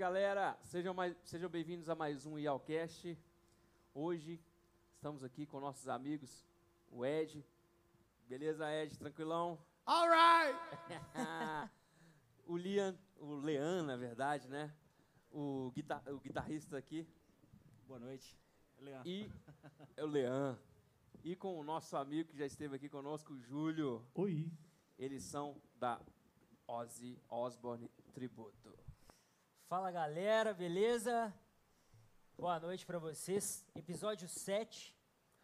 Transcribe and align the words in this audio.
galera. 0.00 0.58
Sejam, 0.62 0.94
mais- 0.94 1.14
sejam 1.24 1.50
bem-vindos 1.50 1.86
a 1.90 1.94
mais 1.94 2.24
um 2.24 2.38
IALCast. 2.38 3.18
Hoje 3.92 4.40
estamos 4.94 5.22
aqui 5.22 5.44
com 5.44 5.60
nossos 5.60 5.88
amigos, 5.88 6.48
o 6.90 7.04
Ed. 7.04 7.44
Beleza, 8.26 8.66
Ed? 8.72 8.96
Tranquilão? 8.98 9.58
All 9.84 10.08
right! 10.08 10.58
o 12.46 12.56
Lian, 12.56 12.98
o 13.18 13.34
Lean, 13.34 13.82
na 13.82 13.94
verdade, 13.98 14.48
né? 14.48 14.74
O, 15.30 15.70
guitar- 15.74 16.08
o 16.08 16.18
guitarrista 16.18 16.78
aqui. 16.78 17.06
Boa 17.86 18.00
noite. 18.00 18.40
Leandro. 18.78 19.06
E 19.06 19.30
é 19.98 20.02
o 20.02 20.06
Lean. 20.06 20.58
E 21.22 21.36
com 21.36 21.60
o 21.60 21.62
nosso 21.62 21.94
amigo 21.94 22.30
que 22.30 22.38
já 22.38 22.46
esteve 22.46 22.74
aqui 22.74 22.88
conosco, 22.88 23.34
o 23.34 23.38
Júlio. 23.38 24.02
Oi. 24.14 24.50
Eles 24.98 25.24
são 25.24 25.60
da 25.78 26.00
Ozzy 26.66 27.20
Osbourne 27.28 27.90
Tributo. 28.14 28.89
Fala 29.70 29.92
galera, 29.92 30.52
beleza? 30.52 31.32
Boa 32.36 32.58
noite 32.58 32.84
pra 32.84 32.98
vocês. 32.98 33.64
Episódio 33.72 34.26
7, 34.26 34.92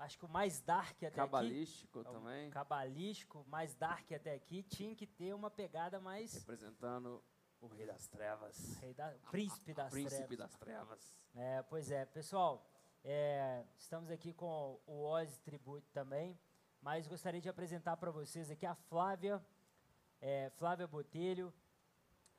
acho 0.00 0.19
que 0.19 0.24
o 0.24 0.28
mais 0.28 0.60
dark 0.60 0.96
até 0.96 1.10
Cabalístico 1.10 2.00
aqui. 2.00 2.08
É 2.08 2.10
o 2.10 2.14
também. 2.14 2.50
Cabalístico, 2.50 3.47
mais 3.48 3.72
dark 3.77 4.10
até 4.10 4.34
aqui. 4.34 4.64
Tinha 4.64 4.97
que 4.97 5.06
ter 5.06 5.32
uma 5.32 5.48
pegada 5.48 6.00
mais. 6.00 6.34
Representando 6.34 7.22
o 7.60 7.69
Rei 7.69 7.86
das 7.86 8.08
Trevas. 8.08 8.77
Rei 8.80 8.92
da- 8.94 9.14
príncipe 9.30 9.72
das 9.72 9.92
Príncipe 9.92 10.27
trevas. 10.27 10.38
das 10.38 10.58
Trevas. 10.58 11.16
É, 11.32 11.62
pois 11.62 11.92
é, 11.92 12.04
pessoal, 12.04 12.69
é, 13.04 13.64
estamos 13.78 14.10
aqui 14.10 14.32
com 14.34 14.80
o 14.88 15.04
Oz 15.04 15.38
Tribute 15.38 15.88
também, 15.92 16.36
mas 16.82 17.06
gostaria 17.06 17.41
de 17.41 17.48
apresentar 17.48 17.97
para 17.97 18.10
vocês 18.10 18.50
aqui 18.50 18.66
a 18.66 18.74
Flávia, 18.74 19.41
é, 20.20 20.50
Flávia 20.58 20.88
Botelho. 20.88 21.54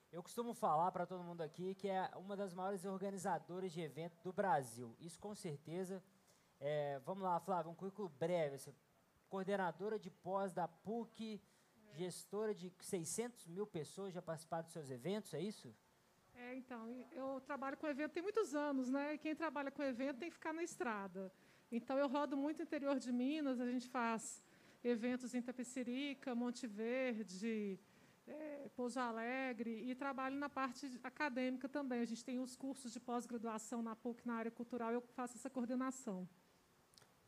Eu 0.09 0.23
costumo 0.23 0.53
falar 0.53 0.89
para 0.91 1.05
todo 1.05 1.23
mundo 1.23 1.41
aqui 1.41 1.75
que 1.75 1.89
é 1.89 2.09
uma 2.15 2.35
das 2.35 2.53
maiores 2.53 2.85
organizadoras 2.85 3.71
de 3.71 3.81
evento 3.81 4.17
do 4.23 4.31
Brasil. 4.31 4.95
Isso 4.99 5.19
com 5.19 5.35
certeza. 5.35 6.01
É, 6.59 6.99
vamos 6.99 7.23
lá, 7.23 7.39
Flávia, 7.39 7.69
um 7.69 7.75
currículo 7.75 8.07
breve. 8.07 8.57
Você, 8.57 8.73
coordenadora 9.27 9.99
de 9.99 10.09
pós 10.09 10.53
da 10.53 10.67
PUC, 10.67 11.41
gestora 11.91 12.53
de 12.55 12.71
600 12.79 13.47
mil 13.47 13.67
pessoas 13.67 14.13
já 14.13 14.21
participaram 14.21 14.63
dos 14.63 14.71
seus 14.71 14.89
eventos, 14.89 15.33
é 15.33 15.41
isso? 15.41 15.75
É, 16.33 16.55
então, 16.55 16.87
eu 17.11 17.41
trabalho 17.41 17.75
com 17.75 17.87
evento 17.87 18.11
tem 18.13 18.23
muitos 18.23 18.55
anos, 18.55 18.89
né? 18.89 19.15
E 19.15 19.17
quem 19.17 19.35
trabalha 19.35 19.71
com 19.71 19.83
evento 19.83 20.19
tem 20.19 20.29
que 20.29 20.35
ficar 20.35 20.53
na 20.53 20.63
estrada. 20.63 21.31
Então, 21.71 21.97
eu 21.97 22.07
rodo 22.07 22.37
muito 22.37 22.59
no 22.59 22.63
interior 22.63 22.97
de 22.97 23.11
Minas, 23.11 23.59
a 23.59 23.69
gente 23.69 23.89
faz 23.89 24.41
eventos 24.83 25.33
em 25.33 25.41
Tapecerica, 25.41 26.33
Monte 26.33 26.65
Verde, 26.65 27.79
é, 28.27 28.69
Pouso 28.75 28.99
Alegre, 28.99 29.89
e 29.89 29.95
trabalho 29.95 30.35
na 30.35 30.49
parte 30.49 30.99
acadêmica 31.03 31.67
também. 31.67 32.01
A 32.01 32.05
gente 32.05 32.23
tem 32.23 32.39
os 32.39 32.55
cursos 32.55 32.91
de 32.91 32.99
pós-graduação 32.99 33.81
na 33.81 33.95
PUC 33.95 34.25
na 34.25 34.35
área 34.35 34.51
cultural, 34.51 34.91
eu 34.91 35.01
faço 35.01 35.37
essa 35.37 35.49
coordenação. 35.49 36.27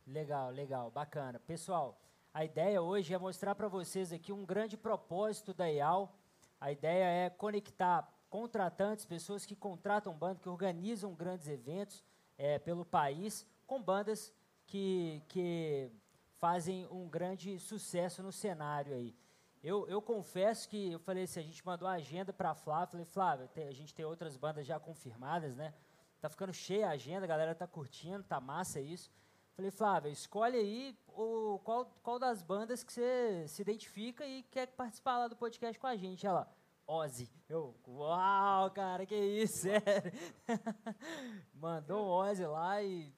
Legal, 0.06 0.50
legal, 0.50 0.90
bacana. 0.90 1.38
Pessoal, 1.38 2.00
a 2.32 2.44
ideia 2.44 2.80
hoje 2.82 3.14
é 3.14 3.18
mostrar 3.18 3.54
para 3.54 3.68
vocês 3.68 4.12
aqui 4.12 4.32
um 4.32 4.44
grande 4.44 4.76
propósito 4.76 5.52
da 5.54 5.66
IAL. 5.66 6.14
A 6.60 6.70
ideia 6.70 7.04
é 7.04 7.30
conectar 7.30 8.08
contratantes, 8.28 9.04
pessoas 9.04 9.44
que 9.44 9.56
contratam 9.56 10.14
bandas, 10.14 10.42
que 10.42 10.48
organizam 10.48 11.14
grandes 11.14 11.48
eventos 11.48 12.04
eh, 12.38 12.58
pelo 12.58 12.84
país, 12.84 13.46
com 13.66 13.82
bandas 13.82 14.32
que, 14.66 15.22
que 15.28 15.90
fazem 16.38 16.86
um 16.86 17.08
grande 17.08 17.58
sucesso 17.58 18.22
no 18.22 18.30
cenário 18.30 18.94
aí. 18.94 19.14
Eu, 19.62 19.86
eu 19.88 20.00
confesso 20.00 20.68
que 20.68 20.92
eu 20.92 20.98
falei 20.98 21.24
assim, 21.24 21.40
a 21.40 21.42
gente 21.42 21.64
mandou 21.66 21.86
a 21.86 21.92
agenda 21.92 22.32
para 22.32 22.50
a 22.50 22.54
Flávia, 22.54 22.86
falei, 22.86 23.04
Flávia, 23.04 23.50
a 23.68 23.72
gente 23.72 23.94
tem 23.94 24.04
outras 24.04 24.36
bandas 24.36 24.66
já 24.66 24.80
confirmadas, 24.80 25.54
né? 25.54 25.74
Tá 26.18 26.28
ficando 26.30 26.52
cheia 26.52 26.88
a 26.88 26.92
agenda, 26.92 27.24
a 27.24 27.28
galera 27.28 27.54
tá 27.54 27.66
curtindo, 27.66 28.22
tá 28.22 28.40
massa 28.40 28.80
isso. 28.80 29.10
Falei, 29.54 29.70
Flávia, 29.70 30.10
escolhe 30.10 30.56
aí 30.56 30.98
o, 31.08 31.58
qual, 31.62 31.84
qual 32.02 32.18
das 32.18 32.42
bandas 32.42 32.82
que 32.82 32.92
você 32.92 33.46
se 33.48 33.60
identifica 33.60 34.24
e 34.26 34.42
quer 34.44 34.66
participar 34.68 35.18
lá 35.18 35.28
do 35.28 35.36
podcast 35.36 35.78
com 35.78 35.86
a 35.86 35.96
gente. 35.96 36.26
Ela, 36.26 36.50
Ozzy. 36.86 37.30
Eu, 37.48 37.76
uau, 37.86 38.70
cara, 38.70 39.04
que 39.04 39.14
isso, 39.14 39.58
sério. 39.58 40.12
Mandou 41.52 42.06
o 42.06 42.10
Ozzy 42.10 42.46
lá 42.46 42.82
e 42.82 43.12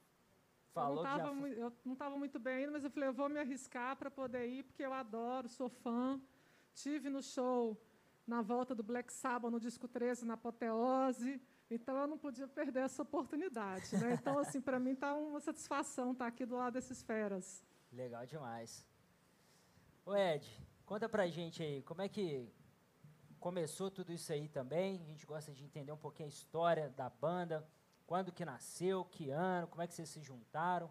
falou 0.73 0.99
eu 0.99 1.03
que 1.03 1.09
não 1.09 1.17
já 1.17 1.23
estava 1.23 1.41
foi. 1.41 1.63
eu 1.63 1.73
não 1.85 1.93
estava 1.93 2.17
muito 2.19 2.39
bem 2.39 2.55
ainda, 2.55 2.73
mas 2.73 2.85
eu 2.85 2.91
falei, 2.91 3.09
eu 3.09 3.15
vou 3.15 3.29
me 3.29 3.39
arriscar 3.39 3.97
para 3.97 4.11
poder 4.11 4.47
ir, 4.49 4.65
porque 4.65 4.83
eu 4.85 4.93
adoro, 4.93 5.49
sou 5.49 5.69
fã. 5.69 6.21
Tive 6.75 7.09
no 7.09 7.23
show 7.23 7.81
na 8.27 8.41
volta 8.41 8.75
do 8.75 8.83
Black 8.83 9.13
Sabbath 9.13 9.51
no 9.51 9.61
disco 9.61 9.89
13 9.89 10.25
na 10.25 10.35
Apoteose, 10.35 11.41
então 11.71 11.97
eu 11.97 12.07
não 12.07 12.19
podia 12.19 12.47
perder 12.47 12.85
essa 12.85 13.03
oportunidade, 13.03 13.97
né? 13.97 14.15
Então 14.15 14.39
assim, 14.39 14.61
para 14.61 14.79
mim 14.79 14.95
tá 14.95 15.15
uma 15.15 15.41
satisfação 15.41 16.13
estar 16.13 16.27
aqui 16.27 16.47
do 16.47 16.57
lado 16.57 16.75
desses 16.75 17.03
feras. 17.03 17.65
Legal 17.93 18.25
demais. 18.27 18.87
Ô 20.05 20.15
Ed, 20.15 20.49
conta 20.85 21.09
pra 21.09 21.29
gente 21.29 21.63
aí, 21.63 21.83
como 21.83 22.03
é 22.03 22.09
que 22.09 22.49
começou 23.39 23.91
tudo 23.91 24.13
isso 24.13 24.33
aí 24.33 24.49
também? 24.49 25.01
A 25.01 25.05
gente 25.05 25.27
gosta 25.27 25.53
de 25.53 25.65
entender 25.65 25.93
um 25.93 25.97
pouquinho 25.97 26.27
a 26.27 26.29
história 26.29 26.89
da 26.91 27.11
banda, 27.11 27.67
quando 28.07 28.33
que 28.33 28.45
nasceu, 28.45 29.05
que 29.05 29.31
ano, 29.31 29.67
como 29.67 29.83
é 29.83 29.87
que 29.87 29.95
vocês 29.95 30.09
se 30.09 30.21
juntaram? 30.21 30.91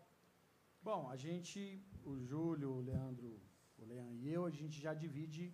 Bom, 0.82 1.10
a 1.10 1.16
gente, 1.16 1.82
o 2.04 2.18
Júlio, 2.20 2.72
o 2.72 2.82
Leandro, 2.82 3.40
o 3.78 3.86
Leandro 3.86 4.16
e 4.16 4.34
eu, 4.34 4.46
a 4.46 4.50
gente 4.50 4.82
já 4.82 4.94
divide 4.94 5.54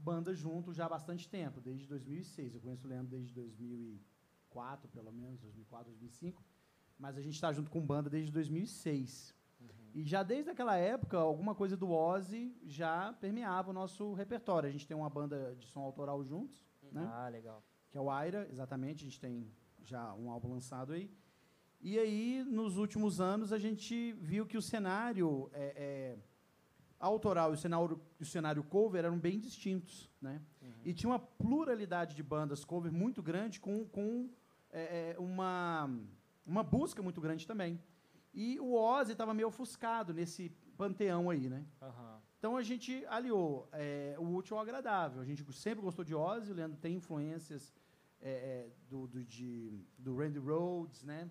banda 0.00 0.34
junto 0.34 0.72
já 0.72 0.86
há 0.86 0.88
bastante 0.88 1.28
tempo, 1.28 1.60
desde 1.60 1.86
2006. 1.86 2.54
Eu 2.54 2.60
conheço 2.60 2.86
o 2.86 2.90
Leandro 2.90 3.10
desde 3.10 3.32
2004, 3.34 4.88
pelo 4.88 5.12
menos, 5.12 5.40
2004, 5.40 5.90
2005. 5.90 6.44
Mas 6.98 7.16
a 7.16 7.20
gente 7.20 7.34
está 7.34 7.52
junto 7.52 7.70
com 7.70 7.80
banda 7.80 8.10
desde 8.10 8.32
2006. 8.32 9.34
E 9.92 10.04
já 10.04 10.22
desde 10.22 10.50
aquela 10.50 10.76
época, 10.76 11.16
alguma 11.18 11.54
coisa 11.54 11.76
do 11.76 11.90
Ozzy 11.90 12.56
já 12.64 13.12
permeava 13.14 13.70
o 13.70 13.72
nosso 13.72 14.12
repertório. 14.14 14.68
A 14.68 14.72
gente 14.72 14.86
tem 14.86 14.96
uma 14.96 15.10
banda 15.10 15.56
de 15.58 15.66
som 15.66 15.80
autoral 15.80 16.22
juntos, 16.22 16.64
né? 16.92 17.08
Ah, 17.12 17.28
legal. 17.28 17.62
que 17.90 17.98
é 17.98 18.00
o 18.00 18.08
Aira, 18.08 18.46
exatamente. 18.50 19.04
A 19.04 19.08
gente 19.08 19.20
tem 19.20 19.50
já 19.82 20.14
um 20.14 20.30
álbum 20.30 20.50
lançado 20.50 20.92
aí. 20.92 21.10
E 21.80 21.98
aí, 21.98 22.44
nos 22.44 22.76
últimos 22.76 23.20
anos, 23.20 23.52
a 23.52 23.58
gente 23.58 24.12
viu 24.12 24.46
que 24.46 24.56
o 24.56 24.62
cenário 24.62 25.50
é, 25.52 25.72
é, 25.76 26.18
autoral 27.00 27.50
e 27.50 27.54
o 27.54 27.56
cenário, 27.56 28.00
o 28.20 28.24
cenário 28.24 28.62
cover 28.62 29.04
eram 29.04 29.18
bem 29.18 29.40
distintos. 29.40 30.08
Né? 30.20 30.40
E 30.84 30.92
tinha 30.92 31.10
uma 31.10 31.18
pluralidade 31.18 32.14
de 32.14 32.22
bandas 32.22 32.64
cover 32.64 32.92
muito 32.92 33.22
grande, 33.22 33.58
com, 33.58 33.86
com 33.86 34.28
é, 34.70 35.12
é, 35.12 35.18
uma, 35.18 35.90
uma 36.46 36.62
busca 36.62 37.02
muito 37.02 37.20
grande 37.20 37.46
também. 37.46 37.80
E 38.32 38.60
o 38.60 38.74
Ozzy 38.74 39.12
estava 39.12 39.34
meio 39.34 39.48
ofuscado 39.48 40.14
nesse 40.14 40.50
panteão 40.76 41.30
aí, 41.30 41.48
né? 41.48 41.66
Aham. 41.82 42.20
Então 42.38 42.56
a 42.56 42.62
gente 42.62 43.04
aliou 43.06 43.68
é, 43.72 44.14
o 44.18 44.34
útil 44.34 44.56
ao 44.56 44.62
agradável. 44.62 45.20
A 45.20 45.24
gente 45.24 45.44
sempre 45.52 45.82
gostou 45.82 46.04
de 46.04 46.14
Ozzy, 46.14 46.52
o 46.52 46.54
Leandro 46.54 46.78
tem 46.78 46.94
influências 46.94 47.74
é, 48.20 48.30
é, 48.30 48.70
do, 48.88 49.06
do, 49.06 49.24
de, 49.24 49.84
do 49.98 50.16
Randy 50.16 50.38
Rhodes, 50.38 51.02
né? 51.02 51.30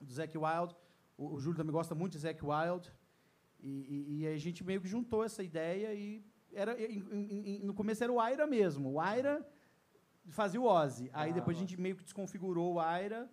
do 0.00 0.12
Zac 0.12 0.36
Wild. 0.36 0.74
O, 1.16 1.34
o 1.34 1.40
Júlio 1.40 1.56
também 1.56 1.72
gosta 1.72 1.94
muito 1.94 2.12
de 2.12 2.18
Zac 2.18 2.40
Wild. 2.44 2.92
E, 3.66 3.70
e- 3.94 4.22
e 4.22 4.26
a 4.28 4.36
gente 4.38 4.62
meio 4.62 4.80
que 4.80 4.86
juntou 4.86 5.24
essa 5.24 5.42
ideia 5.42 5.92
e 5.92 6.24
era, 6.52 6.80
em- 6.80 7.56
em- 7.56 7.60
no 7.64 7.74
começo 7.74 8.02
era 8.04 8.12
o 8.12 8.20
Aira 8.20 8.46
mesmo. 8.46 8.92
O 8.92 9.00
Aira 9.00 9.44
fazia 10.28 10.60
o 10.60 10.64
Ozzy. 10.64 11.10
Aí 11.12 11.30
Ah, 11.30 11.34
depois 11.34 11.56
a 11.56 11.60
gente 11.60 11.78
meio 11.80 11.96
que 11.96 12.04
desconfigurou 12.04 12.74
o 12.74 12.80
Aira, 12.80 13.28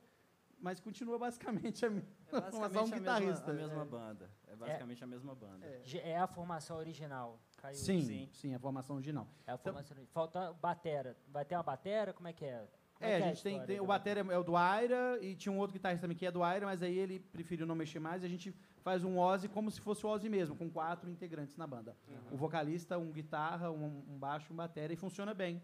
mas 0.59 0.79
continua 0.79 1.19
basicamente 1.19 1.85
a 1.85 1.89
mesma. 1.91 2.09
É 2.31 2.41
basicamente 2.41 2.51
um 2.57 2.63
a, 2.63 2.69
mesma, 2.81 2.97
guitarrista, 2.97 3.51
a 3.51 3.53
mesma 3.53 3.81
é. 3.83 3.85
banda. 3.85 4.31
É 4.47 4.55
basicamente 4.55 5.03
a 5.03 5.07
mesma 5.07 5.35
banda. 5.35 5.65
É. 5.65 5.81
É 6.13 6.17
a 6.17 6.25
formação 6.27 6.77
original. 6.77 7.39
Caiu. 7.57 7.75
Sim, 7.75 8.01
sim, 8.01 8.29
Sim. 8.33 8.55
a 8.55 8.59
formação 8.59 8.95
original. 8.95 9.27
É 9.45 9.51
a 9.51 9.57
formação 9.57 9.95
original. 9.95 10.11
Falta 10.13 10.51
batera. 10.53 11.15
Vai 11.27 11.45
ter 11.45 11.55
uma 11.55 11.63
batera? 11.63 12.11
Como 12.11 12.27
é 12.27 12.33
que 12.33 12.43
é? 12.45 12.67
Como 12.95 13.09
É, 13.11 13.17
que 13.17 13.23
a 13.23 13.25
a 13.25 13.29
gente 13.29 13.43
tem, 13.43 13.53
história 13.53 13.67
tem- 13.67 13.77
da 13.77 13.83
o 13.83 13.85
bater 13.87 14.17
é 14.17 14.37
o 14.37 14.43
do 14.43 14.55
Aira 14.55 15.19
e 15.21 15.35
tinha 15.35 15.51
um 15.53 15.57
outro 15.59 15.73
guitarrista 15.73 16.01
também 16.01 16.17
que 16.17 16.25
é 16.25 16.31
do 16.31 16.41
Aira, 16.43 16.65
mas 16.65 16.81
aí 16.81 16.97
ele 16.97 17.19
preferiu 17.19 17.65
não 17.67 17.75
mexer 17.75 17.99
mais 17.99 18.23
e 18.23 18.25
a 18.25 18.29
gente 18.29 18.55
faz 18.83 19.03
um 19.03 19.17
Ozzy 19.17 19.47
como 19.47 19.71
se 19.71 19.79
fosse 19.79 20.05
o 20.05 20.09
Ozzy 20.09 20.29
mesmo, 20.29 20.55
com 20.55 20.69
quatro 20.69 21.09
integrantes 21.09 21.55
na 21.55 21.65
banda. 21.65 21.95
Um 22.31 22.35
vocalista, 22.35 22.97
um 22.97 23.11
guitarra, 23.11 23.71
um, 23.71 24.03
um 24.09 24.17
baixo, 24.19 24.51
um 24.53 24.55
batera 24.55 24.93
e 24.93 24.97
funciona 24.97 25.33
bem. 25.33 25.63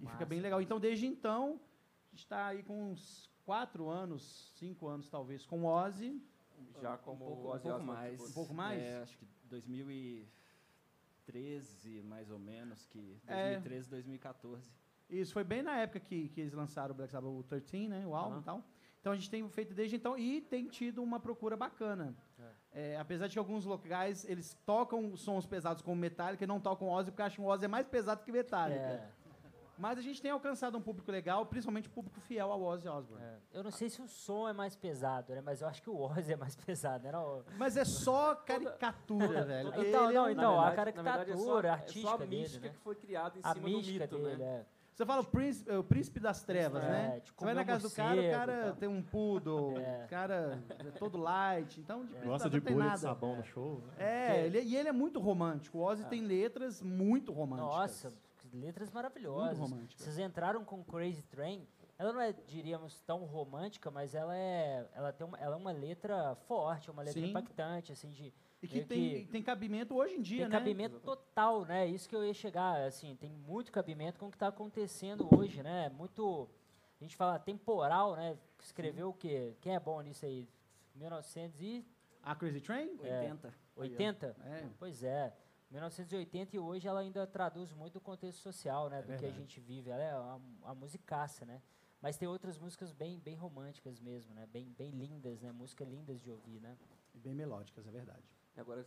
e 0.00 0.06
fica 0.06 0.24
bem 0.24 0.40
legal. 0.40 0.62
Então, 0.62 0.78
desde 0.80 1.06
então, 1.06 1.60
a 2.06 2.10
gente 2.10 2.20
está 2.20 2.46
aí 2.46 2.62
com 2.62 2.92
uns 2.92 3.28
quatro 3.44 3.88
anos, 3.88 4.52
cinco 4.56 4.86
anos 4.86 5.10
talvez, 5.10 5.44
com 5.44 5.62
o 5.62 5.66
Ozzy. 5.66 6.22
Já 6.80 6.94
um 6.94 6.98
como 6.98 7.24
pouco, 7.24 7.48
um 7.48 7.50
Ozzy 7.50 7.62
pouco 7.62 7.78
Osbourne 7.78 7.86
mais. 7.86 8.20
Um 8.20 8.32
pouco 8.32 8.54
mais? 8.54 8.80
É, 8.80 9.02
acho 9.02 9.18
que 9.18 9.26
2013, 9.44 12.02
mais 12.02 12.30
ou 12.30 12.38
menos, 12.38 12.86
que 12.86 13.20
É. 13.26 13.54
2013, 13.58 13.90
2014. 13.90 14.62
Isso 15.10 15.32
foi 15.32 15.44
bem 15.44 15.62
na 15.62 15.76
época 15.78 16.00
que, 16.00 16.28
que 16.28 16.40
eles 16.40 16.54
lançaram 16.54 16.92
o 16.92 16.96
Black 16.96 17.12
Sabbath, 17.12 17.30
o 17.30 17.42
13, 17.42 17.88
né? 17.88 18.06
O 18.06 18.14
álbum 18.14 18.34
Aham. 18.36 18.40
e 18.40 18.44
tal. 18.44 18.64
Então 19.04 19.12
a 19.12 19.16
gente 19.16 19.28
tem 19.28 19.46
feito 19.50 19.74
desde 19.74 19.96
então 19.96 20.16
e 20.16 20.40
tem 20.40 20.66
tido 20.66 21.02
uma 21.02 21.20
procura 21.20 21.58
bacana. 21.58 22.14
É, 22.72 22.96
apesar 22.98 23.26
de 23.26 23.34
que 23.34 23.38
alguns 23.38 23.66
locais 23.66 24.24
eles 24.26 24.56
tocam 24.64 25.14
sons 25.14 25.44
pesados 25.46 25.82
como 25.82 25.94
Metallica 26.00 26.42
e 26.42 26.46
não 26.46 26.58
tocam 26.58 26.88
Ozzy 26.88 27.10
porque 27.10 27.20
acham 27.20 27.44
o 27.44 27.48
Ozzy 27.48 27.66
é 27.66 27.68
mais 27.68 27.86
pesado 27.86 28.24
que 28.24 28.32
Metallica. 28.32 28.80
É, 28.80 29.08
Mas 29.76 29.98
a 29.98 30.00
gente 30.00 30.22
tem 30.22 30.30
alcançado 30.30 30.78
um 30.78 30.80
público 30.80 31.12
legal, 31.12 31.44
principalmente 31.44 31.86
o 31.86 31.90
público 31.90 32.18
fiel 32.20 32.50
ao 32.50 32.62
Ozzy 32.62 32.88
Osbourne. 32.88 33.22
é. 33.26 33.36
Eu 33.52 33.62
não 33.62 33.70
sei 33.70 33.90
se 33.90 34.00
o 34.00 34.08
som 34.08 34.48
é 34.48 34.54
mais 34.54 34.74
pesado, 34.74 35.34
né? 35.34 35.42
Mas 35.42 35.60
eu 35.60 35.68
acho 35.68 35.82
que 35.82 35.90
o 35.90 36.00
Ozzy 36.00 36.32
é 36.32 36.36
mais 36.36 36.56
pesado, 36.64 37.04
né? 37.04 37.12
Não, 37.12 37.44
Mas 37.58 37.76
é 37.76 37.84
só 37.84 38.34
caricatura, 38.34 39.44
velho. 39.44 39.68
Então, 39.86 40.08
é 40.10 40.12
não, 40.14 40.30
então, 40.30 40.56
Na 40.56 40.62
a 40.62 40.70
verdade- 40.70 40.96
na 40.96 41.02
verdade, 41.02 41.30
é 41.30 41.36
só- 41.36 41.40
caricatura 41.42 41.68
é 41.68 41.70
artística 41.72 42.08
só 42.08 42.14
a 42.14 42.18
dele, 42.18 42.36
mística 42.40 42.66
né? 42.68 42.72
que 42.72 42.78
foi 42.80 42.94
criada 42.94 43.38
em 43.38 43.42
A 43.44 43.52
cima 43.52 43.68
mística 43.68 44.06
do 44.06 44.16
mito, 44.16 44.28
dele, 44.30 44.42
né? 44.42 44.50
é. 44.60 44.66
Você 44.94 45.04
fala 45.04 45.22
o 45.22 45.24
príncipe, 45.24 45.72
o 45.72 45.82
príncipe 45.82 46.20
das 46.20 46.42
trevas, 46.44 46.82
É, 46.84 46.88
né? 46.88 47.20
de 47.24 47.32
Você 47.32 47.44
vai 47.44 47.54
na 47.54 47.64
casa 47.64 47.88
do 47.88 47.94
cara, 47.94 48.20
o 48.20 48.30
cara 48.30 48.76
tem 48.78 48.88
um 48.88 49.02
poodle, 49.02 49.76
É. 49.82 50.04
o 50.04 50.08
cara 50.08 50.62
é 50.78 50.90
todo 50.92 51.18
light, 51.18 51.80
então 51.80 52.02
de 52.02 52.10
príncipe 52.10 52.28
Gosta 52.28 52.48
de 52.50 52.60
bolha 52.60 52.90
de 52.90 52.98
sabão 53.00 53.36
no 53.36 53.44
show, 53.44 53.82
né? 53.98 54.36
É, 54.38 54.46
ele- 54.46 54.60
e 54.62 54.76
ele 54.76 54.88
é 54.88 54.92
muito 54.92 55.18
romântico. 55.18 55.78
O 55.78 55.82
Ozzy 55.82 56.04
tem 56.06 56.20
letras 56.22 56.80
muito 56.80 57.32
românticas. 57.32 57.74
Nossa, 57.74 58.12
letras 58.52 58.88
maravilhosas. 58.92 59.58
Muito 59.58 59.72
românticas. 59.72 60.04
Vocês 60.04 60.18
entraram 60.18 60.64
com 60.64 60.84
Crazy 60.84 61.22
Train. 61.24 61.66
Ela 61.98 62.12
não 62.12 62.20
é, 62.20 62.32
diríamos, 62.32 63.00
tão 63.02 63.24
romântica, 63.24 63.90
mas 63.90 64.14
ela 64.14 64.36
é, 64.36 64.86
ela 64.94 65.12
tem 65.12 65.26
uma, 65.26 65.38
ela 65.38 65.54
é 65.54 65.58
uma 65.58 65.72
letra 65.72 66.36
forte, 66.46 66.88
uma 66.90 67.02
letra 67.02 67.20
Sim. 67.20 67.30
impactante, 67.30 67.90
assim, 67.92 68.10
de 68.10 68.32
E 68.64 68.68
que 68.68 68.74
meio 68.74 68.86
tem, 68.86 69.26
tem 69.26 69.42
cabimento 69.42 69.94
hoje 69.94 70.14
em 70.14 70.22
dia, 70.22 70.40
tem 70.40 70.48
né? 70.48 70.58
cabimento 70.58 70.98
total, 71.00 71.64
né? 71.64 71.86
Isso 71.86 72.08
que 72.08 72.16
eu 72.16 72.24
ia 72.24 72.34
chegar, 72.34 72.80
assim, 72.82 73.14
tem 73.16 73.30
muito 73.30 73.70
cabimento 73.70 74.18
com 74.18 74.26
o 74.26 74.30
que 74.30 74.36
está 74.36 74.48
acontecendo 74.48 75.28
hoje, 75.36 75.62
né? 75.62 75.88
Muito, 75.90 76.48
a 77.00 77.04
gente 77.04 77.16
fala 77.16 77.38
temporal, 77.38 78.16
né? 78.16 78.38
Escreveu 78.60 79.10
o 79.10 79.12
quê? 79.12 79.54
Quem 79.60 79.74
é 79.74 79.80
bom 79.80 80.00
nisso 80.00 80.24
aí? 80.24 80.48
1980? 80.94 81.94
A 82.22 82.34
Crazy 82.34 82.60
Train? 82.60 82.98
80. 83.76 84.36
É. 84.44 84.66
Pois 84.78 85.02
é. 85.02 85.32
1980 85.70 86.56
e 86.56 86.58
hoje 86.58 86.86
ela 86.86 87.00
ainda 87.00 87.26
traduz 87.26 87.72
muito 87.72 87.96
o 87.96 88.00
contexto 88.00 88.38
social, 88.38 88.88
né? 88.88 89.02
do 89.02 89.06
que 89.06 89.12
a 89.12 89.16
verdade. 89.16 89.38
gente 89.38 89.60
vive. 89.60 89.90
Ela 89.90 90.02
é 90.02 90.18
uma, 90.18 90.40
uma 90.62 90.74
musicaça, 90.74 91.44
né? 91.44 91.60
Mas 92.00 92.16
tem 92.16 92.28
outras 92.28 92.58
músicas 92.58 92.92
bem, 92.92 93.18
bem 93.18 93.34
românticas 93.34 93.98
mesmo, 93.98 94.34
né? 94.34 94.46
Bem, 94.52 94.72
bem 94.76 94.90
lindas, 94.90 95.40
né? 95.40 95.50
Músicas 95.50 95.88
lindas 95.88 96.20
de 96.20 96.30
ouvir, 96.30 96.60
né? 96.60 96.76
E 97.14 97.18
bem 97.18 97.34
melódicas, 97.34 97.86
é 97.86 97.90
verdade. 97.90 98.22
Agora, 98.56 98.86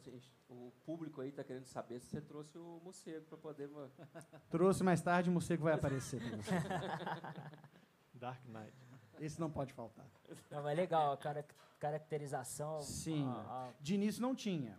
o 0.50 0.72
público 0.86 1.20
aí 1.22 1.32
tá 1.32 1.44
querendo 1.44 1.66
saber 1.66 2.00
se 2.00 2.08
você 2.10 2.22
trouxe 2.22 2.58
o 2.58 2.80
morcego 2.84 3.26
para 3.26 3.38
poder... 3.38 3.70
Trouxe 4.50 4.84
mais 4.84 5.02
tarde, 5.02 5.30
o 5.30 5.34
morcego 5.34 5.64
vai 5.64 5.74
aparecer. 5.74 6.22
Dark 8.14 8.40
Knight. 8.48 8.74
Esse 9.20 9.40
não 9.40 9.50
pode 9.50 9.74
faltar. 9.74 10.06
Não, 10.50 10.64
mas 10.64 10.78
legal, 10.78 11.12
a 11.14 11.18
cara- 11.18 11.46
caracterização. 11.80 12.80
Sim. 12.82 13.28
a- 13.28 13.72
De 13.82 13.96
início 13.96 14.22
não 14.22 14.34
tinha. 14.36 14.78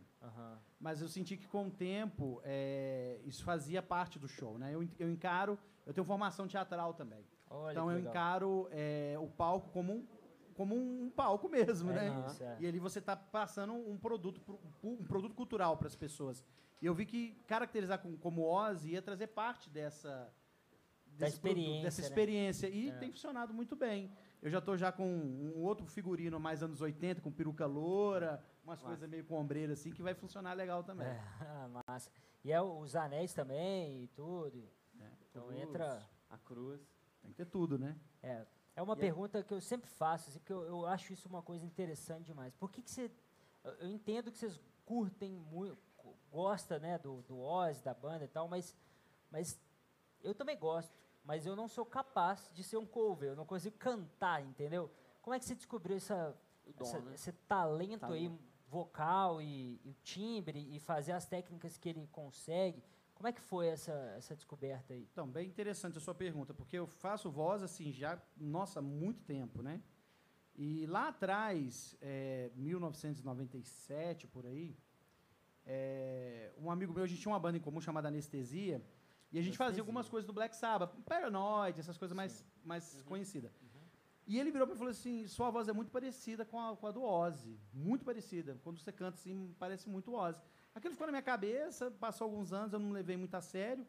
Mas 0.81 1.01
eu 1.01 1.09
senti 1.09 1.37
que 1.37 1.47
com 1.47 1.67
o 1.69 1.71
tempo 1.71 2.41
é, 2.45 3.21
isso 3.25 3.45
fazia 3.45 3.83
parte 3.83 4.19
do 4.19 4.27
show, 4.29 4.59
né? 4.59 4.75
Eu, 4.75 4.89
eu 4.99 5.11
encaro, 5.11 5.59
eu 5.87 5.93
tenho 5.93 6.05
formação 6.05 6.47
teatral 6.49 6.95
também. 6.95 7.25
Olha 7.51 7.73
então 7.73 7.91
eu 7.91 7.97
legal. 7.97 8.11
encaro 8.13 8.69
é, 8.71 9.17
o 9.21 9.27
palco 9.29 9.71
como 9.71 9.93
um, 9.93 10.07
como 10.59 10.75
um 10.75 11.09
palco 11.09 11.49
mesmo, 11.49 11.93
É 11.93 11.95
né? 12.11 12.25
isso, 12.27 12.43
é. 12.43 12.57
E 12.59 12.67
ali 12.67 12.81
você 12.81 12.99
está 12.99 13.15
passando 13.17 13.73
um 13.75 13.97
produto, 13.97 14.41
pro- 14.41 14.59
um 14.83 15.05
produto 15.05 15.33
cultural 15.35 15.77
para 15.77 15.87
as 15.87 15.95
pessoas. 15.95 16.45
E 16.83 16.87
eu 16.87 16.93
vi 16.93 17.07
que 17.07 17.35
caracterizar 17.47 18.01
com- 18.01 18.17
como 18.17 18.43
Ozzy 18.43 18.91
ia 18.91 19.01
trazer 19.01 19.29
parte 19.29 19.71
dessa 19.71 20.33
produto, 21.07 21.29
experiência, 21.29 21.83
dessa 21.85 22.03
né? 22.03 22.09
experiência 22.09 22.69
e 22.69 22.91
É. 22.91 22.93
tem 22.99 23.11
funcionado 23.13 23.55
muito 23.55 23.77
bem. 23.77 24.11
Eu 24.43 24.51
já 24.51 24.59
estou 24.59 24.77
já 24.77 24.91
com 24.91 25.05
um 25.07 25.63
outro 25.63 25.87
figurino 25.87 26.39
mais 26.41 26.61
anos 26.63 26.81
80 26.81 27.21
com 27.21 27.31
peruca 27.31 27.65
loura, 27.67 28.43
umas 28.65 28.79
Massa. 28.81 28.87
coisas 28.87 29.09
meio 29.09 29.25
com 29.25 29.37
ombreira 29.37 29.73
assim 29.75 29.93
que 29.93 30.03
vai 30.03 30.15
funcionar 30.15 30.55
legal 30.55 30.83
também. 30.83 31.07
É, 31.07 31.21
massa. 31.89 32.11
E 32.45 32.51
é 32.53 32.61
os 32.61 32.95
anéis 32.97 33.33
também 33.33 34.03
e 34.03 34.09
tudo. 34.09 34.69
Então 35.31 35.47
Cruz, 35.47 35.61
entra. 35.63 36.09
A 36.29 36.37
cruz. 36.39 36.81
Tem 37.23 37.31
que 37.31 37.37
ter 37.37 37.47
tudo, 37.47 37.79
né? 37.79 37.97
É, 38.23 38.45
é 38.79 38.83
uma 38.83 38.95
E 38.95 38.97
aí- 38.97 39.01
pergunta 39.01 39.43
que 39.43 39.53
eu 39.53 39.61
sempre 39.61 39.89
faço, 39.91 40.31
assim, 40.31 40.39
porque 40.39 40.53
eu, 40.53 40.63
eu 40.63 40.87
acho 40.87 41.13
isso 41.13 41.29
uma 41.29 41.43
coisa 41.43 41.65
interessante 41.67 42.27
demais. 42.27 42.55
Por 42.55 42.71
que, 42.71 42.81
que 42.83 42.91
você. 42.91 43.11
eu- 43.65 43.89
entendo 43.91 44.31
que 44.31 44.39
vocês 44.39 44.61
curtem 44.87 45.35
muito, 45.35 45.77
gosta 46.31 46.79
né, 46.79 46.97
do, 46.99 47.23
do 47.23 47.39
Oz, 47.41 47.81
da 47.83 47.93
banda 47.93 48.25
e 48.25 48.29
tal, 48.29 48.49
mas, 48.49 48.75
mas 49.31 49.59
eu 50.23 50.35
também 50.35 50.57
gosto. 50.57 50.93
Mas 51.25 51.45
eu 51.45 51.55
não 51.55 51.69
sou 51.69 51.85
capaz 51.85 52.51
de 52.55 52.63
ser 52.63 52.79
um 52.79 52.87
cover, 52.87 53.31
eu 53.31 53.37
não 53.37 53.45
consigo 53.45 53.77
cantar, 53.77 54.43
entendeu? 54.43 54.91
Como 55.21 55.35
é 55.35 55.39
que 55.39 55.45
você 55.45 55.55
descobriu 55.55 55.97
essa, 55.97 56.35
dom, 56.77 56.85
essa- 56.87 57.01
né? 57.01 57.15
esse 57.15 57.33
talento, 57.33 58.07
aí 58.07 58.29
Talento. 58.29 58.43
vocal 58.69 59.43
e, 59.43 59.79
e 59.85 59.91
o 59.91 59.95
timbre 60.03 60.59
e 60.75 60.79
fazer 60.81 61.13
as 61.13 61.27
técnicas 61.27 61.77
que 61.77 61.89
ele 61.89 62.07
consegue? 62.07 62.83
Como 63.19 63.27
é 63.27 63.33
que 63.33 63.41
foi 63.41 63.67
essa, 63.67 63.93
essa 64.17 64.37
descoberta 64.37 64.95
aí? 64.95 65.09
Então, 65.11 65.29
bem 65.29 65.49
interessante 65.49 65.99
a 65.99 66.01
sua 66.01 66.15
pergunta, 66.15 66.55
porque 66.55 66.79
eu 66.79 66.87
faço 66.87 67.29
voz 67.29 67.65
assim 67.65 67.91
já, 67.91 68.17
nossa, 68.37 68.79
há 68.79 68.83
muito 68.83 69.25
tempo, 69.25 69.61
né? 69.61 69.83
E 70.55 70.87
lá 70.87 71.09
atrás, 71.09 71.97
é, 72.01 72.53
1997, 72.55 74.29
por 74.29 74.47
aí, 74.47 74.79
é, 75.67 76.53
um 76.59 76.71
amigo 76.71 76.95
meu, 76.95 77.03
a 77.03 77.09
gente 77.09 77.21
tinha 77.21 77.33
uma 77.33 77.41
banda 77.41 77.59
em 77.59 77.61
comum 77.61 77.81
chamada 77.81 78.07
Anestesia, 78.07 78.81
e 79.33 79.39
a 79.41 79.43
gente 79.43 79.59
fazia 79.59 79.71
Anestesia. 79.71 79.83
algumas 79.83 80.09
coisas 80.09 80.25
do 80.25 80.33
Black 80.33 80.55
Sabbath, 80.55 80.95
Paranoid, 81.05 81.81
essas 81.81 81.99
coisas 81.99 82.17
mais, 82.17 82.47
mais 82.65 83.03
conhecidas. 83.03 83.51
E 84.29 84.39
ele 84.39 84.53
virou 84.53 84.65
para 84.65 84.75
mim 84.75 84.77
e 84.77 84.79
falou 84.79 84.93
assim, 84.93 85.27
sua 85.27 85.51
voz 85.51 85.67
é 85.67 85.73
muito 85.73 85.91
parecida 85.91 86.45
com 86.45 86.61
a, 86.61 86.77
com 86.77 86.87
a 86.87 86.93
do 86.93 87.03
Ozzy, 87.03 87.59
muito 87.73 88.05
parecida. 88.05 88.61
Quando 88.63 88.79
você 88.79 88.93
canta 88.93 89.19
assim, 89.19 89.53
parece 89.59 89.89
muito 89.89 90.15
Ozzy. 90.15 90.41
Aquilo 90.75 90.93
ficou 90.95 91.07
na 91.07 91.13
minha 91.13 91.23
cabeça, 91.23 91.91
passou 91.91 92.25
alguns 92.27 92.53
anos, 92.53 92.73
eu 92.73 92.79
não 92.79 92.91
levei 92.93 93.17
muito 93.17 93.35
a 93.35 93.41
sério. 93.41 93.87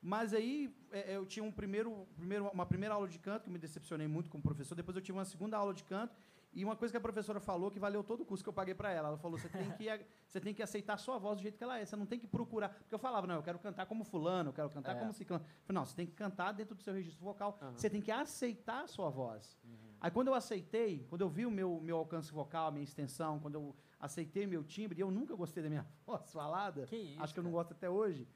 Mas 0.00 0.32
aí 0.32 0.72
é, 0.92 1.16
eu 1.16 1.26
tinha 1.26 1.42
um 1.44 1.50
primeiro, 1.50 2.06
primeiro, 2.16 2.48
uma 2.48 2.66
primeira 2.66 2.94
aula 2.94 3.08
de 3.08 3.18
canto, 3.18 3.42
que 3.44 3.48
eu 3.48 3.52
me 3.52 3.58
decepcionei 3.58 4.06
muito 4.06 4.30
com 4.30 4.38
o 4.38 4.42
professor. 4.42 4.74
Depois 4.74 4.96
eu 4.96 5.02
tive 5.02 5.18
uma 5.18 5.24
segunda 5.24 5.56
aula 5.56 5.74
de 5.74 5.82
canto. 5.84 6.14
E 6.54 6.64
uma 6.64 6.74
coisa 6.74 6.92
que 6.92 6.96
a 6.96 7.00
professora 7.00 7.38
falou 7.40 7.70
que 7.70 7.78
valeu 7.78 8.02
todo 8.02 8.22
o 8.22 8.24
curso 8.24 8.42
que 8.42 8.48
eu 8.48 8.52
paguei 8.54 8.74
para 8.74 8.90
ela. 8.90 9.08
Ela 9.08 9.18
falou: 9.18 9.38
você 9.38 9.48
tem, 9.48 9.70
que, 9.72 10.06
você 10.26 10.40
tem 10.40 10.54
que 10.54 10.62
aceitar 10.62 10.94
a 10.94 10.96
sua 10.96 11.18
voz 11.18 11.36
do 11.36 11.42
jeito 11.42 11.58
que 11.58 11.62
ela 11.64 11.78
é. 11.78 11.84
Você 11.84 11.94
não 11.94 12.06
tem 12.06 12.18
que 12.18 12.26
procurar. 12.26 12.70
Porque 12.70 12.94
eu 12.94 12.98
falava: 12.98 13.26
não, 13.26 13.34
eu 13.36 13.42
quero 13.42 13.58
cantar 13.58 13.86
como 13.86 14.02
Fulano, 14.02 14.48
eu 14.48 14.54
quero 14.54 14.70
cantar 14.70 14.96
É. 14.96 14.98
como 14.98 15.12
Ciclano. 15.12 15.44
Eu 15.44 15.64
falei: 15.66 15.80
não, 15.80 15.84
você 15.84 15.94
tem 15.94 16.06
que 16.06 16.14
cantar 16.14 16.52
dentro 16.52 16.74
do 16.74 16.82
seu 16.82 16.94
registro 16.94 17.22
vocal. 17.22 17.58
Aham. 17.60 17.72
Você 17.76 17.90
tem 17.90 18.00
que 18.00 18.10
aceitar 18.10 18.84
a 18.84 18.86
sua 18.86 19.10
voz. 19.10 19.58
Uhum. 19.62 19.72
Aí 20.00 20.10
quando 20.10 20.28
eu 20.28 20.34
aceitei, 20.34 21.04
quando 21.08 21.20
eu 21.20 21.28
vi 21.28 21.44
o 21.44 21.50
meu, 21.50 21.80
meu 21.80 21.98
alcance 21.98 22.32
vocal, 22.32 22.68
a 22.68 22.70
minha 22.70 22.84
extensão, 22.84 23.38
quando 23.38 23.56
eu 23.56 23.76
aceitei 24.00 24.46
meu 24.46 24.62
timbre, 24.64 24.98
e 24.98 25.02
eu 25.02 25.10
nunca 25.10 25.34
gostei 25.34 25.62
da 25.62 25.68
minha 25.68 25.86
voz 26.06 26.30
falada. 26.32 26.86
Que 26.86 26.96
isso, 26.96 27.22
acho 27.22 27.32
que 27.34 27.40
eu 27.40 27.44
não 27.44 27.50
gosto 27.50 27.72
até 27.72 27.88
hoje. 27.90 28.26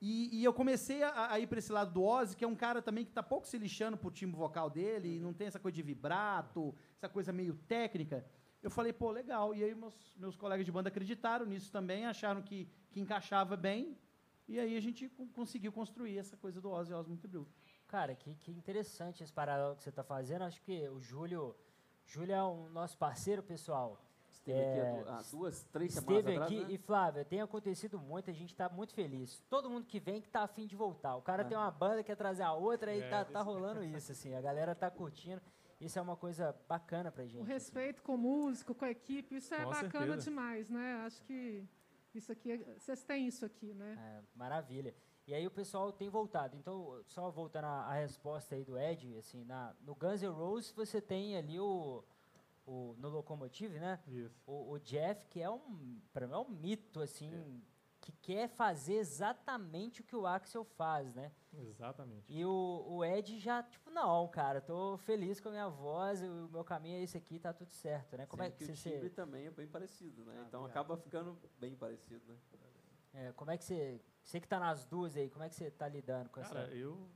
E, 0.00 0.40
e 0.40 0.44
eu 0.44 0.52
comecei 0.52 1.02
a, 1.02 1.32
a 1.32 1.38
ir 1.40 1.46
para 1.46 1.58
esse 1.58 1.72
lado 1.72 1.92
do 1.92 2.02
Ozzy, 2.02 2.36
que 2.36 2.44
é 2.44 2.48
um 2.48 2.54
cara 2.54 2.82
também 2.82 3.04
que 3.04 3.10
está 3.10 3.22
pouco 3.22 3.46
se 3.46 3.56
lixando 3.56 3.96
pro 3.96 4.10
timbre 4.10 4.36
vocal 4.36 4.68
dele, 4.68 5.16
e 5.16 5.20
não 5.20 5.32
tem 5.32 5.46
essa 5.46 5.58
coisa 5.58 5.74
de 5.74 5.82
vibrato, 5.82 6.74
essa 6.96 7.08
coisa 7.08 7.32
meio 7.32 7.54
técnica. 7.66 8.24
Eu 8.62 8.70
falei, 8.70 8.92
pô, 8.92 9.10
legal. 9.10 9.54
E 9.54 9.62
aí 9.64 9.74
meus, 9.74 9.94
meus 10.16 10.36
colegas 10.36 10.64
de 10.66 10.72
banda 10.72 10.88
acreditaram 10.88 11.46
nisso 11.46 11.70
também, 11.72 12.04
acharam 12.06 12.42
que, 12.42 12.68
que 12.90 13.00
encaixava 13.00 13.56
bem. 13.56 13.96
E 14.46 14.58
aí 14.60 14.76
a 14.76 14.80
gente 14.80 15.08
co- 15.08 15.26
conseguiu 15.28 15.72
construir 15.72 16.18
essa 16.18 16.36
coisa 16.36 16.60
do 16.60 16.70
Ozzy 16.70 16.92
Osbourne 16.92 17.18
Tribute. 17.20 17.50
Cara, 17.88 18.14
que, 18.14 18.34
que 18.36 18.50
interessante 18.50 19.22
esse 19.22 19.32
paralelo 19.32 19.74
que 19.76 19.82
você 19.82 19.88
está 19.90 20.02
fazendo. 20.02 20.42
Acho 20.42 20.60
que 20.62 20.86
o 20.88 21.00
Júlio, 21.00 21.54
Júlio 22.06 22.34
é 22.34 22.42
um 22.44 22.68
nosso 22.70 22.96
parceiro, 22.98 23.42
pessoal. 23.42 24.02
Esteve 24.46 24.60
aqui 24.60 24.80
há 24.80 24.84
É, 24.84 25.02
du- 25.02 25.08
há 25.10 25.22
duas, 25.30 25.64
três 25.64 25.94
semanas 25.94 26.18
Esteve 26.18 26.36
atrás, 26.36 26.52
aqui 26.52 26.64
né? 26.64 26.72
e, 26.72 26.78
Flávia, 26.78 27.24
tem 27.24 27.40
acontecido 27.40 27.98
muito, 27.98 28.28
a 28.30 28.32
gente 28.32 28.50
está 28.52 28.68
muito 28.68 28.92
feliz. 28.94 29.40
Todo 29.48 29.70
mundo 29.70 29.86
que 29.86 29.98
vem 29.98 30.20
que 30.20 30.28
tá 30.28 30.42
afim 30.42 30.66
de 30.66 30.76
voltar. 30.76 31.16
O 31.16 31.22
cara 31.22 31.42
É. 31.42 31.44
tem 31.46 31.56
uma 31.56 31.70
banda, 31.70 32.02
quer 32.04 32.16
trazer 32.16 32.42
a 32.42 32.52
outra 32.52 32.94
e 32.94 33.00
É, 33.00 33.08
tá, 33.08 33.24
tá 33.24 33.40
rolando 33.40 33.82
isso, 33.82 34.12
assim. 34.12 34.34
A 34.34 34.40
galera 34.40 34.74
tá 34.74 34.90
curtindo. 34.90 35.40
Isso 35.80 35.98
é 35.98 36.02
uma 36.02 36.16
coisa 36.16 36.54
bacana 36.68 37.10
pra 37.10 37.24
gente. 37.24 37.38
O 37.38 37.42
assim. 37.42 37.52
respeito 37.52 38.02
com 38.02 38.14
o 38.14 38.18
músico, 38.18 38.74
com 38.74 38.84
a 38.84 38.90
equipe, 38.90 39.34
isso 39.36 39.52
é 39.54 39.64
Com 39.64 39.70
bacana 39.70 39.90
certeza. 40.06 40.30
demais, 40.30 40.70
né? 40.70 41.02
Acho 41.06 41.22
que 41.24 41.64
isso 42.14 42.30
aqui, 42.30 42.52
é- 42.52 42.78
vocês 42.78 43.02
têm 43.02 43.26
isso 43.26 43.44
aqui, 43.44 43.72
né? 43.74 43.96
É, 43.98 44.22
maravilha. 44.38 44.94
E 45.26 45.34
aí 45.34 45.46
o 45.46 45.50
pessoal 45.50 45.90
tem 45.90 46.08
voltado. 46.10 46.54
Então, 46.54 47.00
só 47.06 47.30
voltando 47.30 47.64
à, 47.64 47.86
à 47.86 47.94
resposta 47.94 48.54
aí 48.54 48.62
do 48.62 48.78
Ed, 48.78 49.16
assim, 49.16 49.42
na, 49.44 49.74
no 49.80 49.94
Guns 49.94 50.22
N' 50.22 50.28
Roses 50.28 50.70
você 50.72 51.00
tem 51.00 51.34
ali 51.36 51.58
o, 51.58 52.04
o 52.66 52.94
no 52.98 53.08
Locomotive, 53.08 53.78
né? 53.78 54.00
Isso. 54.06 54.42
O, 54.46 54.72
o 54.72 54.78
Jeff, 54.78 55.26
que 55.28 55.40
é 55.40 55.50
um, 55.50 56.00
para 56.12 56.26
mim 56.26 56.32
é 56.34 56.38
um 56.38 56.48
mito, 56.48 57.00
assim, 57.00 57.62
que 58.00 58.12
quer 58.12 58.48
fazer 58.48 58.94
exatamente 58.96 60.00
o 60.00 60.04
que 60.04 60.14
o 60.14 60.26
Axel 60.26 60.64
faz, 60.64 61.14
né? 61.14 61.32
Exatamente. 61.52 62.30
E 62.32 62.44
o, 62.44 62.84
o 62.86 63.04
Ed 63.04 63.38
já, 63.38 63.62
tipo, 63.62 63.90
não, 63.90 64.28
cara, 64.28 64.60
tô 64.60 64.96
feliz 64.98 65.40
com 65.40 65.48
a 65.48 65.52
minha 65.52 65.68
voz, 65.68 66.22
o 66.22 66.48
meu 66.50 66.64
caminho 66.64 66.96
é 66.98 67.02
esse 67.02 67.16
aqui, 67.16 67.38
tá 67.38 67.52
tudo 67.52 67.70
certo, 67.70 68.16
né? 68.16 68.26
Como 68.26 68.42
é 68.42 68.50
Sendo 68.50 68.58
que 68.58 68.64
o 68.72 68.76
você, 68.76 68.90
timbre 68.90 69.10
também 69.10 69.46
é 69.46 69.50
bem 69.50 69.66
parecido, 69.66 70.24
né? 70.24 70.34
Ah, 70.38 70.44
então 70.48 70.60
obrigado. 70.60 70.84
acaba 70.84 70.96
ficando 71.00 71.38
bem 71.58 71.74
parecido, 71.76 72.20
né? 72.30 72.38
é, 73.14 73.32
como 73.32 73.50
é 73.50 73.56
que 73.56 73.64
você, 73.64 74.00
você 74.22 74.40
que 74.40 74.48
tá 74.48 74.58
nas 74.58 74.84
duas 74.84 75.16
aí, 75.16 75.30
como 75.30 75.44
é 75.44 75.48
que 75.48 75.54
você 75.54 75.70
tá 75.70 75.88
lidando 75.88 76.28
com 76.28 76.40
Cara, 76.42 76.62
essa... 76.64 76.74
eu 76.74 77.08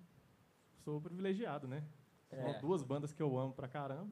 sou 0.84 1.00
privilegiado, 1.00 1.66
né? 1.68 1.82
São 2.30 2.38
É. 2.38 2.58
duas 2.60 2.82
bandas 2.82 3.12
que 3.12 3.22
eu 3.22 3.36
amo 3.38 3.52
pra 3.52 3.66
caramba. 3.68 4.10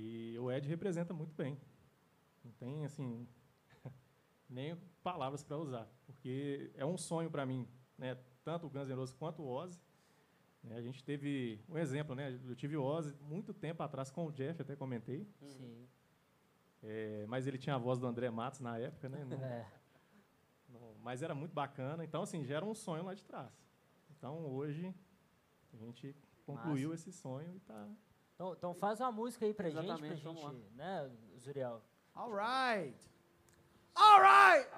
E 0.00 0.38
o 0.38 0.50
Ed 0.52 0.68
representa 0.68 1.12
muito 1.12 1.34
bem. 1.34 1.58
Não 2.44 2.52
tem, 2.52 2.84
assim, 2.84 3.26
nem 4.48 4.76
palavras 5.02 5.42
para 5.42 5.56
usar. 5.58 5.88
Porque 6.06 6.70
é 6.76 6.84
um 6.86 6.96
sonho 6.96 7.28
para 7.30 7.44
mim, 7.44 7.66
né? 7.96 8.16
Tanto 8.44 8.66
o 8.66 8.70
Guns 8.70 8.88
N' 8.88 8.94
Roses 8.94 9.12
quanto 9.14 9.42
o 9.42 9.48
Ozzy. 9.48 9.80
né? 10.62 10.76
A 10.76 10.80
gente 10.82 11.02
teve 11.02 11.60
um 11.68 11.76
exemplo, 11.76 12.14
né? 12.14 12.38
Eu 12.46 12.54
tive 12.54 12.76
o 12.76 12.82
Ozzy 12.84 13.12
muito 13.22 13.52
tempo 13.52 13.82
atrás 13.82 14.08
com 14.10 14.24
o 14.26 14.30
Jeff, 14.32 14.62
até 14.62 14.76
comentei. 14.76 15.26
Sim. 15.42 15.88
É, 16.82 17.26
mas 17.26 17.46
ele 17.48 17.58
tinha 17.58 17.74
a 17.74 17.78
voz 17.78 17.98
do 17.98 18.06
André 18.06 18.30
Matos 18.30 18.60
na 18.60 18.78
época, 18.78 19.08
né? 19.08 19.24
Não- 19.24 19.36
É. 19.42 19.66
não- 20.68 20.94
mas 21.02 21.22
era 21.22 21.34
muito 21.34 21.52
bacana. 21.52 22.04
Então, 22.04 22.22
assim, 22.22 22.44
já 22.44 22.54
era 22.56 22.64
um 22.64 22.74
sonho 22.74 23.02
lá 23.04 23.14
de 23.14 23.24
trás. 23.24 23.52
Então, 24.16 24.46
hoje, 24.46 24.94
a 25.72 25.76
gente 25.76 26.14
concluiu 26.46 26.94
esse 26.94 27.10
sonho 27.12 27.52
e 27.52 27.56
está 27.56 27.88
Então, 28.38 28.52
então 28.56 28.72
faz 28.72 29.00
uma 29.00 29.10
música 29.10 29.44
aí 29.44 29.52
pra 29.52 29.68
gente, 29.68 29.82
pra 29.84 29.94
Exatamente, 29.94 30.22
vamos 30.22 30.44
lá. 30.44 30.50
gente, 30.52 30.70
né, 30.76 31.10
Zuriel? 31.40 31.82
All 32.14 32.30
right. 32.32 32.96
All 33.96 34.20
right. 34.20 34.68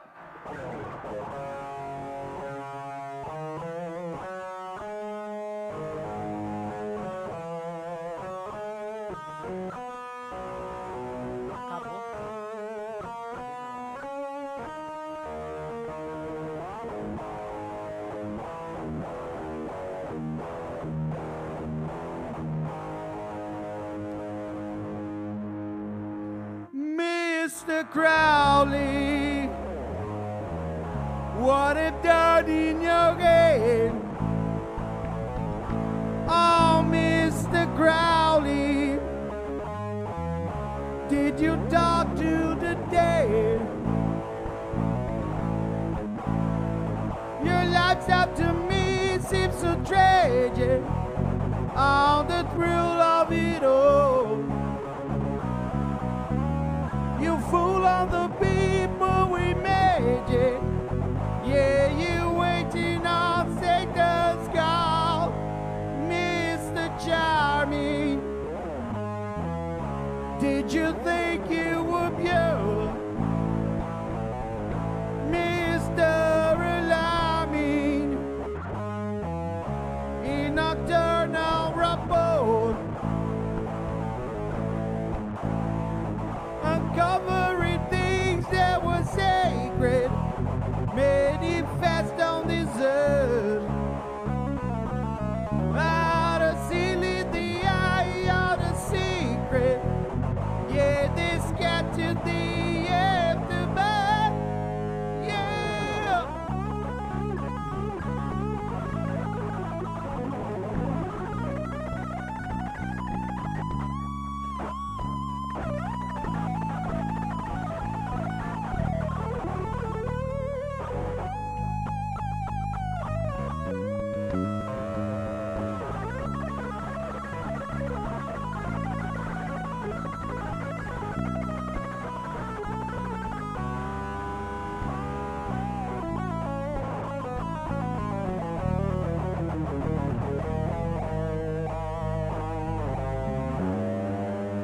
What 31.50 31.76
a 31.76 31.90
done 32.00 32.48
in 32.48 32.80
your 32.80 33.10
game. 33.16 33.96
Oh, 36.28 36.86
Mr. 36.86 37.60
Crowley, 37.76 39.00
did 41.08 41.40
you 41.40 41.56
talk 41.68 42.06
to 42.22 42.54
the 42.64 42.74
dead? 42.92 43.60
Your 47.44 47.64
life's 47.78 48.08
up 48.08 48.36
to 48.36 48.52
me 48.70 49.18
seems 49.28 49.56
so 49.56 49.74
tragic. 49.84 50.82
Oh, 51.74 52.24
the 52.28 52.40
thrill 52.52 52.96
of 53.16 53.32
it 53.32 53.64
all. 53.64 54.38
You 57.20 57.32
fool 57.50 57.84
all 57.84 58.06
the 58.06 58.28
people 58.38 58.49
Did 70.40 70.72
you 70.72 70.94
think 71.04 71.50
you 71.50 71.79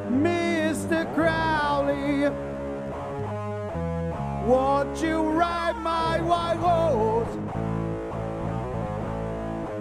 Mr. 0.09 1.05
Crowley, 1.15 2.31
won't 4.47 5.03
you 5.03 5.23
ride 5.31 5.77
my 5.83 6.21
white 6.21 6.57
horse? 6.57 7.37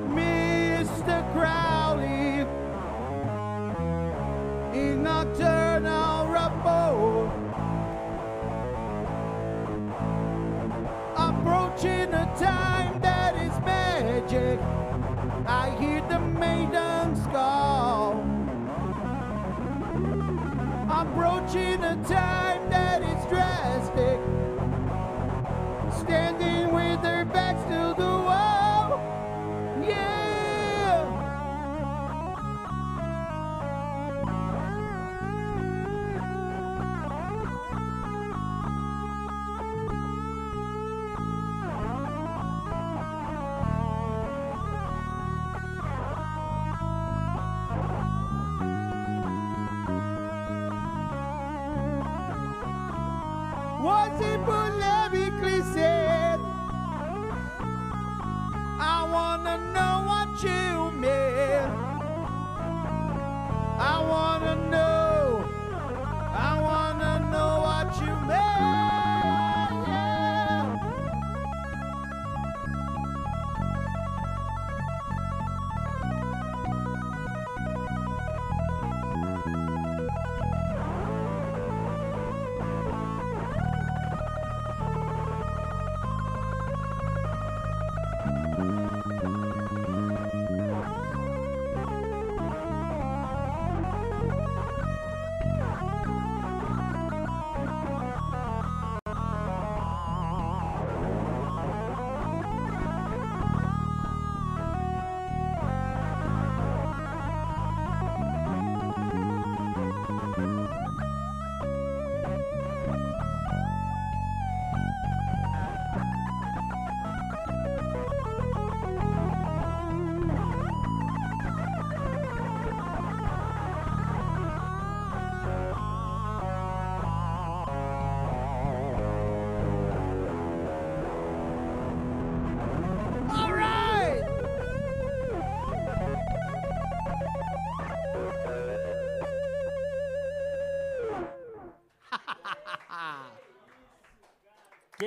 Mr. 0.10 1.32
Crowley, 1.34 2.46
in 4.74 5.04
nocturnal 5.04 6.26
report. 6.28 7.32
Approaching 11.16 12.14
a 12.14 12.26
time 12.40 13.00
that 13.02 13.36
is 13.36 13.54
magic. 13.64 14.60
I 15.48 15.70
hear 15.80 16.02
the 16.10 16.20
maiden's 16.20 17.05
家。 22.06 22.45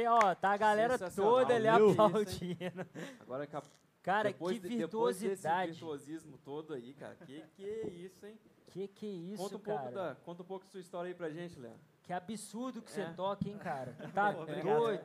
Ó, 0.07 0.35
tá 0.35 0.51
a 0.53 0.57
galera 0.57 0.99
toda 1.11 1.55
ali 1.55 1.67
Valeu. 1.67 1.91
aplaudindo. 1.91 2.87
Agora 3.21 3.47
que 3.47 3.57
a- 3.57 3.63
Cara, 4.03 4.29
depois 4.31 4.59
que 4.59 4.69
de- 4.69 4.79
depois 4.79 5.17
desse 5.17 5.27
virtuosidade. 5.29 5.71
virtuosismo 5.73 6.39
todo 6.39 6.73
aí, 6.75 6.95
cara. 6.95 7.17
Que 7.17 7.43
que 7.57 7.65
é 7.65 7.87
isso, 7.89 8.25
hein? 8.27 8.39
Que 8.69 8.89
que 8.89 9.07
é 9.07 9.11
isso, 9.33 9.43
conta 9.43 9.57
um 9.57 9.61
cara? 9.61 9.79
pouco 9.81 9.95
da, 9.95 10.15
conta 10.17 10.43
um 10.43 10.47
pouco 10.47 10.65
da 10.65 10.71
sua 10.71 10.81
história 10.81 11.09
aí 11.09 11.15
pra 11.15 11.29
gente, 11.31 11.59
Léo. 11.59 11.77
Que 12.03 12.13
absurdo 12.13 12.81
que 12.81 12.91
você 12.91 13.03
É. 13.03 13.13
toca, 13.13 13.49
hein, 13.49 13.59
cara? 13.59 13.95
Tá 14.15 14.33
doido? 14.33 15.05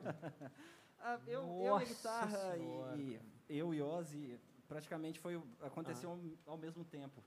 Ah, 1.00 1.18
eu, 1.26 1.42
eu 1.62 1.80
e 1.80 1.84
guitarra 1.84 2.52
Senhora. 2.54 2.96
e, 2.96 3.20
e 3.48 3.58
eu 3.58 3.74
e 3.74 3.82
Ozzy 3.82 4.40
praticamente 4.66 5.20
foi 5.20 5.42
aconteceu 5.60 6.10
ao, 6.10 6.52
ao 6.52 6.56
mesmo 6.58 6.82
tempo. 6.84 7.22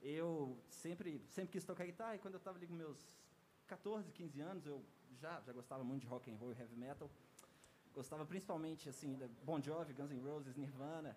Eu 0.00 0.58
sempre 0.68 1.24
sempre 1.28 1.52
quis 1.52 1.64
tocar 1.64 1.84
guitarra 1.84 2.16
e 2.16 2.18
quando 2.18 2.34
eu 2.34 2.38
estava 2.38 2.56
ali 2.58 2.66
com 2.66 2.74
meus 2.74 2.98
14, 3.68 4.10
15 4.10 4.40
anos, 4.40 4.66
eu 4.66 4.82
já 5.20 5.40
já 5.40 5.52
gostava 5.52 5.82
muito 5.84 6.02
de 6.02 6.06
rock 6.08 6.30
and 6.30 6.36
roll 6.36 6.52
e 6.52 6.58
heavy 6.58 6.76
metal. 6.76 7.10
Gostava 7.94 8.24
principalmente 8.24 8.88
assim 8.88 9.16
da 9.16 9.28
Bon 9.44 9.60
Jovi, 9.60 9.92
Guns 9.92 10.10
N' 10.10 10.20
Roses, 10.20 10.56
Nirvana. 10.56 11.16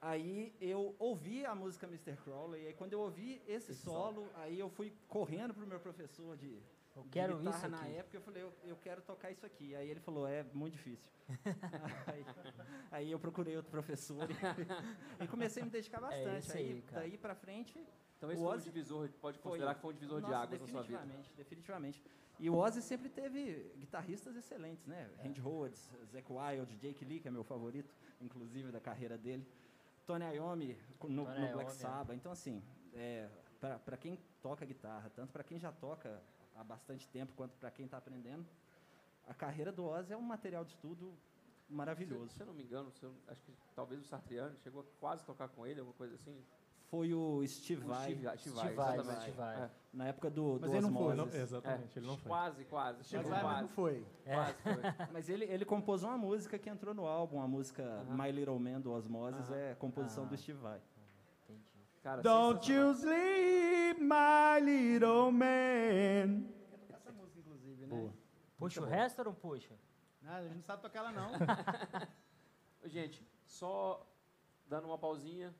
Aí 0.00 0.54
eu 0.60 0.94
ouvi 0.98 1.46
a 1.46 1.54
música 1.54 1.86
Mr. 1.86 2.14
Crowley 2.18 2.62
e 2.64 2.66
aí 2.68 2.74
quando 2.74 2.92
eu 2.92 3.00
ouvi 3.00 3.40
esse, 3.46 3.72
Esse 3.72 3.82
solo, 3.82 4.28
aí 4.34 4.58
eu 4.58 4.68
fui 4.68 4.92
correndo 5.08 5.54
pro 5.54 5.66
meu 5.66 5.80
professor 5.80 6.36
de 6.36 6.62
Eu 6.94 7.02
de 7.04 7.08
quero 7.08 7.38
guitarra 7.38 7.56
isso 7.56 7.68
na 7.70 7.86
época, 7.86 8.16
eu 8.16 8.20
falei, 8.20 8.42
eu, 8.42 8.52
eu 8.64 8.76
quero 8.76 9.00
tocar 9.00 9.30
isso 9.30 9.46
aqui. 9.46 9.74
Aí 9.74 9.88
ele 9.88 10.00
falou, 10.00 10.26
é 10.28 10.42
muito 10.52 10.74
difícil. 10.74 11.08
aí, 12.06 12.24
aí 12.90 13.10
eu 13.10 13.18
procurei 13.18 13.56
outro 13.56 13.70
professor 13.70 14.28
e, 14.30 14.34
e 15.24 15.26
comecei 15.26 15.62
a 15.62 15.64
me 15.64 15.70
dedicar 15.72 16.00
bastante. 16.02 16.52
É 16.52 16.54
aí, 16.54 16.72
aí, 16.72 16.84
daí 16.92 17.18
pra 17.18 17.34
frente, 17.34 17.82
Então 18.18 18.30
esse 18.30 18.42
O 18.42 18.46
foi 18.46 18.58
um 18.58 18.60
divisor, 18.60 19.08
pode 19.22 19.38
foi- 19.38 19.52
considerar 19.52 19.74
que 19.74 19.80
foi 19.80 19.90
um 19.90 19.94
divisor 19.94 20.20
de 20.20 20.26
nossa, 20.26 20.36
águas 20.36 20.60
na 20.60 20.66
sua 20.66 20.82
vida. 20.82 20.98
definitivamente, 20.98 21.34
definitivamente. 21.34 22.04
E 22.38 22.50
o 22.50 22.56
Ozzy 22.56 22.82
sempre 22.82 23.08
teve 23.08 23.72
guitarristas 23.78 24.34
excelentes, 24.36 24.86
né? 24.86 25.10
Randy 25.22 25.40
Rhoads, 25.40 25.90
Zac 26.12 26.26
Wild, 26.30 26.76
Jake 26.76 27.04
Lee, 27.04 27.20
que 27.20 27.28
é 27.28 27.30
meu 27.30 27.44
favorito, 27.44 27.94
inclusive, 28.20 28.72
da 28.72 28.80
carreira 28.80 29.16
dele. 29.16 29.46
Tony 30.06 30.24
Iommi 30.34 30.76
no, 31.02 31.24
Tony 31.24 31.40
no 31.40 31.52
Black 31.52 31.56
Iommi, 31.56 31.66
é. 31.68 31.70
Sabbath. 31.70 32.16
Então, 32.16 32.32
assim, 32.32 32.62
é, 32.92 33.28
para 33.84 33.96
quem 33.96 34.18
toca 34.42 34.64
guitarra, 34.66 35.10
tanto 35.10 35.32
para 35.32 35.42
quem 35.44 35.58
já 35.58 35.72
toca 35.72 36.20
há 36.54 36.62
bastante 36.64 37.08
tempo, 37.08 37.32
quanto 37.34 37.56
para 37.56 37.70
quem 37.70 37.86
está 37.86 37.98
aprendendo, 37.98 38.44
a 39.26 39.32
carreira 39.34 39.72
do 39.72 39.84
Ozzy 39.84 40.12
é 40.12 40.16
um 40.16 40.20
material 40.22 40.64
de 40.64 40.72
estudo 40.72 41.14
maravilhoso. 41.68 42.28
Se, 42.30 42.36
se 42.36 42.42
eu 42.42 42.46
não 42.46 42.54
me 42.54 42.62
engano, 42.62 42.92
eu- 43.00 43.14
acho 43.28 43.40
que 43.42 43.52
talvez 43.74 44.00
o 44.00 44.04
Sartriano 44.04 44.54
chegou 44.58 44.82
a 44.82 44.84
quase 45.00 45.24
tocar 45.24 45.48
com 45.48 45.66
ele, 45.66 45.80
alguma 45.80 45.96
coisa 45.96 46.14
assim. 46.16 46.44
Foi 46.90 47.14
o 47.14 47.46
Steve 47.46 47.82
Vai, 47.84 48.02
Steve 48.10 48.24
Vai, 48.24 48.38
Steve 48.38 48.54
Vai, 48.54 49.20
Steve 49.20 49.36
Vai, 49.36 49.70
É, 49.94 49.96
na 49.96 50.06
época 50.08 50.28
do, 50.30 50.58
Mas 50.60 50.70
do 50.70 50.76
ele 50.76 50.80
não 50.80 50.92
foi, 50.92 51.12
Osmosis. 51.12 51.34
Não, 51.34 51.42
exatamente, 51.42 51.98
ele 51.98 52.06
não 52.06 52.16
foi. 52.18 52.28
Quase, 52.28 52.64
quase. 52.64 53.04
Chegou 53.04 53.30
mas 53.30 53.40
quase. 53.42 53.60
não 53.62 53.68
foi. 53.68 54.06
É. 54.24 54.34
Quase 54.34 54.52
foi. 54.54 54.72
Mas 55.12 55.28
ele, 55.28 55.44
ele 55.44 55.64
compôs 55.64 56.02
uma 56.02 56.18
música 56.18 56.58
que 56.58 56.68
entrou 56.68 56.94
no 56.94 57.06
álbum, 57.06 57.40
a 57.40 57.46
música 57.48 57.82
Aham. 57.82 58.16
My 58.16 58.32
Little 58.32 58.58
Man 58.58 58.80
do 58.80 58.92
Osmosis, 58.92 59.48
Aham. 59.50 59.56
é 59.58 59.74
composição 59.76 60.24
Ah. 60.24 60.26
do 60.26 60.36
Steve 60.36 60.58
Vai. 60.58 60.80
Entendi. 61.44 61.62
Cara, 62.02 62.22
Don't 62.22 62.70
you 62.72 62.90
sleep, 62.94 64.00
my 64.00 64.60
little 64.62 65.30
man. 65.32 66.44
Essa 66.90 67.12
música, 67.12 67.38
inclusive, 67.40 67.86
né? 67.86 67.96
Boa. 67.96 68.12
Puxa 68.58 68.80
o 68.80 68.82
Muito 68.82 68.92
bom. 68.94 69.00
resto 69.00 69.18
ou 69.20 69.24
não 69.26 69.34
puxa? 69.34 69.74
A 70.26 70.42
gente 70.42 70.54
não 70.56 70.62
sabe 70.62 70.82
tocar 70.82 71.00
ela, 71.00 71.12
não. 71.12 71.30
Gente, 72.84 73.26
só 73.44 74.06
dando 74.66 74.86
uma 74.86 74.98
pausinha 74.98 75.54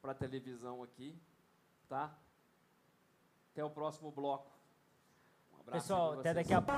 para 0.00 0.14
televisão 0.14 0.82
aqui, 0.82 1.18
tá? 1.88 2.16
Até 3.56 3.64
o 3.64 3.70
próximo 3.70 4.10
bloco. 4.10 4.50
Um 5.50 5.60
abraço 5.62 5.80
Pessoal, 5.80 6.20
até 6.20 6.34
daqui 6.34 6.52
a 6.52 6.60
vocês. 6.60 6.76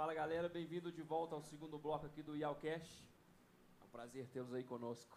Fala 0.00 0.14
galera, 0.14 0.48
bem-vindo 0.48 0.90
de 0.90 1.02
volta 1.02 1.34
ao 1.34 1.42
segundo 1.42 1.78
bloco 1.78 2.06
aqui 2.06 2.22
do 2.22 2.34
Yalcast. 2.34 3.06
É 3.82 3.84
um 3.84 3.88
prazer 3.88 4.26
tê-los 4.28 4.54
aí 4.54 4.64
conosco. 4.64 5.14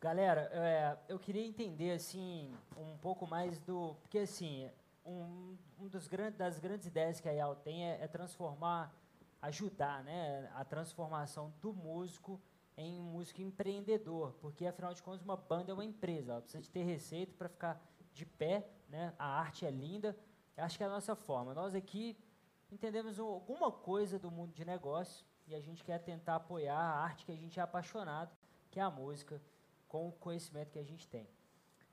Galera, 0.00 0.50
é, 0.52 0.98
eu 1.08 1.20
queria 1.20 1.46
entender 1.46 1.92
assim 1.92 2.52
um 2.76 2.98
pouco 2.98 3.28
mais 3.28 3.60
do, 3.60 3.94
porque 4.02 4.18
assim 4.18 4.68
um, 5.06 5.56
um 5.78 5.86
dos 5.86 6.08
grandes 6.08 6.36
das 6.36 6.58
grandes 6.58 6.88
ideias 6.88 7.20
que 7.20 7.28
a 7.28 7.32
IAL 7.32 7.54
tem 7.54 7.86
é, 7.86 8.02
é 8.02 8.08
transformar, 8.08 8.92
ajudar, 9.40 10.02
né, 10.02 10.50
a 10.56 10.64
transformação 10.64 11.54
do 11.60 11.72
músico 11.72 12.40
em 12.76 12.98
um 12.98 13.04
músico 13.04 13.40
empreendedor, 13.40 14.32
porque 14.40 14.66
afinal 14.66 14.92
de 14.92 15.00
contas 15.00 15.22
uma 15.22 15.36
banda 15.36 15.70
é 15.70 15.74
uma 15.74 15.84
empresa, 15.84 16.32
ela 16.32 16.42
precisa 16.42 16.60
de 16.60 16.70
ter 16.70 16.82
receita 16.82 17.32
para 17.38 17.48
ficar 17.48 17.80
de 18.12 18.26
pé, 18.26 18.68
né? 18.88 19.14
A 19.16 19.38
arte 19.38 19.64
é 19.64 19.70
linda, 19.70 20.18
acho 20.56 20.76
que 20.76 20.82
é 20.82 20.86
a 20.86 20.90
nossa 20.90 21.14
forma. 21.14 21.54
Nós 21.54 21.72
aqui 21.72 22.16
entendemos 22.70 23.18
um- 23.18 23.26
alguma 23.26 23.70
coisa 23.70 24.18
do 24.18 24.30
mundo 24.30 24.52
de 24.52 24.64
negócio 24.64 25.24
e 25.46 25.54
a 25.54 25.60
gente 25.60 25.84
quer 25.84 25.98
tentar 25.98 26.36
apoiar 26.36 26.78
a 26.78 27.00
arte 27.02 27.24
que 27.24 27.32
a 27.32 27.36
gente 27.36 27.58
é 27.58 27.62
apaixonado, 27.62 28.36
que 28.70 28.78
é 28.78 28.82
a 28.82 28.90
música 28.90 29.40
com 29.88 30.08
o 30.08 30.12
conhecimento 30.12 30.70
que 30.70 30.78
a 30.78 30.84
gente 30.84 31.08
tem. 31.08 31.28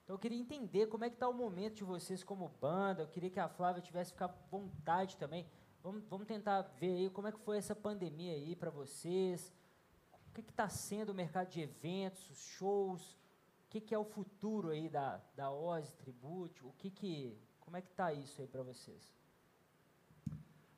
Então 0.04 0.16
eu 0.16 0.20
queria 0.20 0.38
entender 0.38 0.88
como 0.88 1.04
é 1.04 1.10
que 1.10 1.16
está 1.16 1.28
o 1.28 1.34
momento 1.34 1.76
de 1.76 1.84
vocês 1.84 2.24
como 2.24 2.50
banda. 2.62 3.02
Eu 3.04 3.08
queria 3.08 3.30
que 3.30 3.40
a 3.40 3.50
Flávia 3.50 3.82
tivesse 3.82 4.12
ficar 4.12 4.26
à 4.26 4.36
vontade 4.52 5.18
também. 5.18 5.48
Vamos, 5.82 6.04
vamos 6.08 6.28
tentar 6.28 6.62
ver 6.62 6.96
aí 6.96 7.10
como 7.10 7.28
é 7.28 7.32
que 7.32 7.40
foi 7.40 7.58
essa 7.58 7.76
pandemia 7.76 8.34
aí 8.34 8.56
para 8.56 8.70
vocês. 8.70 9.52
O 10.30 10.32
que 10.34 10.42
está 10.42 10.70
sendo 10.70 11.10
o 11.10 11.16
mercado 11.16 11.50
de 11.50 11.62
eventos, 11.62 12.30
os 12.30 12.38
shows? 12.40 13.14
O 13.66 13.70
que, 13.70 13.82
que 13.82 13.96
é 13.96 13.98
o 13.98 14.04
futuro 14.06 14.70
aí 14.70 14.90
da, 14.90 15.20
da 15.36 15.52
Oz 15.52 15.92
Tribute? 15.94 16.64
O 16.64 16.72
que 16.74 16.90
que, 16.92 17.40
como 17.60 17.78
é 17.78 17.82
que 17.82 17.90
está 17.90 18.14
isso 18.14 18.42
aí 18.42 18.48
para 18.48 18.62
vocês? 18.62 19.12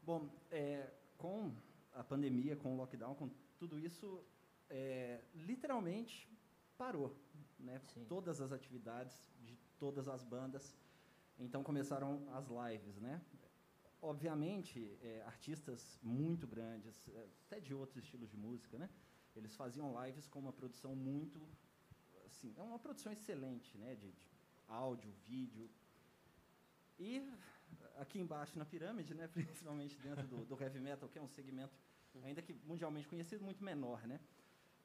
Bom, 0.07 0.29
é, 0.49 0.89
com 1.17 1.53
a 1.93 2.01
pandemia, 2.01 2.55
com 2.55 2.73
o 2.73 2.77
lockdown, 2.77 3.13
com 3.13 3.29
tudo 3.57 3.77
isso, 3.77 4.23
é, 4.69 5.19
literalmente 5.35 6.31
parou. 6.77 7.13
Né? 7.59 7.77
Sim. 7.93 8.05
Todas 8.05 8.39
as 8.39 8.53
atividades 8.53 9.21
de 9.41 9.57
todas 9.77 10.07
as 10.07 10.23
bandas. 10.23 10.73
Então 11.37 11.61
começaram 11.61 12.25
as 12.37 12.47
lives, 12.47 12.97
né? 13.01 13.21
Obviamente, 14.01 14.97
é, 15.01 15.23
artistas 15.23 15.99
muito 16.01 16.47
grandes, 16.47 17.09
é, 17.09 17.27
até 17.45 17.59
de 17.59 17.73
outros 17.73 18.01
estilos 18.01 18.29
de 18.29 18.37
música, 18.37 18.77
né? 18.77 18.89
Eles 19.35 19.57
faziam 19.57 19.93
lives 20.05 20.25
com 20.25 20.39
uma 20.39 20.53
produção 20.53 20.95
muito, 20.95 21.45
assim, 22.25 22.53
é 22.55 22.61
uma 22.61 22.79
produção 22.79 23.11
excelente, 23.11 23.77
né? 23.77 23.93
De, 23.95 24.09
de 24.09 24.31
áudio, 24.69 25.11
vídeo. 25.27 25.69
E 26.97 27.29
aqui 27.97 28.19
embaixo 28.19 28.57
na 28.57 28.65
pirâmide, 28.65 29.13
né? 29.13 29.27
Principalmente 29.33 29.97
dentro 29.99 30.27
do, 30.27 30.45
do 30.45 30.61
heavy 30.61 30.79
metal, 30.79 31.09
que 31.09 31.19
é 31.19 31.21
um 31.21 31.27
segmento 31.27 31.73
ainda 32.23 32.41
que 32.41 32.53
mundialmente 32.65 33.07
conhecido, 33.07 33.43
muito 33.43 33.63
menor, 33.63 34.07
né? 34.07 34.19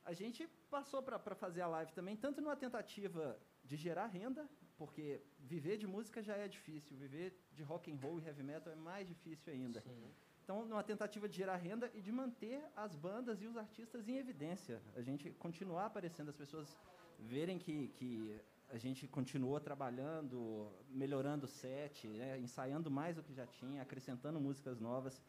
A 0.04 0.12
gente 0.12 0.46
passou 0.68 1.02
para 1.02 1.18
fazer 1.34 1.60
a 1.60 1.66
live 1.68 1.92
também, 1.92 2.16
tanto 2.16 2.40
numa 2.40 2.56
tentativa 2.56 3.38
de 3.64 3.76
gerar 3.76 4.06
renda, 4.06 4.48
porque 4.76 5.22
viver 5.38 5.76
de 5.76 5.86
música 5.86 6.20
já 6.22 6.36
é 6.36 6.48
difícil, 6.48 6.96
viver 6.96 7.38
de 7.52 7.62
rock 7.62 7.90
and 7.90 7.96
roll 7.96 8.18
e 8.18 8.24
heavy 8.24 8.42
metal 8.42 8.72
é 8.72 8.76
mais 8.76 9.06
difícil 9.06 9.52
ainda. 9.52 9.80
Sim. 9.80 10.10
Então, 10.42 10.66
numa 10.66 10.82
tentativa 10.82 11.28
de 11.28 11.36
gerar 11.36 11.56
renda 11.56 11.88
e 11.94 12.00
de 12.00 12.10
manter 12.10 12.64
as 12.74 12.96
bandas 12.96 13.40
e 13.40 13.46
os 13.46 13.56
artistas 13.56 14.08
em 14.08 14.16
evidência. 14.18 14.82
A 14.96 15.00
gente 15.00 15.30
continuar 15.30 15.86
aparecendo, 15.86 16.30
as 16.30 16.36
pessoas 16.36 16.76
verem 17.20 17.58
que, 17.60 17.88
que 17.88 18.40
a 18.72 18.78
gente 18.78 19.06
continuou 19.06 19.60
trabalhando, 19.60 20.72
melhorando 20.88 21.44
o 21.44 21.48
set, 21.48 22.08
né, 22.08 22.40
ensaiando 22.40 22.90
mais 22.90 23.14
do 23.14 23.22
que 23.22 23.34
já 23.34 23.46
tinha, 23.46 23.82
acrescentando 23.82 24.40
músicas 24.40 24.80
novas. 24.80 25.22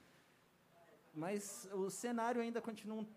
Mas 1.13 1.69
o 1.73 1.89
cenário 1.89 2.41
ainda 2.41 2.61
continua 2.61 3.01
um, 3.01 3.07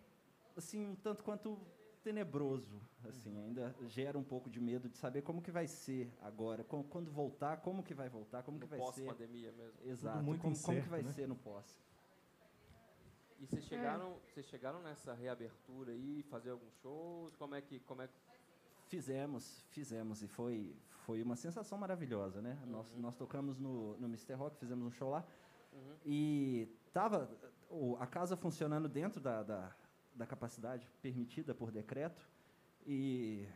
assim, 0.56 0.84
um 0.84 0.96
tanto 0.96 1.22
quanto 1.22 1.56
tenebroso, 2.02 2.80
assim, 3.08 3.38
ainda 3.38 3.74
gera 3.86 4.18
um 4.18 4.24
pouco 4.24 4.50
de 4.50 4.60
medo 4.60 4.88
de 4.88 4.96
saber 4.96 5.22
como 5.22 5.40
que 5.40 5.52
vai 5.52 5.68
ser 5.68 6.12
agora, 6.20 6.64
quando 6.64 7.10
voltar, 7.10 7.58
como 7.58 7.82
que 7.82 7.94
vai 7.94 8.08
voltar, 8.08 8.42
como 8.42 8.58
que 8.58 8.64
No 8.64 8.70
vai 8.70 8.80
ser. 8.80 9.04
pós-pandemia 9.04 9.52
mesmo. 9.52 9.78
Exato, 9.84 10.22
muito 10.24 10.40
como, 10.40 10.54
como 10.54 10.64
que 10.64 10.72
incerto, 10.72 10.90
vai 10.90 11.02
né? 11.02 11.10
ser 11.12 11.28
no 11.28 11.36
pós. 11.36 11.80
E 13.38 13.46
vocês 13.46 13.64
chegaram, 13.64 14.18
vocês 14.28 14.46
chegaram 14.46 14.80
nessa 14.82 15.12
reabertura 15.14 15.92
aí, 15.92 16.22
fazer 16.24 16.50
alguns 16.50 16.74
shows? 16.76 17.36
Como 17.36 17.54
é 17.54 17.60
que, 17.60 17.78
como 17.80 18.02
é 18.02 18.08
que 18.08 18.14
Fizemos, 18.86 19.64
fizemos 19.70 20.22
e 20.22 20.28
foi 20.28 20.74
foi 21.06 21.22
uma 21.22 21.36
sensação 21.36 21.78
maravilhosa, 21.78 22.42
né? 22.42 22.58
Uhum. 22.64 22.72
Nós, 22.72 22.92
nós 22.96 23.14
tocamos 23.14 23.60
no, 23.60 23.96
no 23.96 24.08
Mr. 24.08 24.34
Rock, 24.34 24.58
fizemos 24.58 24.84
um 24.84 24.90
show 24.90 25.10
lá 25.10 25.24
Uhum. 25.72 25.94
e 26.06 26.68
tava 26.92 27.30
o, 27.68 27.96
a 28.00 28.06
casa 28.06 28.34
funcionando 28.34 28.88
dentro 28.88 29.20
da, 29.20 29.42
da, 29.42 29.76
da 30.14 30.26
capacidade 30.26 30.88
permitida 31.02 31.54
por 31.54 31.70
decreto 31.70 32.26
e 32.86 33.46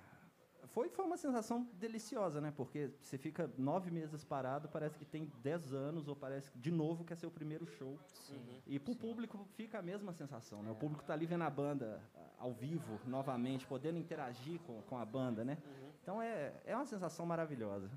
foi, 0.68 0.88
foi 0.88 1.05
uma 1.05 1.16
sensação 1.16 1.68
deliciosa, 1.75 2.40
né? 2.40 2.53
Porque 2.57 2.90
você 3.01 3.18
fica 3.18 3.51
nove 3.59 3.90
meses 3.90 4.25
parado, 4.25 4.68
parece 4.68 4.99
que 4.99 5.05
tem 5.05 5.31
dez 5.42 5.73
anos, 5.73 6.09
ou 6.09 6.14
parece 6.14 6.51
que 6.51 6.59
de 6.59 6.70
novo 6.70 7.05
que 7.05 7.12
é 7.12 7.16
seu 7.16 7.31
primeiro 7.31 7.66
show. 7.66 7.99
Uhum. 8.31 8.61
E 8.66 8.79
para 8.79 8.92
o 8.92 8.96
público 8.96 9.46
fica 9.57 9.79
a 9.79 9.83
mesma 9.83 10.12
sensação, 10.12 10.62
né? 10.62 10.70
O 10.70 10.77
público 10.77 11.03
está 11.03 11.14
ali 11.14 11.27
vendo 11.27 11.44
a 11.44 11.51
banda 11.51 12.01
ah, 12.14 12.20
ao 12.38 12.53
vivo, 12.53 13.01
novamente, 13.07 13.66
podendo 13.66 13.99
interagir 13.99 14.61
com, 14.61 14.81
com 14.83 14.99
a 14.99 15.05
banda, 15.05 15.44
né? 15.44 15.59
Uhum. 15.64 15.90
Então 16.03 16.23
é, 16.23 16.53
é 16.64 16.75
uma 16.75 16.87
sensação 16.87 17.27
maravilhosa. 17.27 17.90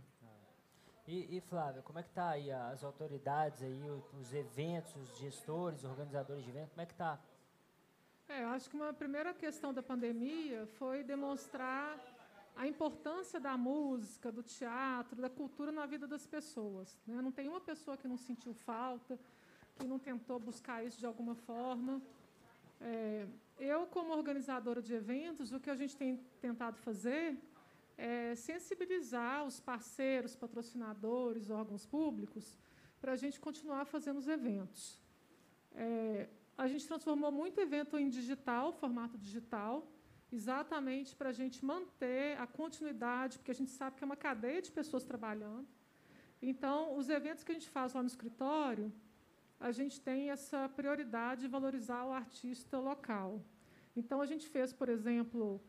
E, 1.05 1.37
e 1.37 1.41
Flávia, 1.41 1.81
como 1.81 1.99
é 1.99 2.03
que 2.03 2.11
tá 2.11 2.29
aí 2.29 2.49
as 2.49 2.83
autoridades 2.83 3.61
aí, 3.61 3.81
os 4.19 4.33
eventos, 4.33 4.95
os 4.95 5.17
gestores, 5.17 5.79
os 5.79 5.89
organizadores 5.89 6.43
de 6.43 6.49
eventos, 6.49 6.69
como 6.69 6.81
é 6.81 6.85
que 6.85 6.95
tá? 6.95 7.19
É, 8.29 8.43
eu 8.43 8.49
acho 8.49 8.69
que 8.69 8.75
uma 8.75 8.93
primeira 8.93 9.33
questão 9.33 9.73
da 9.73 9.83
pandemia 9.83 10.65
foi 10.79 11.03
demonstrar 11.03 11.99
a 12.55 12.67
importância 12.67 13.39
da 13.39 13.57
música, 13.57 14.31
do 14.31 14.43
teatro, 14.43 15.21
da 15.21 15.29
cultura 15.29 15.71
na 15.71 15.85
vida 15.85 16.07
das 16.07 16.25
pessoas. 16.25 16.97
né? 17.07 17.21
Não 17.21 17.31
tem 17.31 17.47
uma 17.47 17.61
pessoa 17.61 17.97
que 17.97 18.07
não 18.07 18.17
sentiu 18.17 18.53
falta, 18.53 19.19
que 19.77 19.87
não 19.87 19.97
tentou 19.97 20.39
buscar 20.39 20.85
isso 20.85 20.99
de 20.99 21.05
alguma 21.05 21.35
forma. 21.35 22.01
É, 22.79 23.25
eu, 23.57 23.85
como 23.87 24.13
organizadora 24.13 24.81
de 24.81 24.93
eventos, 24.93 25.51
o 25.51 25.59
que 25.59 25.69
a 25.69 25.75
gente 25.75 25.95
tem 25.95 26.17
tentado 26.41 26.77
fazer 26.77 27.37
é 27.97 28.35
sensibilizar 28.35 29.45
os 29.45 29.59
parceiros, 29.59 30.35
patrocinadores, 30.35 31.49
órgãos 31.49 31.85
públicos, 31.85 32.57
para 32.99 33.13
a 33.13 33.15
gente 33.15 33.39
continuar 33.39 33.85
fazendo 33.85 34.17
os 34.17 34.27
eventos. 34.27 34.99
É, 35.75 36.27
a 36.57 36.67
gente 36.67 36.87
transformou 36.87 37.31
muito 37.31 37.59
evento 37.59 37.97
em 37.97 38.09
digital, 38.09 38.71
formato 38.73 39.17
digital, 39.17 39.87
exatamente 40.37 41.15
para 41.15 41.29
a 41.29 41.37
gente 41.39 41.63
manter 41.63 42.37
a 42.45 42.47
continuidade, 42.47 43.37
porque 43.37 43.51
a 43.55 43.59
gente 43.59 43.71
sabe 43.79 43.95
que 43.95 44.03
é 44.03 44.09
uma 44.11 44.21
cadeia 44.27 44.61
de 44.67 44.71
pessoas 44.71 45.03
trabalhando. 45.11 45.67
Então, 46.41 46.97
os 46.97 47.07
eventos 47.17 47.43
que 47.43 47.51
a 47.51 47.57
gente 47.57 47.69
faz 47.69 47.93
lá 47.93 48.01
no 48.01 48.11
escritório, 48.15 48.91
a 49.59 49.71
gente 49.71 50.01
tem 50.01 50.31
essa 50.35 50.67
prioridade 50.79 51.41
de 51.41 51.47
valorizar 51.47 52.03
o 52.05 52.11
artista 52.11 52.79
local. 52.79 53.41
Então, 53.95 54.19
a 54.21 54.25
gente 54.25 54.47
fez, 54.55 54.73
por 54.73 54.89
exemplo, 54.89 55.61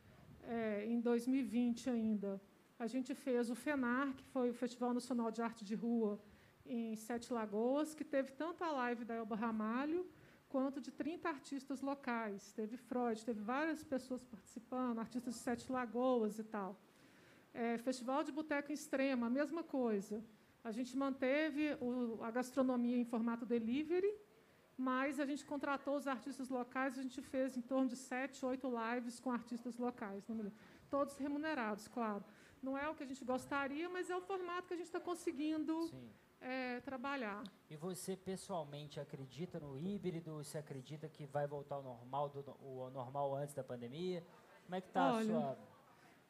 eh, 0.42 0.87
em 0.92 0.98
2020 0.98 1.90
ainda, 1.90 2.40
a 2.79 2.87
gente 2.87 3.14
fez 3.14 3.50
o 3.50 3.55
FENAR, 3.55 4.14
que 4.18 4.24
foi 4.35 4.50
o 4.50 4.55
Festival 4.55 4.92
Nacional 4.94 5.31
de 5.31 5.42
Arte 5.42 5.62
de 5.64 5.74
Rua, 5.74 6.18
em 6.66 6.96
Sete 6.96 7.33
Lagoas, 7.33 7.94
que 7.94 8.05
teve 8.05 8.33
tanto 8.33 8.64
a 8.64 8.70
live 8.72 9.05
da 9.05 9.14
Elba 9.14 9.37
Ramalho, 9.37 10.07
quanto 10.55 10.81
de 10.87 10.93
30 10.93 11.29
artistas 11.37 11.79
locais. 11.90 12.53
Teve 12.53 12.77
Freud, 12.77 13.19
teve 13.29 13.40
várias 13.55 13.83
pessoas 13.83 14.23
participando, 14.35 15.01
artistas 15.07 15.35
de 15.35 15.40
Sete 15.40 15.64
Lagoas 15.77 16.38
e 16.38 16.45
tal. 16.45 16.71
É, 17.53 17.77
Festival 17.88 18.21
de 18.23 18.31
Boteco 18.31 18.71
Extrema, 18.79 19.27
a 19.27 19.31
mesma 19.40 19.64
coisa. 19.64 20.17
A 20.62 20.71
gente 20.77 20.93
manteve 21.05 21.64
o- 21.81 22.23
a 22.23 22.31
gastronomia 22.38 22.97
em 22.97 23.05
formato 23.14 23.45
delivery, 23.55 24.12
mas 24.90 25.19
a 25.25 25.27
gente 25.31 25.45
contratou 25.53 25.97
os 26.01 26.07
artistas 26.17 26.49
locais, 26.59 26.97
a 27.01 27.03
gente 27.07 27.21
fez 27.33 27.57
em 27.57 27.64
torno 27.73 27.88
de 27.95 27.97
sete, 27.97 28.38
oito 28.53 28.69
lives 28.81 29.19
com 29.19 29.31
artistas 29.40 29.77
locais, 29.87 30.23
lembro. 30.29 30.53
todos 30.97 31.17
remunerados, 31.17 31.88
claro. 31.88 32.23
Não 32.62 32.75
é 32.79 32.88
o 32.88 32.95
que 32.95 33.03
a 33.07 33.07
gente 33.11 33.25
gostaria, 33.25 33.88
mas 33.95 34.09
é 34.09 34.17
o 34.17 34.21
formato 34.21 34.69
que 34.69 34.75
a 34.75 34.77
gente 34.77 34.87
está 34.93 35.01
conseguindo 35.01 35.75
Sim. 35.88 36.09
É, 36.44 36.80
trabalhar. 36.80 37.42
E 37.70 37.76
você 37.76 38.16
pessoalmente 38.16 39.00
acredita 39.00 39.59
no 39.59 39.78
híbrido? 39.78 40.37
Você 40.37 40.59
acredita 40.59 41.09
que 41.09 41.24
vai 41.26 41.46
voltar 41.46 41.76
ao 41.76 41.83
normal, 41.83 42.28
do, 42.28 42.40
o 42.61 42.90
normal 42.90 43.35
antes 43.35 43.54
da 43.54 43.64
pandemia? 43.64 44.22
Como 44.64 44.74
é 44.74 44.80
que 44.80 44.88
está 44.88 45.16
a 45.16 45.24
sua... 45.24 45.59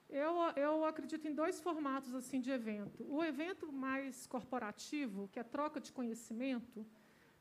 Eu, 0.08 0.36
eu 0.54 0.84
acredito 0.84 1.26
em 1.26 1.34
dois 1.34 1.60
formatos 1.60 2.14
assim 2.14 2.40
de 2.40 2.50
evento. 2.50 3.04
O 3.08 3.24
evento 3.24 3.72
mais 3.72 4.26
corporativo, 4.26 5.28
que 5.32 5.40
é 5.40 5.42
troca 5.42 5.80
de 5.80 5.90
conhecimento, 5.90 6.86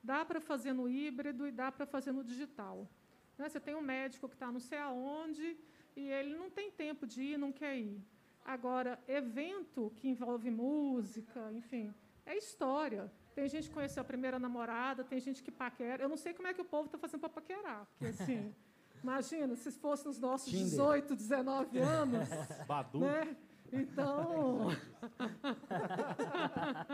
dá 0.02 0.26
para 0.26 0.42
fazer 0.42 0.74
no 0.74 0.90
híbrido 0.90 1.46
e 1.46 1.52
dá 1.52 1.72
para 1.72 1.86
fazer 1.86 2.12
no 2.12 2.24
digital. 2.24 2.90
Né? 3.38 3.48
Você 3.48 3.60
tem 3.60 3.76
um 3.76 3.82
médico 3.82 4.28
que 4.28 4.36
está 4.36 4.52
não 4.52 4.60
sei 4.60 4.80
aonde 4.80 5.58
e 5.96 6.10
ele 6.10 6.36
não 6.36 6.50
tem 6.50 6.72
tempo 6.72 7.06
de 7.06 7.22
ir, 7.22 7.38
não 7.38 7.52
quer 7.52 7.78
ir. 7.78 8.02
Agora, 8.44 9.00
evento 9.08 9.94
que 9.98 10.08
envolve 10.08 10.50
música, 10.50 11.52
enfim, 11.52 11.94
é 12.26 12.38
história. 12.38 13.12
Tem 13.36 13.48
gente 13.50 13.68
que 13.68 13.74
conheceu 13.74 14.02
a 14.02 14.04
primeira 14.06 14.38
namorada, 14.38 15.04
tem 15.04 15.20
gente 15.20 15.42
que 15.42 15.52
paquera. 15.52 16.04
Eu 16.04 16.10
não 16.10 16.18
sei 16.18 16.34
como 16.34 16.48
é 16.48 16.54
que 16.54 16.62
o 16.62 16.66
povo 16.66 16.86
está 16.86 16.98
fazendo 16.98 17.20
para 17.22 17.30
paquerar. 17.30 17.88
Porque, 17.98 18.06
assim, 18.06 18.54
imagina, 19.04 19.56
se 19.56 19.72
fosse 19.72 20.06
nos 20.06 20.20
nossos 20.20 20.50
Tinder. 20.52 20.66
18, 20.70 21.16
19 21.16 21.80
anos, 21.80 22.30
Badu. 22.68 23.00
né? 23.00 23.36
Então, 23.76 24.68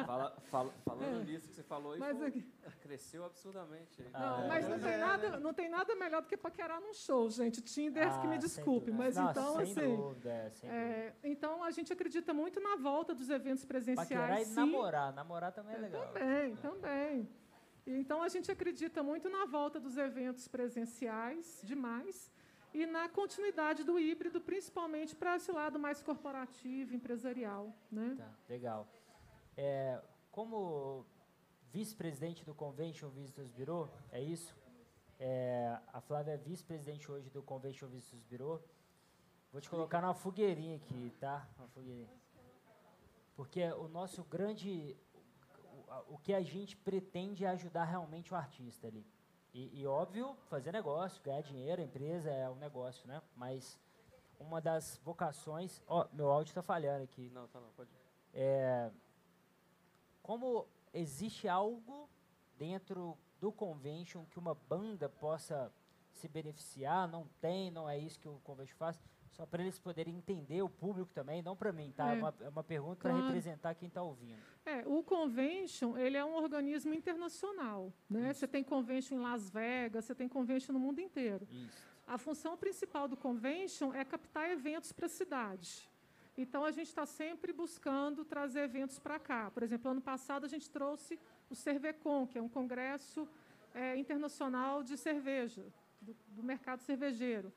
Fala- 0.06 0.36
fala- 0.50 0.74
falando 0.86 1.24
nisso 1.26 1.48
que 1.50 1.56
você 1.56 1.64
falou, 1.64 1.94
aí, 1.94 2.00
mas, 2.00 2.22
aqui- 2.22 2.46
cresceu 2.82 3.24
absurdamente. 3.26 4.02
aí. 4.02 4.10
não, 4.12 4.44
é. 4.44 4.48
mas 4.48 4.68
não, 4.70 4.80
tem 4.80 4.98
nada, 4.98 5.40
não 5.40 5.54
tem 5.54 5.70
nada 5.70 5.96
melhor 5.96 6.22
do 6.22 6.28
que 6.28 6.38
paquerar 6.38 6.80
num 6.82 6.94
show, 6.94 7.30
gente. 7.30 7.62
Tinder, 7.62 8.20
que 8.22 8.28
me 8.28 8.36
Ah, 8.36 8.40
desculpe, 8.40 8.92
mas 8.92 9.16
Não, 9.16 9.32
então, 9.32 9.54
sem 9.56 9.64
assim. 9.64 9.96
Dúvida, 9.96 10.30
é, 10.30 10.50
sem 10.52 10.70
dúvida. 10.70 10.86
é, 10.86 11.16
então, 11.24 11.64
a 11.64 11.72
gente 11.72 11.92
acredita 11.92 12.34
muito 12.34 12.60
na 12.60 12.76
volta 12.78 13.14
dos 13.14 13.30
eventos 13.30 13.66
Paquerar 13.66 13.84
presenciais. 13.84 14.48
e 14.48 14.52
sim. 14.52 14.56
namorar. 14.56 15.14
Namorar 15.14 15.52
também 15.52 15.76
é 15.76 15.80
legal. 15.80 16.08
Também, 16.08 16.56
também. 16.56 17.30
E, 17.86 18.00
Então, 18.00 18.22
a 18.24 18.30
gente 18.30 18.52
acredita 18.52 19.04
muito 19.04 19.30
na 19.30 19.46
volta 19.46 19.80
dos 19.80 19.98
eventos 19.98 20.48
presenciais, 20.48 21.60
demais, 21.64 22.32
e 22.74 22.86
na 22.86 23.10
continuidade 23.10 23.84
do 23.84 24.00
híbrido, 24.00 24.40
principalmente 24.40 25.16
para 25.16 25.36
esse 25.36 25.52
lado 25.52 25.80
mais 25.80 26.02
corporativo, 26.02 26.94
empresarial. 26.94 27.74
Né? 27.92 28.16
Tá, 28.18 28.32
legal. 28.48 28.88
É, 29.58 30.02
como 30.32 31.06
vice-presidente 31.72 32.46
do 32.46 32.54
Convention 32.54 33.10
Visitors 33.10 33.50
Bureau, 33.50 33.90
é 34.12 34.22
isso? 34.22 34.56
É, 35.20 35.78
a 35.92 36.00
Flávia 36.00 36.34
é 36.34 36.38
vice-presidente 36.38 37.12
hoje 37.12 37.30
do 37.30 37.42
Convention 37.44 37.88
Visitors 37.88 38.24
Bureau. 38.24 38.64
Vou 39.52 39.60
te 39.60 39.70
colocar 39.70 40.02
numa 40.02 40.14
fogueirinha 40.14 40.78
aqui, 40.78 41.12
tá? 41.20 41.48
Uma 41.58 41.68
fogueirinha. 41.68 42.20
Porque 43.36 43.64
o 43.74 43.88
nosso 43.88 44.24
grande... 44.24 44.96
O, 46.08 46.16
o 46.16 46.18
que 46.20 46.34
a 46.34 46.42
gente 46.42 46.78
pretende 46.78 47.44
é 47.44 47.50
ajudar 47.50 47.86
realmente 47.86 48.32
o 48.32 48.36
artista 48.36 48.88
ali. 48.88 49.06
E, 49.54 49.82
e, 49.82 49.88
óbvio, 49.88 50.36
fazer 50.50 50.72
negócio, 50.72 51.22
ganhar 51.24 51.42
dinheiro, 51.42 51.82
a 51.82 51.86
empresa 51.86 52.30
é 52.30 52.50
um 52.50 52.56
negócio, 52.56 53.08
né? 53.08 53.22
Mas 53.36 53.80
uma 54.40 54.62
das 54.62 55.00
vocações... 55.04 55.82
Ó, 55.88 56.08
meu 56.14 56.30
áudio 56.30 56.52
está 56.52 56.62
falhando 56.62 57.04
aqui. 57.04 57.30
Não, 57.32 57.48
tá 57.48 57.60
não, 57.60 57.70
pode. 57.72 57.90
É, 58.34 58.92
como 60.22 60.68
existe 60.94 61.48
algo 61.48 62.10
dentro 62.58 63.18
do 63.40 63.52
convention 63.52 64.26
que 64.26 64.38
uma 64.38 64.54
banda 64.54 65.10
possa 65.10 65.72
se 66.12 66.28
beneficiar, 66.28 67.08
não 67.08 67.28
tem, 67.40 67.72
não 67.72 67.90
é 67.90 67.98
isso 67.98 68.20
que 68.20 68.28
o 68.28 68.40
convention 68.44 68.78
faz, 68.78 69.00
só 69.32 69.46
para 69.46 69.62
eles 69.62 69.80
poderem 69.80 70.16
entender, 70.16 70.62
o 70.62 70.70
público 70.70 71.12
também, 71.14 71.42
não 71.42 71.56
para 71.56 71.72
mim, 71.72 71.92
tá? 71.96 72.14
É, 72.14 72.16
É. 72.18 72.20
uma, 72.20 72.34
é 72.42 72.50
uma 72.50 72.64
pergunta 72.64 72.98
para 73.02 73.12
Claro. 73.12 73.26
representar 73.28 73.74
quem 73.76 73.88
está 73.88 74.02
ouvindo. 74.02 74.40
É, 74.66 74.84
o 74.86 75.02
convention 75.04 75.98
ele 75.98 76.18
é 76.18 76.26
um 76.26 76.36
organismo 76.36 76.94
internacional. 76.94 77.94
Né? 78.10 78.34
Você 78.34 78.48
tem 78.48 78.64
convention 78.64 79.16
em 79.18 79.22
Las 79.22 79.50
Vegas, 79.50 80.06
você 80.06 80.16
tem 80.16 80.28
convention 80.28 80.74
no 80.74 80.80
mundo 80.80 81.00
inteiro. 81.00 81.48
Isso. 81.52 81.90
A 82.08 82.18
função 82.18 82.58
principal 82.58 83.08
do 83.08 83.16
convention 83.16 83.94
é 83.94 84.04
captar 84.04 84.50
eventos 84.50 84.92
para 84.92 85.06
a 85.06 85.10
cidade. 85.10 85.88
Então, 86.38 86.64
a 86.64 86.72
gente 86.72 86.88
está 86.88 87.06
sempre 87.06 87.52
buscando 87.54 88.24
trazer 88.24 88.62
eventos 88.62 88.98
para 88.98 89.20
cá. 89.20 89.52
Por 89.52 89.62
exemplo, 89.62 89.92
ano 89.92 90.02
passado, 90.02 90.46
a 90.46 90.48
gente 90.50 90.70
trouxe 90.70 91.20
o 91.50 91.56
Cervecon, 91.56 92.26
que 92.26 92.38
é 92.38 92.42
um 92.42 92.48
congresso 92.50 93.28
é, 93.76 93.96
internacional 93.98 94.82
de 94.82 94.98
cerveja, 94.98 95.66
do, 96.02 96.16
do 96.30 96.42
mercado 96.42 96.82
cervejeiro. 96.82 97.52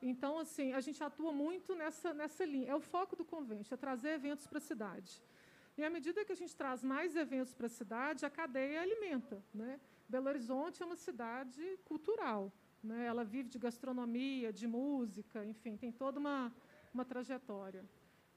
Então, 0.00 0.38
assim, 0.38 0.72
a 0.72 0.80
gente 0.80 1.02
atua 1.02 1.32
muito 1.32 1.74
nessa, 1.74 2.12
nessa 2.12 2.44
linha. 2.44 2.70
É 2.70 2.74
o 2.74 2.80
foco 2.80 3.16
do 3.16 3.24
convention, 3.24 3.74
é 3.74 3.76
trazer 3.76 4.10
eventos 4.10 4.46
para 4.46 4.58
a 4.58 4.60
cidade. 4.60 5.22
E 5.76 5.84
à 5.84 5.90
medida 5.90 6.24
que 6.24 6.32
a 6.32 6.36
gente 6.36 6.54
traz 6.56 6.82
mais 6.82 7.16
eventos 7.16 7.52
para 7.52 7.66
a 7.66 7.68
cidade, 7.68 8.24
a 8.24 8.30
cadeia 8.30 8.80
alimenta. 8.80 9.42
Né? 9.52 9.80
Belo 10.08 10.28
Horizonte 10.28 10.82
é 10.82 10.86
uma 10.86 10.96
cidade 10.96 11.62
cultural. 11.84 12.52
Né? 12.82 13.06
Ela 13.06 13.24
vive 13.24 13.48
de 13.48 13.58
gastronomia, 13.58 14.52
de 14.52 14.66
música, 14.66 15.44
enfim, 15.44 15.76
tem 15.76 15.92
toda 15.92 16.18
uma, 16.18 16.52
uma 16.94 17.04
trajetória. 17.04 17.84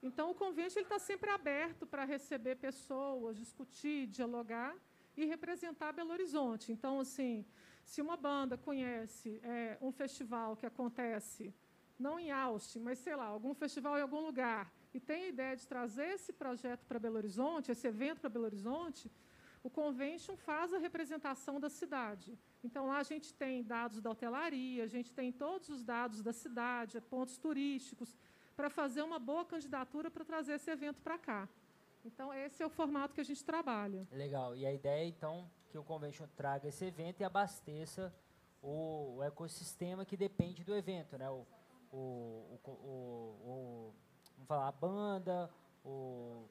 Então, 0.02 0.32
o 0.32 0.36
convênio 0.36 0.68
está 0.68 0.98
sempre 0.98 1.30
aberto 1.30 1.86
para 1.86 2.06
receber 2.06 2.56
pessoas, 2.56 3.38
discutir, 3.38 4.08
dialogar 4.08 4.76
e 5.16 5.26
representar 5.26 5.92
Belo 5.92 6.12
Horizonte. 6.12 6.72
Então, 6.72 7.00
assim, 7.00 7.46
se 7.90 8.04
uma 8.04 8.16
banda 8.16 8.56
conhece 8.56 9.40
é, 9.44 9.76
um 9.82 9.92
festival 9.92 10.56
que 10.56 10.68
acontece 10.74 11.52
não 11.98 12.20
em 12.20 12.30
Austin, 12.32 12.82
mas 12.88 13.00
sei 13.00 13.16
lá, 13.16 13.26
algum 13.26 13.54
festival 13.64 13.98
em 13.98 14.04
algum 14.04 14.22
lugar, 14.30 14.72
e 14.94 15.00
tem 15.00 15.24
a 15.24 15.30
ideia 15.30 15.56
de 15.56 15.66
trazer 15.68 16.10
esse 16.18 16.32
projeto 16.32 16.86
para 16.86 17.00
Belo 17.00 17.18
Horizonte, 17.18 17.72
esse 17.72 17.88
evento 17.88 18.22
para 18.22 18.30
Belo 18.30 18.46
Horizonte, 18.46 19.12
o 19.64 19.72
convention 19.72 20.38
faz 20.38 20.72
a 20.72 20.78
representação 20.78 21.60
da 21.60 21.68
cidade. 21.68 22.38
Então 22.64 22.86
lá 22.86 23.00
a 23.00 23.04
gente 23.12 23.34
tem 23.34 23.64
dados 23.64 24.00
da 24.02 24.12
hotelaria, 24.12 24.84
a 24.84 24.92
gente 24.96 25.12
tem 25.12 25.32
todos 25.32 25.68
os 25.70 25.84
dados 25.84 26.22
da 26.22 26.32
cidade, 26.32 27.02
pontos 27.02 27.38
turísticos, 27.38 28.16
para 28.56 28.70
fazer 28.70 29.02
uma 29.02 29.18
boa 29.18 29.44
candidatura 29.44 30.12
para 30.12 30.24
trazer 30.24 30.54
esse 30.54 30.70
evento 30.70 31.02
para 31.02 31.18
cá. 31.18 31.50
Então 32.06 32.32
esse 32.32 32.62
é 32.62 32.66
o 32.66 32.70
formato 32.70 33.16
que 33.16 33.22
a 33.22 33.26
gente 33.26 33.44
trabalha. 33.44 34.08
Legal. 34.12 34.56
E 34.56 34.64
a 34.66 34.72
ideia 34.72 35.06
então 35.08 35.50
que 35.70 35.78
o 35.78 35.84
convention 35.84 36.28
traga 36.36 36.68
esse 36.68 36.86
evento 36.86 37.22
e 37.22 37.24
abasteça 37.24 38.14
o, 38.62 39.18
o 39.18 39.24
ecossistema 39.24 40.06
que 40.06 40.18
depende 40.18 40.64
do 40.64 40.76
evento, 40.76 41.18
né? 41.18 41.30
O, 41.30 41.46
o, 41.92 42.60
o, 42.66 42.72
o 42.72 43.94
vamos 44.36 44.48
falar 44.48 44.68
a 44.68 44.72
banda, 44.72 45.50
o 45.84 46.46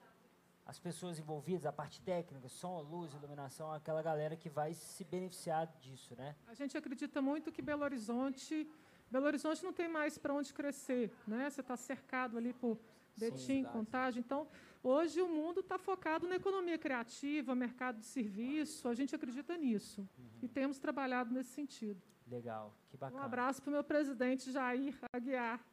as 0.69 0.79
pessoas 0.79 1.19
envolvidas, 1.19 1.65
a 1.65 1.73
parte 1.73 1.99
técnica, 2.03 2.47
som, 2.47 2.83
luz, 2.83 3.15
iluminação, 3.15 3.73
aquela 3.73 4.03
galera 4.03 4.37
que 4.37 4.51
vai 4.51 4.75
se 4.75 5.03
beneficiar 5.03 5.67
disso, 5.81 6.15
né? 6.15 6.37
A 6.47 6.53
gente 6.53 6.77
acredita 6.77 7.23
muito 7.23 7.51
que 7.51 7.63
Belo 7.63 7.83
Horizonte, 7.85 8.71
Belo 9.11 9.25
Horizonte 9.25 9.65
não 9.65 9.73
tem 9.73 9.89
mais 9.89 10.19
para 10.19 10.35
onde 10.35 10.53
crescer, 10.53 11.11
né? 11.27 11.49
Você 11.49 11.63
está 11.63 11.75
cercado 11.75 12.37
ali 12.37 12.53
por 12.53 12.79
Betim, 13.19 13.65
Contagem. 13.65 14.21
Então, 14.21 14.47
hoje 14.83 15.21
o 15.21 15.29
mundo 15.29 15.61
está 15.61 15.79
focado 15.79 16.27
na 16.27 16.37
economia 16.37 16.79
criativa, 16.79 17.55
mercado 17.55 17.99
de 17.99 18.07
serviço. 18.07 18.89
A 18.89 18.95
gente 18.95 19.15
acredita 19.15 19.57
nisso 19.57 20.01
uhum. 20.19 20.39
e 20.43 20.49
temos 20.49 20.79
trabalhado 20.79 21.33
nesse 21.33 21.51
sentido. 21.51 22.01
Legal, 22.27 22.75
que 22.91 22.97
bacana. 22.97 23.21
Um 23.21 23.25
abraço 23.25 23.63
para 23.63 23.71
o 23.71 23.73
meu 23.73 23.85
presidente 23.85 24.53
Jair 24.53 24.95
Aguiar. 25.13 25.65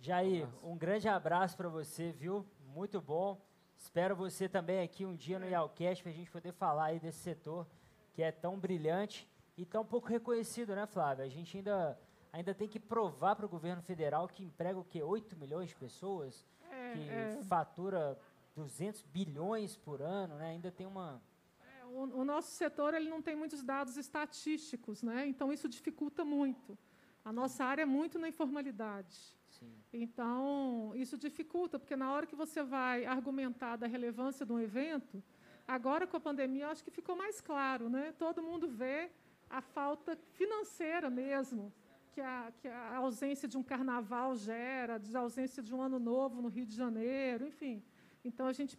Jair, 0.00 0.48
um 0.62 0.76
grande 0.76 1.08
abraço 1.08 1.56
para 1.56 1.68
você, 1.68 2.12
viu? 2.12 2.46
Muito 2.74 3.00
bom. 3.00 3.40
Espero 3.76 4.14
você 4.14 4.48
também 4.48 4.80
aqui 4.82 5.04
um 5.06 5.14
dia 5.14 5.38
no 5.38 5.46
Yalcast 5.46 6.02
para 6.02 6.12
a 6.12 6.14
gente 6.14 6.30
poder 6.30 6.52
falar 6.52 6.86
aí 6.86 7.00
desse 7.00 7.18
setor 7.18 7.66
que 8.12 8.22
é 8.22 8.32
tão 8.32 8.58
brilhante 8.58 9.28
e 9.56 9.64
tão 9.64 9.84
pouco 9.84 10.08
reconhecido, 10.08 10.74
né, 10.74 10.86
Flávia? 10.86 11.24
A 11.24 11.28
gente 11.28 11.56
ainda, 11.56 11.96
ainda 12.32 12.52
tem 12.52 12.68
que 12.68 12.80
provar 12.80 13.36
para 13.36 13.46
o 13.46 13.48
governo 13.48 13.80
federal 13.80 14.26
que 14.26 14.42
emprega 14.42 14.78
o 14.78 14.84
quê? 14.84 15.02
8 15.02 15.36
milhões 15.36 15.68
de 15.68 15.76
pessoas, 15.76 16.44
é, 16.57 16.57
que 16.92 17.10
é. 17.10 17.40
fatura 17.48 18.18
200 18.54 19.02
bilhões 19.02 19.76
por 19.76 20.02
ano, 20.02 20.36
né? 20.36 20.50
Ainda 20.50 20.70
tem 20.70 20.86
uma... 20.86 21.22
É, 21.60 21.84
o, 21.84 22.20
o, 22.20 22.24
nosso 22.24 22.50
setor 22.50 22.94
ele 22.94 23.08
não 23.08 23.22
tem 23.22 23.36
muitos 23.36 23.62
dados 23.62 23.96
estatísticos, 23.96 25.02
né? 25.02 25.26
Então 25.26 25.52
isso 25.52 25.68
dificulta 25.68 26.24
muito. 26.24 26.76
A 27.24 27.32
nossa 27.32 27.64
área 27.64 27.82
é 27.82 27.86
muito 27.86 28.18
na 28.18 28.28
informalidade. 28.28 29.16
Sim. 29.48 29.72
Então, 29.92 30.92
isso 30.94 31.16
dificulta, 31.16 31.78
porque 31.78 31.96
na 31.96 32.12
hora 32.12 32.26
que 32.26 32.36
você 32.36 32.62
vai 32.62 33.04
argumentar 33.04 33.76
da 33.76 33.86
relevância 33.86 34.46
de 34.46 34.52
um 34.52 34.60
evento, 34.60 35.22
agora 35.66 36.06
com 36.06 36.16
a 36.16 36.20
pandemia, 36.20 36.64
eu 36.64 36.70
acho 36.70 36.84
que 36.84 36.90
ficou 36.90 37.16
mais 37.16 37.40
claro, 37.40 37.88
né? 37.88 38.12
Todo 38.18 38.42
mundo 38.42 38.68
vê 38.68 39.10
a 39.50 39.60
falta 39.60 40.16
financeira 40.32 41.08
mesmo, 41.10 41.72
que 42.18 42.22
a, 42.22 42.52
que 42.60 42.66
a 42.66 42.96
ausência 42.96 43.46
de 43.46 43.56
um 43.56 43.62
carnaval 43.62 44.34
gera, 44.34 45.00
a 45.14 45.18
ausência 45.20 45.62
de 45.62 45.72
um 45.72 45.80
ano 45.80 46.00
novo 46.00 46.42
no 46.42 46.48
Rio 46.48 46.66
de 46.66 46.74
Janeiro, 46.74 47.46
enfim. 47.46 47.80
Então, 48.24 48.46
a 48.46 48.52
gente 48.52 48.76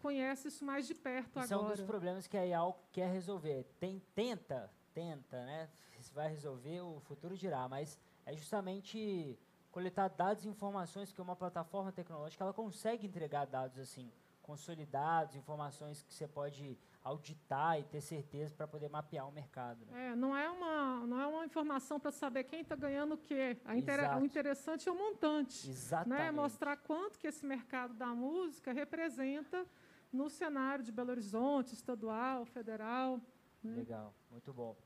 conhece 0.00 0.48
isso 0.48 0.64
mais 0.64 0.88
de 0.88 0.94
perto 0.94 1.38
Isso 1.38 1.54
agora. 1.54 1.68
é 1.68 1.72
um 1.72 1.76
dos 1.76 1.86
problemas 1.86 2.26
que 2.26 2.36
a 2.36 2.44
IAL 2.44 2.82
quer 2.90 3.08
resolver. 3.08 3.64
Tem, 3.78 4.02
tenta, 4.16 4.68
tenta, 4.92 5.44
né? 5.44 5.68
Se 6.00 6.12
vai 6.12 6.28
resolver, 6.28 6.80
o 6.80 6.98
futuro 6.98 7.36
dirá, 7.36 7.68
mas 7.68 7.96
é 8.26 8.34
justamente 8.34 9.38
coletar 9.70 10.08
dados 10.08 10.44
e 10.44 10.48
informações, 10.48 11.12
que 11.12 11.22
uma 11.22 11.36
plataforma 11.36 11.92
tecnológica, 11.92 12.42
ela 12.42 12.52
consegue 12.52 13.06
entregar 13.06 13.46
dados 13.46 13.78
assim, 13.78 14.10
consolidados, 14.42 15.36
informações 15.36 16.02
que 16.02 16.12
você 16.12 16.26
pode 16.26 16.76
auditar 17.04 17.78
e 17.78 17.84
ter 17.84 18.00
certeza 18.00 18.54
para 18.54 18.66
poder 18.66 18.88
mapear 18.88 19.28
o 19.28 19.32
mercado. 19.32 19.84
Né? 19.86 20.12
É, 20.12 20.14
não 20.14 20.36
é 20.36 20.48
uma 20.48 21.06
não 21.06 21.20
é 21.20 21.26
uma 21.26 21.44
informação 21.44 21.98
para 21.98 22.12
saber 22.12 22.44
quem 22.44 22.60
está 22.60 22.76
ganhando 22.76 23.14
o 23.14 23.18
quê. 23.18 23.56
Inter, 23.74 24.16
o 24.18 24.24
interessante 24.24 24.88
é 24.88 24.92
o 24.92 24.96
montante. 24.96 25.66
Né? 25.66 25.72
Exatamente. 25.72 26.22
Né? 26.22 26.30
Mostrar 26.30 26.76
quanto 26.76 27.18
que 27.18 27.26
esse 27.26 27.44
mercado 27.44 27.94
da 27.94 28.08
música 28.08 28.72
representa 28.72 29.66
no 30.12 30.28
cenário 30.30 30.84
de 30.84 30.92
Belo 30.92 31.10
Horizonte, 31.10 31.74
estadual, 31.74 32.44
federal. 32.44 33.20
Né? 33.62 33.76
Legal, 33.76 34.14
muito 34.30 34.52
bom. 34.52 34.76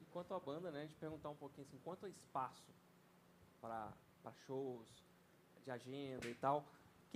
E 0.00 0.04
quanto 0.06 0.32
à 0.32 0.40
banda, 0.40 0.70
né, 0.70 0.80
a 0.80 0.82
gente 0.82 0.96
perguntar 0.96 1.28
um 1.30 1.36
pouquinho 1.36 1.66
assim, 1.66 1.78
quanto 1.84 2.04
ao 2.04 2.10
espaço 2.10 2.72
para 3.60 3.92
para 4.22 4.32
shows, 4.32 4.88
de 5.62 5.70
agenda 5.70 6.26
e 6.26 6.34
tal. 6.34 6.64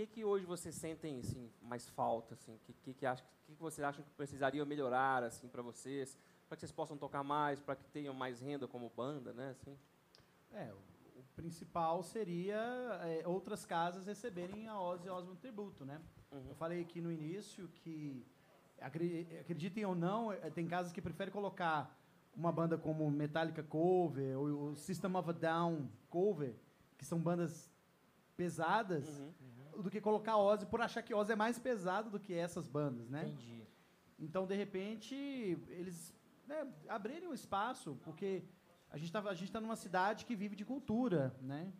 O 0.00 0.02
que, 0.02 0.06
que 0.06 0.24
hoje 0.24 0.46
vocês 0.46 0.74
sentem 0.74 1.18
assim, 1.18 1.50
mais 1.60 1.86
falta? 1.90 2.32
Assim? 2.32 2.54
O 2.54 2.58
que, 2.60 2.72
que, 2.72 2.94
que, 2.94 3.04
acha, 3.04 3.22
que, 3.46 3.54
que 3.54 3.60
vocês 3.60 3.86
acham 3.86 4.02
que 4.02 4.10
precisariam 4.12 4.64
melhorar 4.64 5.22
assim, 5.22 5.46
para 5.46 5.60
vocês? 5.60 6.16
Para 6.48 6.56
que 6.56 6.60
vocês 6.60 6.72
possam 6.72 6.96
tocar 6.96 7.22
mais, 7.22 7.60
para 7.60 7.76
que 7.76 7.84
tenham 7.90 8.14
mais 8.14 8.40
renda 8.40 8.66
como 8.66 8.90
banda, 8.96 9.34
né? 9.34 9.50
Assim? 9.50 9.76
É, 10.54 10.72
o, 10.72 11.20
o 11.20 11.24
principal 11.36 12.02
seria 12.02 12.56
é, 13.02 13.28
outras 13.28 13.66
casas 13.66 14.06
receberem 14.06 14.68
a 14.68 14.80
Ozzy 14.80 15.10
Osbourne 15.10 15.38
Tributo, 15.38 15.84
né? 15.84 16.00
Uhum. 16.32 16.46
Eu 16.48 16.54
falei 16.54 16.80
aqui 16.80 17.02
no 17.02 17.12
início 17.12 17.68
que, 17.68 18.24
acreditem 18.80 19.84
ou 19.84 19.94
não, 19.94 20.32
é, 20.32 20.48
tem 20.48 20.66
casas 20.66 20.92
que 20.92 21.02
preferem 21.02 21.30
colocar 21.30 21.94
uma 22.34 22.50
banda 22.50 22.78
como 22.78 23.10
Metallica 23.10 23.62
cover 23.62 24.38
ou 24.38 24.70
o 24.70 24.76
System 24.76 25.14
of 25.14 25.28
a 25.28 25.32
Down 25.34 25.90
cover 26.08 26.54
que 26.96 27.04
são 27.04 27.20
bandas 27.20 27.70
pesadas, 28.34 29.06
uhum. 29.06 29.32
Do 29.76 29.90
que 29.90 30.00
colocar 30.00 30.36
Ozzy 30.36 30.66
por 30.66 30.80
achar 30.80 31.02
que 31.02 31.14
Ozzy 31.14 31.32
é 31.32 31.36
mais 31.36 31.58
pesado 31.58 32.10
do 32.10 32.20
que 32.20 32.34
essas 32.34 32.66
bandas, 32.66 33.08
né? 33.08 33.24
Entendi. 33.24 33.66
Então, 34.18 34.46
de 34.46 34.54
repente, 34.54 35.14
eles 35.68 36.14
né, 36.46 36.66
abrirem 36.88 37.28
um 37.28 37.34
espaço, 37.34 37.98
porque 38.02 38.44
a 38.90 38.96
gente 38.96 39.06
está 39.06 39.22
tá 39.52 39.60
numa 39.60 39.76
cidade 39.76 40.26
que 40.26 40.34
vive 40.34 40.56
de 40.56 40.64
cultura, 40.64 41.34
né? 41.40 41.72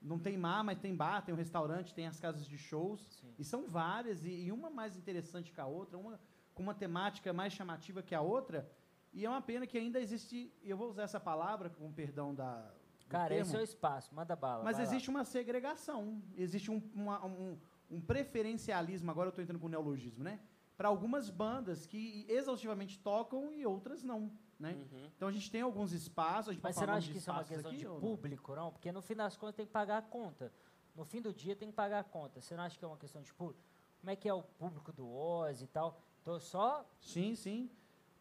Não 0.00 0.18
tem 0.18 0.36
mar, 0.36 0.62
mas 0.62 0.78
tem 0.78 0.94
bar, 0.94 1.22
tem 1.22 1.34
um 1.34 1.38
restaurante, 1.38 1.94
tem 1.94 2.06
as 2.06 2.20
casas 2.20 2.46
de 2.46 2.58
shows, 2.58 3.00
Sim. 3.20 3.34
e 3.38 3.44
são 3.44 3.66
várias, 3.66 4.24
e, 4.24 4.30
e, 4.30 4.52
uma 4.52 4.68
mais 4.68 4.96
interessante 4.96 5.52
que 5.52 5.60
a 5.60 5.66
outra, 5.66 5.96
uma 5.96 6.20
com 6.56 6.62
uma 6.62 6.74
temática 6.74 7.34
mais 7.34 7.52
chamativa 7.52 8.02
que 8.02 8.14
a 8.14 8.20
outra, 8.22 8.66
e 9.12 9.26
é 9.26 9.28
uma 9.28 9.42
pena 9.42 9.66
que 9.66 9.76
ainda 9.76 10.00
existe, 10.00 10.50
eu 10.62 10.76
vou 10.76 10.88
usar 10.88 11.02
essa 11.02 11.20
palavra, 11.20 11.68
com 11.68 11.92
perdão 11.92 12.34
da, 12.34 12.72
Cara, 13.08 13.28
termo. 13.28 13.42
esse 13.42 13.56
é 13.56 13.60
o 13.60 13.62
espaço, 13.62 14.14
manda 14.14 14.34
bala. 14.34 14.64
Mas 14.64 14.78
existe 14.78 15.08
lá. 15.08 15.18
uma 15.18 15.24
segregação, 15.24 16.20
existe 16.36 16.70
um, 16.70 16.82
uma, 16.94 17.24
um, 17.24 17.58
um 17.90 18.00
preferencialismo, 18.00 19.10
agora 19.10 19.28
eu 19.28 19.30
estou 19.30 19.42
entrando 19.42 19.60
com 19.60 19.66
o 19.66 19.70
neologismo, 19.70 20.24
né? 20.24 20.40
Para 20.76 20.88
algumas 20.88 21.30
bandas 21.30 21.86
que 21.86 22.26
exaustivamente 22.28 22.98
tocam 22.98 23.52
e 23.52 23.64
outras 23.64 24.02
não. 24.02 24.30
Né? 24.58 24.72
Uhum. 24.72 25.10
Então 25.16 25.28
a 25.28 25.32
gente 25.32 25.50
tem 25.50 25.60
alguns 25.60 25.92
espaços. 25.92 26.50
A 26.50 26.52
gente 26.52 26.62
Mas 26.62 26.76
você 26.76 26.86
não 26.86 26.94
acha 26.94 27.12
que 27.12 27.18
isso 27.18 27.30
é 27.30 27.32
uma 27.32 27.44
questão 27.44 27.70
aqui, 27.70 27.80
de 27.80 27.86
público, 27.86 28.54
não? 28.54 28.72
Porque 28.72 28.90
no 28.90 29.02
fim 29.02 29.14
das 29.14 29.36
contas 29.36 29.54
tem 29.54 29.66
que 29.66 29.72
pagar 29.72 29.98
a 29.98 30.02
conta. 30.02 30.52
No 30.94 31.04
fim 31.04 31.20
do 31.20 31.32
dia 31.32 31.54
tem 31.54 31.68
que 31.68 31.74
pagar 31.74 32.00
a 32.00 32.04
conta. 32.04 32.40
Você 32.40 32.56
não 32.56 32.64
acha 32.64 32.78
que 32.78 32.84
é 32.84 32.88
uma 32.88 32.96
questão 32.96 33.22
de 33.22 33.32
público? 33.32 33.62
Como 34.00 34.10
é 34.10 34.16
que 34.16 34.28
é 34.28 34.34
o 34.34 34.42
público 34.42 34.92
do 34.92 35.08
Oz 35.08 35.62
e 35.62 35.66
tal? 35.66 36.00
Tô 36.24 36.38
só. 36.40 36.88
Sim, 37.00 37.34
sim. 37.34 37.70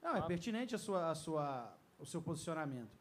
Não, 0.01 0.15
é 0.15 0.21
pertinente 0.21 0.75
a 0.75 0.77
sua, 0.77 1.09
a 1.09 1.15
sua, 1.15 1.73
o 1.97 2.05
seu 2.05 2.21
posicionamento. 2.21 2.97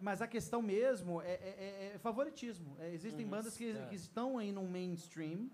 Mas 0.00 0.22
a 0.22 0.26
questão 0.26 0.62
mesmo 0.62 1.20
é, 1.22 1.32
é, 1.32 1.90
é, 1.90 1.92
é 1.94 1.98
favoritismo. 1.98 2.76
É, 2.78 2.92
existem 2.92 3.24
uhum, 3.24 3.30
bandas 3.30 3.56
que, 3.56 3.72
que, 3.86 3.94
estão 3.94 4.38
aí 4.38 4.52
no 4.52 4.62
mainstream, 4.64 5.50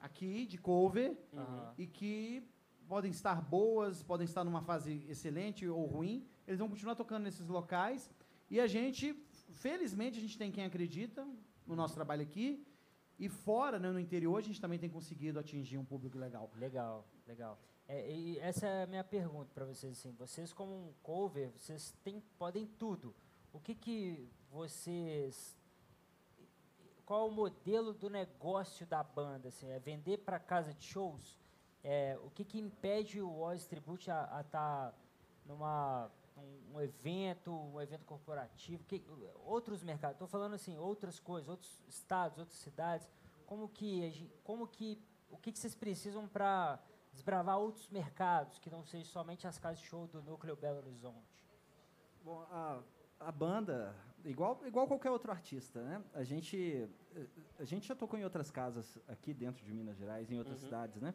aqui, 0.00 0.46
de 0.46 0.58
cover, 0.58 1.16
uhum. 1.32 1.72
e 1.78 1.86
que 1.86 2.42
podem 2.88 3.10
estar 3.10 3.40
boas, 3.40 4.02
podem 4.02 4.24
estar 4.24 4.44
numa 4.44 4.62
fase 4.62 5.04
excelente 5.08 5.66
ou 5.68 5.84
ruim. 5.86 6.26
Eles 6.46 6.58
vão 6.58 6.68
continuar 6.68 6.94
tocando 6.94 7.24
nesses 7.24 7.48
locais. 7.48 8.10
E 8.48 8.60
a 8.60 8.66
gente, 8.66 9.14
felizmente, 9.54 10.18
a 10.18 10.22
gente 10.22 10.38
tem 10.38 10.52
quem 10.52 10.64
acredita 10.64 11.26
no 11.66 11.74
nosso 11.74 11.94
trabalho 11.94 12.22
aqui. 12.22 12.64
E 13.18 13.28
fora, 13.28 13.78
né, 13.78 13.90
no 13.90 13.98
interior, 13.98 14.36
a 14.36 14.42
gente 14.42 14.60
também 14.60 14.78
tem 14.78 14.90
conseguido 14.90 15.38
atingir 15.38 15.78
um 15.78 15.84
público 15.84 16.18
legal. 16.18 16.50
Legal, 16.56 17.06
legal. 17.26 17.58
É, 17.88 18.10
e 18.12 18.38
essa 18.40 18.66
é 18.66 18.82
a 18.82 18.86
minha 18.86 19.04
pergunta 19.04 19.50
para 19.54 19.64
vocês. 19.64 19.98
Assim, 19.98 20.12
vocês, 20.12 20.52
como 20.52 20.72
um 20.72 20.92
cover, 21.02 21.50
vocês 21.52 21.94
têm, 22.04 22.22
podem 22.38 22.66
tudo 22.66 23.14
o 23.52 23.60
que, 23.60 23.74
que 23.74 24.28
vocês. 24.50 25.56
Qual 27.04 27.28
o 27.28 27.32
modelo 27.32 27.92
do 27.92 28.10
negócio 28.10 28.86
da 28.86 29.02
banda? 29.02 29.48
Assim, 29.48 29.70
é 29.70 29.78
vender 29.78 30.18
para 30.18 30.38
casa 30.38 30.74
de 30.74 30.84
shows? 30.84 31.38
É, 31.84 32.18
o 32.24 32.30
que, 32.30 32.44
que 32.44 32.58
impede 32.58 33.20
o 33.20 33.40
Oz 33.40 33.66
Tribute 33.66 34.10
a 34.10 34.40
estar 34.40 34.50
tá 34.50 34.94
numa 35.44 36.10
um, 36.36 36.74
um, 36.74 36.80
evento, 36.80 37.52
um 37.52 37.80
evento 37.80 38.04
corporativo, 38.04 38.84
que, 38.84 39.02
outros 39.44 39.82
mercados, 39.82 40.16
estou 40.16 40.28
falando 40.28 40.54
assim, 40.54 40.76
outras 40.76 41.18
coisas, 41.18 41.48
outros 41.48 41.80
estados, 41.88 42.38
outras 42.38 42.58
cidades, 42.58 43.08
como 43.46 43.68
que, 43.68 44.30
como 44.44 44.66
que, 44.66 45.00
o 45.30 45.38
que, 45.38 45.52
que 45.52 45.58
vocês 45.58 45.74
precisam 45.74 46.26
para 46.28 46.78
desbravar 47.12 47.58
outros 47.58 47.88
mercados, 47.88 48.58
que 48.58 48.68
não 48.68 48.84
sejam 48.84 49.06
somente 49.06 49.46
as 49.46 49.58
casas 49.58 49.78
de 49.78 49.86
show 49.86 50.06
do 50.06 50.22
Núcleo 50.22 50.56
Belo 50.56 50.78
Horizonte? 50.78 51.46
Bom, 52.22 52.40
a, 52.50 52.82
a 53.18 53.32
banda, 53.32 53.94
igual, 54.24 54.60
igual 54.66 54.86
qualquer 54.86 55.10
outro 55.10 55.30
artista, 55.30 55.82
né? 55.82 56.02
A 56.14 56.22
gente, 56.24 56.88
a 57.58 57.64
gente 57.64 57.86
já 57.88 57.94
tocou 57.94 58.18
em 58.18 58.24
outras 58.24 58.50
casas 58.50 58.98
aqui 59.08 59.32
dentro 59.32 59.64
de 59.64 59.72
Minas 59.72 59.96
Gerais, 59.96 60.30
em 60.30 60.38
outras 60.38 60.58
Uhum. 60.60 60.64
cidades, 60.66 61.00
né? 61.00 61.14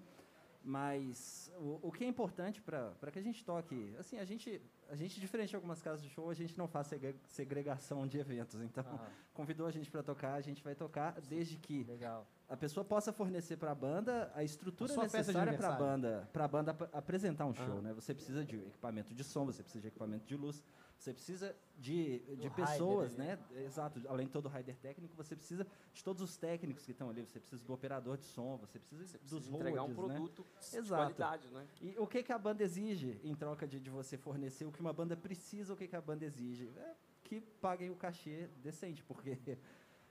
Mas 0.64 1.52
o, 1.58 1.80
o 1.88 1.92
que 1.92 2.04
é 2.04 2.08
importante 2.08 2.62
para 2.62 2.94
que 3.12 3.18
a 3.18 3.22
gente 3.22 3.44
toque, 3.44 3.96
assim, 3.98 4.20
a 4.20 4.26
gente, 4.26 4.62
a 4.90 4.96
gente, 4.96 5.20
diferente 5.20 5.50
de 5.50 5.56
algumas 5.56 5.82
casas 5.82 6.04
de 6.04 6.10
show, 6.10 6.30
a 6.30 6.36
gente 6.36 6.56
não 6.56 6.68
faz 6.68 6.86
segre- 6.86 7.20
segregação 7.26 8.06
de 8.06 8.20
eventos. 8.20 8.62
Então, 8.62 8.84
convidou 9.34 9.66
a 9.66 9.72
gente 9.72 9.90
para 9.90 10.04
tocar, 10.04 10.36
a 10.36 10.42
gente 10.42 10.64
vai 10.64 10.76
tocar, 10.76 11.20
desde 11.22 11.58
que 11.58 11.84
legal. 11.86 12.28
a 12.48 12.56
pessoa 12.56 12.84
possa 12.86 13.12
fornecer 13.12 13.58
para 13.58 13.72
a 13.72 13.76
banda 13.76 14.32
a 14.36 14.44
estrutura 14.44 14.94
A 14.94 14.98
necessária 14.98 15.58
para 15.58 15.70
a 15.70 15.72
banda, 15.78 16.30
para 16.32 16.46
a 16.46 16.48
banda 16.48 16.72
ap- 16.72 16.96
apresentar 16.96 17.48
um 17.48 17.56
show, 17.56 17.82
né? 17.82 17.92
Você 17.94 18.14
precisa 18.14 18.46
de 18.46 18.58
equipamento 18.58 19.16
de 19.16 19.24
som, 19.24 19.46
você 19.48 19.64
precisa 19.64 19.82
de 19.82 19.88
equipamento 19.88 20.28
de 20.28 20.36
luz, 20.36 20.64
você 21.02 21.14
precisa 21.14 21.56
de, 21.80 22.20
de 22.36 22.50
pessoas, 22.52 23.20
ali, 23.20 23.28
né? 23.28 23.40
Exato. 23.66 24.00
Além 24.08 24.28
de 24.28 24.32
todo 24.32 24.46
o 24.46 24.50
rider 24.50 24.78
técnico, 24.78 25.16
você 25.16 25.36
precisa 25.36 25.66
de 25.92 26.04
todos 26.04 26.22
os 26.22 26.38
técnicos 26.38 26.86
que 26.86 26.92
estão 26.92 27.10
ali. 27.10 27.26
Você 27.26 27.40
precisa 27.40 27.60
do 27.64 27.74
operador 27.74 28.18
de 28.18 28.26
som, 28.26 28.56
você 28.58 28.78
precisa, 28.78 29.04
Você 29.04 29.18
dos 29.18 29.30
precisa 29.30 29.58
entregar 29.58 29.82
um 29.82 29.94
holds, 29.94 30.08
né? 30.08 30.16
produto 30.16 30.46
de 30.60 30.78
Exato. 30.78 31.02
qualidade, 31.02 31.48
né? 31.48 31.68
E 31.82 31.96
o 31.98 32.06
que, 32.06 32.22
que 32.22 32.32
a 32.32 32.38
banda 32.38 32.64
exige 32.64 33.20
em 33.24 33.34
troca 33.34 33.68
de, 33.68 33.80
de 33.80 33.90
você 33.90 34.16
fornecer? 34.16 34.64
O 34.66 34.72
que 34.72 34.80
uma 34.80 34.94
banda 34.94 35.18
precisa, 35.18 35.74
o 35.74 35.76
que, 35.76 35.88
que 35.88 35.96
a 35.96 36.02
banda 36.02 36.24
exige? 36.24 36.70
É 36.78 36.94
que 37.24 37.42
paguem 37.42 37.90
o 37.90 37.96
cachê 37.96 38.48
decente, 38.58 39.04
porque... 39.04 39.38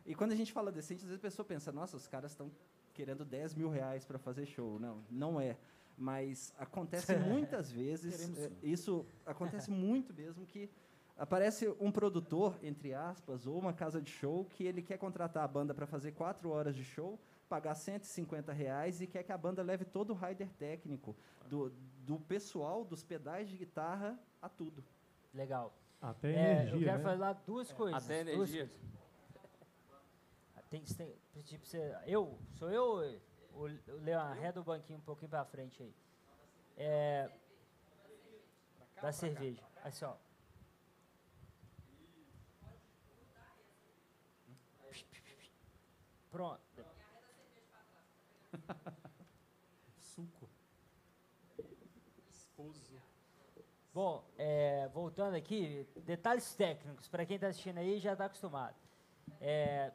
E 0.07 0.15
quando 0.15 0.33
a 0.33 0.35
gente 0.35 0.51
fala 0.51 0.73
decente, 0.73 1.03
às 1.03 1.09
vezes 1.09 1.19
a 1.19 1.23
pessoa 1.23 1.45
pensa, 1.45 1.71
nossa, 1.71 1.95
os 1.95 2.09
caras 2.09 2.33
estão 2.33 2.51
querendo 2.95 3.23
10 3.23 3.55
mil 3.55 3.69
reais 3.69 4.03
para 4.03 4.19
fazer 4.19 4.47
show. 4.47 4.81
Não, 4.81 5.05
não 5.11 5.39
é. 5.39 5.59
Mas 6.01 6.55
acontece 6.59 7.15
muitas 7.21 7.71
vezes, 7.71 8.17
Queremos 8.17 8.39
é, 8.39 8.49
sim. 8.49 8.57
isso 8.63 9.05
acontece 9.27 9.71
muito 9.71 10.15
mesmo, 10.15 10.47
que 10.47 10.71
aparece 11.15 11.69
um 11.79 11.93
produtor, 11.93 12.59
entre 12.63 12.95
aspas, 12.95 13.47
ou 13.47 13.59
uma 13.59 13.75
casa 13.75 14.01
de 14.01 14.11
show, 14.11 14.47
que 14.47 14.65
ele 14.65 14.81
quer 14.81 14.97
contratar 14.97 15.45
a 15.45 15.49
banda 15.49 15.75
para 15.75 15.87
fazer 15.87 16.13
quatro 16.13 16.49
horas 16.49 16.75
de 16.75 16.83
show, 16.83 17.21
pagar 17.51 17.75
150 17.75 18.51
reais 18.51 19.03
e 19.03 19.07
quer 19.07 19.23
que 19.23 19.31
a 19.31 19.37
banda 19.37 19.63
leve 19.63 19.85
todo 19.85 20.15
o 20.15 20.17
rider 20.17 20.49
técnico, 20.59 21.15
do, 21.47 21.71
do 22.07 22.19
pessoal, 22.19 22.83
dos 22.83 23.05
pedais 23.05 23.51
de 23.51 23.59
guitarra 23.59 24.19
a 24.41 24.49
tudo. 24.49 24.83
Legal. 25.35 25.75
Até 26.01 26.33
É, 26.33 26.53
energia, 26.53 26.77
eu 26.77 26.81
quero 26.83 26.99
né? 26.99 27.05
falar 27.05 27.33
duas 27.47 27.71
coisas. 27.73 28.03
Até 28.03 28.21
energia. 28.21 28.37
coisas. 28.67 28.71
Tem, 30.71 30.83
tem, 31.35 31.43
tipo, 31.43 31.67
você, 31.67 31.95
eu, 32.07 32.39
sou 32.55 32.71
eu, 32.71 33.21
o, 33.55 33.63
o 33.63 34.01
Leon, 34.01 34.19
arreda 34.21 34.61
o 34.61 34.65
banquinho 34.65 34.99
um 34.99 35.03
pouquinho 35.03 35.31
pra 35.31 35.45
frente 35.45 35.83
aí. 35.83 35.95
É, 36.77 37.31
da 39.01 39.13
cerveja. 39.13 39.63
Assim, 39.83 40.05
ó. 40.05 40.15
Pronto. 46.31 46.85
Suco. 49.99 50.49
Esposo. 52.29 53.03
Bom, 53.93 54.25
é, 54.39 54.89
voltando 54.89 55.35
aqui, 55.35 55.89
detalhes 55.97 56.55
técnicos, 56.55 57.09
para 57.09 57.27
quem 57.27 57.35
está 57.35 57.49
assistindo 57.49 57.79
aí 57.79 57.99
já 57.99 58.13
está 58.13 58.27
acostumado. 58.27 58.77
É, 59.41 59.93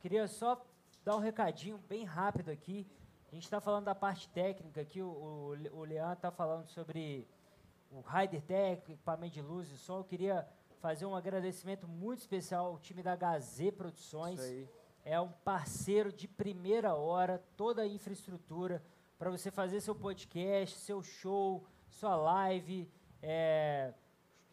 queria 0.00 0.26
só 0.28 0.56
dar 1.04 1.16
um 1.16 1.20
recadinho 1.20 1.78
bem 1.88 2.04
rápido 2.04 2.50
aqui. 2.50 2.86
A 3.30 3.34
gente 3.34 3.44
está 3.44 3.60
falando 3.60 3.84
da 3.84 3.94
parte 3.94 4.28
técnica 4.28 4.80
aqui, 4.80 5.00
o, 5.00 5.06
o, 5.06 5.78
o 5.78 5.84
Leandro 5.84 6.14
está 6.14 6.30
falando 6.30 6.66
sobre 6.66 7.26
o 7.90 8.00
rider 8.00 8.42
técnico, 8.42 8.92
equipamento 8.92 9.34
de 9.34 9.42
luz 9.42 9.70
e 9.70 9.78
som. 9.78 9.98
Eu 9.98 10.04
queria 10.04 10.46
fazer 10.80 11.06
um 11.06 11.14
agradecimento 11.14 11.88
muito 11.88 12.20
especial 12.20 12.66
ao 12.66 12.78
time 12.78 13.02
da 13.02 13.16
HZ 13.16 13.70
Produções 13.76 14.40
é 15.04 15.20
um 15.20 15.28
parceiro 15.28 16.12
de 16.12 16.28
primeira 16.28 16.94
hora, 16.94 17.42
toda 17.56 17.82
a 17.82 17.86
infraestrutura 17.86 18.82
para 19.18 19.30
você 19.30 19.50
fazer 19.50 19.80
seu 19.80 19.94
podcast, 19.94 20.78
seu 20.78 21.02
show, 21.02 21.64
sua 21.88 22.14
live, 22.16 22.88
é, 23.20 23.92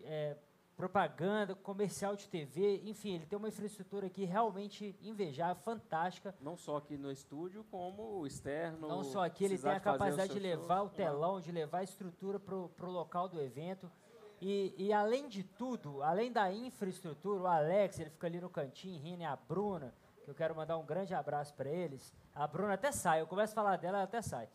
é, 0.02 0.38
propaganda, 0.80 1.56
comercial 1.56 2.16
de 2.16 2.30
TV, 2.30 2.82
enfim, 2.86 3.16
ele 3.16 3.26
tem 3.26 3.38
uma 3.38 3.50
infraestrutura 3.50 4.08
aqui 4.08 4.24
realmente 4.24 4.96
invejável, 5.02 5.62
fantástica. 5.62 6.34
Não 6.40 6.56
só 6.56 6.78
aqui 6.78 6.98
no 6.98 7.12
estúdio, 7.12 7.66
como 7.70 8.26
externo. 8.26 8.88
Não 8.88 9.04
só 9.04 9.26
aqui, 9.26 9.44
ele 9.44 9.58
tem 9.58 9.74
a 9.74 9.80
capacidade 9.82 10.32
de 10.32 10.40
levar 10.40 10.78
show. 10.78 10.86
o 10.86 10.90
telão, 10.90 11.42
de 11.42 11.52
levar 11.52 11.80
a 11.80 11.84
estrutura 11.84 12.40
para 12.40 12.56
o 12.56 12.92
local 12.92 13.28
do 13.28 13.42
evento. 13.42 13.92
E, 14.40 14.74
e 14.78 14.94
além 14.94 15.28
de 15.28 15.44
tudo, 15.44 16.02
além 16.02 16.32
da 16.32 16.50
infraestrutura, 16.50 17.42
o 17.42 17.46
Alex, 17.48 18.00
ele 18.00 18.12
fica 18.12 18.28
ali 18.28 18.40
no 18.40 18.50
cantinho 18.50 19.02
rindo, 19.02 19.22
e 19.22 19.26
a 19.26 19.36
Bruna, 19.36 19.94
que 20.24 20.32
eu 20.32 20.34
quero 20.34 20.56
mandar 20.56 20.78
um 20.78 20.86
grande 20.86 21.14
abraço 21.14 21.54
para 21.56 21.70
eles. 21.70 22.16
A 22.34 22.48
Bruna 22.48 22.76
até 22.76 22.94
sai, 22.94 23.20
eu 23.20 23.28
começo 23.28 23.52
a 23.52 23.56
falar 23.56 23.76
dela, 23.76 23.98
ela 23.98 24.06
até 24.06 24.22
sai. 24.22 24.48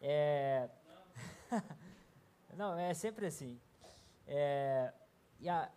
É... 0.00 0.70
Não, 2.56 2.78
é 2.78 2.94
sempre 2.94 3.26
assim. 3.26 3.60
É... 4.26 4.94
E 5.40 5.48
a, 5.48 5.70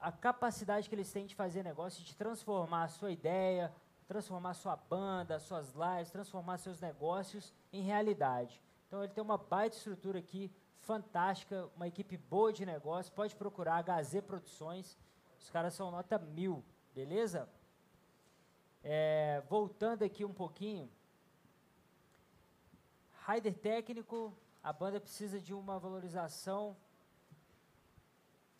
a 0.00 0.10
capacidade 0.12 0.88
que 0.88 0.94
eles 0.94 1.10
têm 1.10 1.26
de 1.26 1.34
fazer 1.34 1.62
negócio, 1.62 2.04
de 2.04 2.14
transformar 2.14 2.84
a 2.84 2.88
sua 2.88 3.10
ideia, 3.10 3.72
transformar 4.06 4.54
sua 4.54 4.74
banda, 4.74 5.38
suas 5.38 5.72
lives, 5.74 6.10
transformar 6.10 6.58
seus 6.58 6.80
negócios 6.80 7.52
em 7.72 7.82
realidade. 7.82 8.60
Então 8.86 9.04
ele 9.04 9.12
tem 9.12 9.22
uma 9.22 9.36
baita 9.36 9.76
estrutura 9.76 10.18
aqui, 10.18 10.50
fantástica, 10.80 11.68
uma 11.76 11.86
equipe 11.86 12.16
boa 12.16 12.52
de 12.52 12.64
negócio. 12.64 13.12
Pode 13.12 13.36
procurar 13.36 13.84
HZ 13.84 14.22
Produções. 14.26 14.96
Os 15.38 15.50
caras 15.50 15.74
são 15.74 15.90
nota 15.90 16.18
mil, 16.18 16.64
beleza? 16.94 17.48
É, 18.82 19.42
voltando 19.48 20.02
aqui 20.02 20.24
um 20.24 20.32
pouquinho. 20.32 20.90
Rider 23.28 23.54
técnico, 23.58 24.32
a 24.62 24.72
banda 24.72 24.98
precisa 24.98 25.38
de 25.38 25.52
uma 25.52 25.78
valorização 25.78 26.74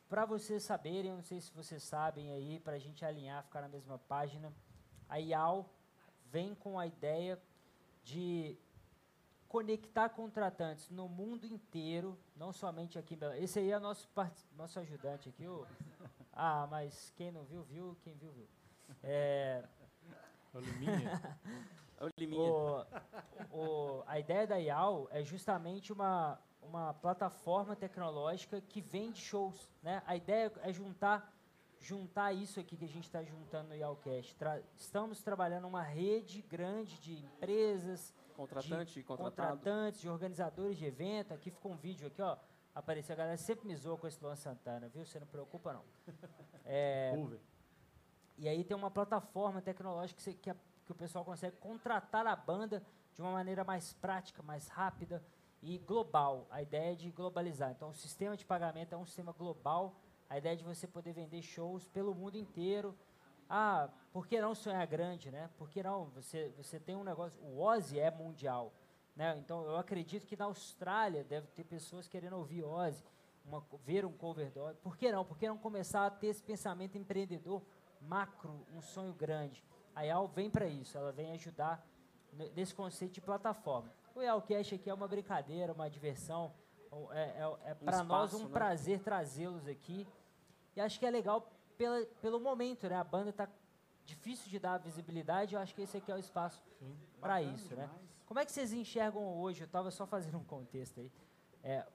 para 0.08 0.24
vocês 0.24 0.62
saberem, 0.62 1.10
eu 1.10 1.16
não 1.16 1.22
sei 1.22 1.40
se 1.40 1.52
vocês 1.52 1.82
sabem 1.82 2.30
aí, 2.32 2.58
para 2.60 2.74
a 2.74 2.78
gente 2.78 3.04
alinhar, 3.04 3.42
ficar 3.44 3.60
na 3.60 3.68
mesma 3.68 3.98
página, 3.98 4.52
a 5.08 5.18
IAL 5.20 5.68
vem 6.26 6.54
com 6.54 6.78
a 6.78 6.86
ideia 6.86 7.40
de 8.04 8.56
conectar 9.48 10.08
contratantes 10.10 10.90
no 10.90 11.08
mundo 11.08 11.46
inteiro, 11.46 12.18
não 12.36 12.52
somente 12.52 12.98
aqui 12.98 13.14
em 13.14 13.18
Belo 13.18 13.34
Esse 13.34 13.58
aí 13.58 13.70
é 13.70 13.78
nosso, 13.78 14.08
part- 14.08 14.44
nosso 14.56 14.78
ajudante 14.78 15.28
aqui. 15.28 15.46
O, 15.46 15.66
ah, 16.32 16.66
mas 16.70 17.12
quem 17.16 17.30
não 17.30 17.44
viu, 17.44 17.62
viu. 17.64 17.96
Quem 18.02 18.14
viu, 18.14 18.32
viu. 18.32 18.48
É, 19.02 19.64
Alumínio. 20.54 21.08
É 22.00 22.04
o 22.04 22.10
Liminha. 22.16 22.86
o, 23.50 23.56
o, 23.98 24.04
a 24.06 24.20
ideia 24.20 24.46
da 24.46 24.56
IAL 24.56 25.08
é 25.10 25.24
justamente 25.24 25.92
uma, 25.92 26.38
uma 26.62 26.92
plataforma 26.94 27.74
tecnológica 27.76 28.60
que 28.60 28.80
vende 28.80 29.20
shows. 29.20 29.70
Né? 29.82 30.02
A 30.06 30.16
ideia 30.16 30.52
é 30.62 30.72
juntar, 30.72 31.32
juntar 31.80 32.32
isso 32.32 32.58
aqui 32.60 32.76
que 32.76 32.84
a 32.84 32.88
gente 32.88 33.04
está 33.04 33.22
juntando 33.22 33.70
no 33.70 33.74
IALcast. 33.76 34.34
Tra 34.36 34.60
estamos 34.76 35.22
trabalhando 35.22 35.66
uma 35.66 35.82
rede 35.82 36.42
grande 36.42 36.98
de 37.00 37.14
empresas, 37.24 38.14
Contratante 38.36 39.00
e 39.00 39.02
contratado. 39.02 39.56
contratantes, 39.58 40.00
de 40.00 40.08
organizadores 40.08 40.76
de 40.78 40.84
evento. 40.84 41.34
Aqui 41.34 41.50
ficou 41.50 41.72
um 41.72 41.76
vídeo 41.76 42.06
aqui, 42.06 42.22
ó. 42.22 42.36
Apareceu, 42.74 43.14
a 43.14 43.16
galera 43.16 43.36
sempre 43.36 43.66
me 43.66 43.74
zoa 43.74 43.96
com 43.98 44.06
esse 44.06 44.22
Luan 44.22 44.36
Santana, 44.36 44.88
viu? 44.88 45.04
Você 45.04 45.18
não 45.18 45.26
preocupa, 45.26 45.72
não. 45.72 45.84
É, 46.70 47.14
e 48.36 48.46
aí 48.46 48.62
tem 48.62 48.76
uma 48.76 48.90
plataforma 48.90 49.62
tecnológica 49.62 50.18
que, 50.18 50.22
você- 50.22 50.34
que 50.34 50.50
a- 50.50 50.56
que 50.84 50.92
o 50.92 50.94
pessoal 50.94 51.24
consegue 51.24 51.56
contratar 51.56 52.26
a 52.26 52.36
banda 52.36 52.82
de 53.14 53.22
uma 53.22 53.32
maneira 53.32 53.64
mais 53.64 53.94
prática, 53.94 54.42
mais 54.42 54.68
rápida 54.68 55.24
e 55.62 55.78
global. 55.78 56.46
A 56.50 56.62
ideia 56.62 56.94
de 56.94 57.10
globalizar. 57.10 57.70
Então, 57.70 57.90
o 57.90 57.94
sistema 57.94 58.36
de 58.36 58.44
pagamento 58.44 58.92
é 58.92 58.96
um 58.96 59.04
sistema 59.04 59.32
global. 59.32 59.94
A 60.28 60.38
ideia 60.38 60.56
de 60.56 60.64
você 60.64 60.86
poder 60.86 61.12
vender 61.12 61.42
shows 61.42 61.88
pelo 61.88 62.14
mundo 62.14 62.36
inteiro. 62.36 62.94
Ah, 63.48 63.88
por 64.12 64.26
que 64.26 64.40
não 64.40 64.54
sonhar 64.54 64.86
grande, 64.86 65.30
né? 65.30 65.48
Por 65.56 65.70
que 65.70 65.82
não? 65.82 66.06
Você, 66.10 66.52
você 66.56 66.78
tem 66.78 66.94
um 66.94 67.04
negócio... 67.04 67.40
O 67.42 67.60
Ozzy 67.60 67.98
é 67.98 68.10
mundial, 68.10 68.72
né? 69.16 69.36
Então, 69.38 69.64
eu 69.64 69.76
acredito 69.76 70.26
que 70.26 70.36
na 70.36 70.44
Austrália 70.44 71.24
deve 71.24 71.46
ter 71.48 71.64
pessoas 71.64 72.06
querendo 72.06 72.36
ouvir 72.36 72.62
Ozzy, 72.62 73.02
uma, 73.44 73.64
ver 73.84 74.04
um 74.04 74.12
cover 74.12 74.50
do. 74.50 74.74
Por 74.82 74.96
que 74.96 75.10
não? 75.10 75.24
Por 75.24 75.38
que 75.38 75.48
não 75.48 75.56
começar 75.56 76.04
a 76.06 76.10
ter 76.10 76.26
esse 76.26 76.42
pensamento 76.42 76.98
empreendedor 76.98 77.62
macro, 78.02 78.66
um 78.74 78.82
sonho 78.82 79.14
grande? 79.14 79.64
A 79.94 80.02
IAL 80.04 80.28
vem 80.28 80.50
para 80.50 80.66
isso, 80.66 80.98
ela 80.98 81.10
vem 81.10 81.32
ajudar 81.32 81.84
ne- 82.32 82.50
nesse 82.50 82.74
conceito 82.74 83.14
de 83.14 83.20
plataforma. 83.22 83.90
O 84.14 84.22
IALcast 84.22 84.74
aqui 84.74 84.90
é 84.90 84.94
uma 84.94 85.06
brincadeira, 85.08 85.72
uma 85.72 85.88
diversão, 85.88 86.52
um- 86.92 87.12
é, 87.12 87.24
é, 87.64 87.70
é 87.70 87.74
para 87.74 88.02
nós 88.02 88.34
um 88.34 88.44
né? 88.44 88.50
prazer 88.52 89.00
trazê-los 89.00 89.66
aqui. 89.66 90.06
E 90.74 90.80
acho 90.80 90.98
que 90.98 91.06
é 91.06 91.10
legal 91.10 91.50
pela, 91.76 92.04
pelo 92.20 92.40
momento, 92.40 92.88
né? 92.88 92.96
A 92.96 93.04
banda 93.04 93.30
está 93.30 93.48
difícil 94.04 94.48
de 94.50 94.58
dar 94.58 94.78
visibilidade, 94.78 95.54
eu 95.54 95.60
acho 95.60 95.74
que 95.74 95.82
esse 95.82 95.96
aqui 95.96 96.10
é 96.10 96.14
o 96.14 96.18
espaço 96.18 96.62
para 97.20 97.42
isso, 97.42 97.74
né? 97.76 97.88
Como 98.26 98.40
é 98.40 98.44
que 98.44 98.52
vocês 98.52 98.72
enxergam 98.72 99.22
hoje? 99.38 99.62
Eu 99.62 99.66
estava 99.66 99.90
só 99.90 100.06
fazendo 100.06 100.38
um 100.38 100.44
contexto 100.44 101.00
aí. 101.00 101.10
É, 101.62 101.86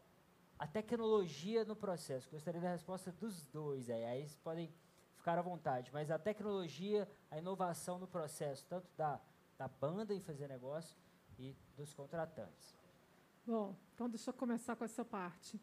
a 0.58 0.68
tecnologia 0.68 1.66
no 1.66 1.76
processo. 1.76 2.30
Gostaria 2.30 2.62
da 2.62 2.70
resposta 2.72 3.12
dos 3.12 3.46
dois 3.48 3.90
aí. 3.90 4.04
Aí 4.06 4.22
vocês 4.22 4.36
podem 4.38 4.74
ficar 5.16 5.38
à 5.38 5.42
vontade. 5.42 5.92
Mas 5.94 6.10
a 6.10 6.18
tecnologia, 6.18 7.08
a 7.30 7.38
inovação 7.38 8.00
no 8.00 8.08
processo, 8.08 8.66
tanto 8.68 8.88
da, 8.98 9.20
da 9.58 9.68
banda 9.68 10.14
em 10.14 10.20
fazer 10.20 10.48
negócio 10.48 10.96
e 11.40 11.56
dos 11.76 11.94
contratantes. 11.94 12.76
Bom, 13.46 13.76
então 13.94 14.10
deixa 14.10 14.30
eu 14.30 14.34
começar 14.34 14.76
com 14.76 14.86
essa 14.86 15.04
parte. 15.04 15.60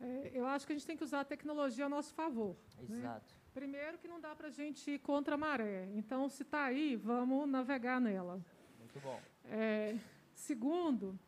É, 0.00 0.30
eu 0.32 0.46
acho 0.46 0.66
que 0.66 0.72
a 0.72 0.76
gente 0.76 0.86
tem 0.86 0.96
que 0.96 1.02
usar 1.02 1.20
a 1.20 1.24
tecnologia 1.24 1.86
a 1.86 1.88
nosso 1.88 2.14
favor. 2.14 2.56
né? 2.76 2.98
Exato. 2.98 3.34
Primeiro 3.52 3.98
que 3.98 4.06
não 4.06 4.20
dá 4.20 4.34
para 4.36 4.48
a 4.48 4.50
gente 4.50 4.92
ir 4.92 5.00
contra 5.00 5.34
a 5.34 5.38
maré. 5.38 5.88
Então, 5.94 6.28
se 6.28 6.42
está 6.42 6.64
aí, 6.64 6.94
vamos 6.94 7.48
navegar 7.48 8.00
nela. 8.00 8.40
Muito 8.78 9.00
bom. 9.00 9.20
É, 9.46 9.98
segundo, 10.32 11.18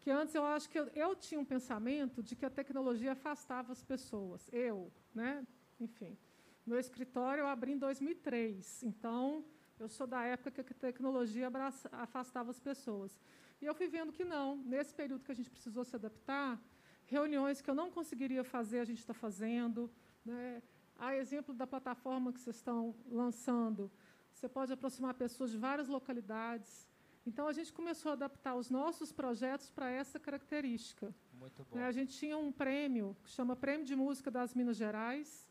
que 0.00 0.10
antes 0.10 0.34
eu 0.34 0.44
acho 0.44 0.68
que 0.68 0.78
eu, 0.78 0.88
eu 0.88 1.16
tinha 1.16 1.40
um 1.40 1.44
pensamento 1.44 2.22
de 2.22 2.36
que 2.36 2.44
a 2.44 2.50
tecnologia 2.50 3.12
afastava 3.12 3.72
as 3.72 3.82
pessoas. 3.82 4.46
Eu, 4.52 4.92
né? 5.14 5.46
Enfim, 5.78 6.18
meu 6.66 6.78
escritório 6.78 7.42
eu 7.42 7.46
abri 7.46 7.72
em 7.72 7.78
2003. 7.78 8.82
Então, 8.82 9.42
eu 9.80 9.88
sou 9.88 10.06
da 10.06 10.22
época 10.22 10.62
que 10.62 10.72
a 10.72 10.76
tecnologia 10.76 11.46
abraça, 11.46 11.88
afastava 11.92 12.50
as 12.50 12.60
pessoas. 12.60 13.18
E 13.60 13.64
eu 13.66 13.74
fui 13.74 13.88
vendo 13.88 14.12
que 14.12 14.24
não. 14.24 14.56
Nesse 14.56 14.94
período 14.94 15.24
que 15.24 15.32
a 15.32 15.34
gente 15.34 15.50
precisou 15.50 15.84
se 15.84 15.96
adaptar, 15.96 16.60
reuniões 17.06 17.60
que 17.62 17.70
eu 17.70 17.74
não 17.74 17.90
conseguiria 17.90 18.44
fazer, 18.44 18.80
a 18.80 18.84
gente 18.84 18.98
está 18.98 19.14
fazendo. 19.14 19.90
Né? 20.24 20.62
A 20.98 21.16
exemplo 21.16 21.54
da 21.54 21.66
plataforma 21.66 22.32
que 22.32 22.40
vocês 22.40 22.56
estão 22.56 22.94
lançando, 23.10 23.90
você 24.32 24.48
pode 24.48 24.72
aproximar 24.72 25.14
pessoas 25.14 25.50
de 25.50 25.58
várias 25.58 25.88
localidades. 25.88 26.86
Então, 27.26 27.46
a 27.48 27.52
gente 27.52 27.72
começou 27.72 28.10
a 28.10 28.12
adaptar 28.14 28.54
os 28.54 28.70
nossos 28.70 29.12
projetos 29.12 29.70
para 29.70 29.90
essa 29.90 30.18
característica. 30.18 31.14
Muito 31.38 31.64
bom. 31.64 31.76
Né, 31.76 31.86
A 31.86 31.92
gente 31.92 32.16
tinha 32.16 32.36
um 32.36 32.50
prêmio 32.52 33.16
que 33.22 33.30
chama 33.30 33.56
Prêmio 33.56 33.86
de 33.86 33.96
Música 33.96 34.30
das 34.30 34.54
Minas 34.54 34.76
Gerais. 34.76 35.48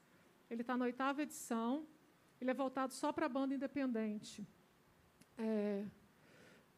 Ele 0.50 0.62
está 0.62 0.76
na 0.78 0.86
oitava 0.86 1.22
edição. 1.22 1.86
Ele 2.40 2.52
é 2.52 2.54
voltado 2.54 2.94
só 2.94 3.12
para 3.12 3.26
a 3.26 3.30
banda 3.30 3.54
independente. 3.54 4.48
É, 5.38 5.86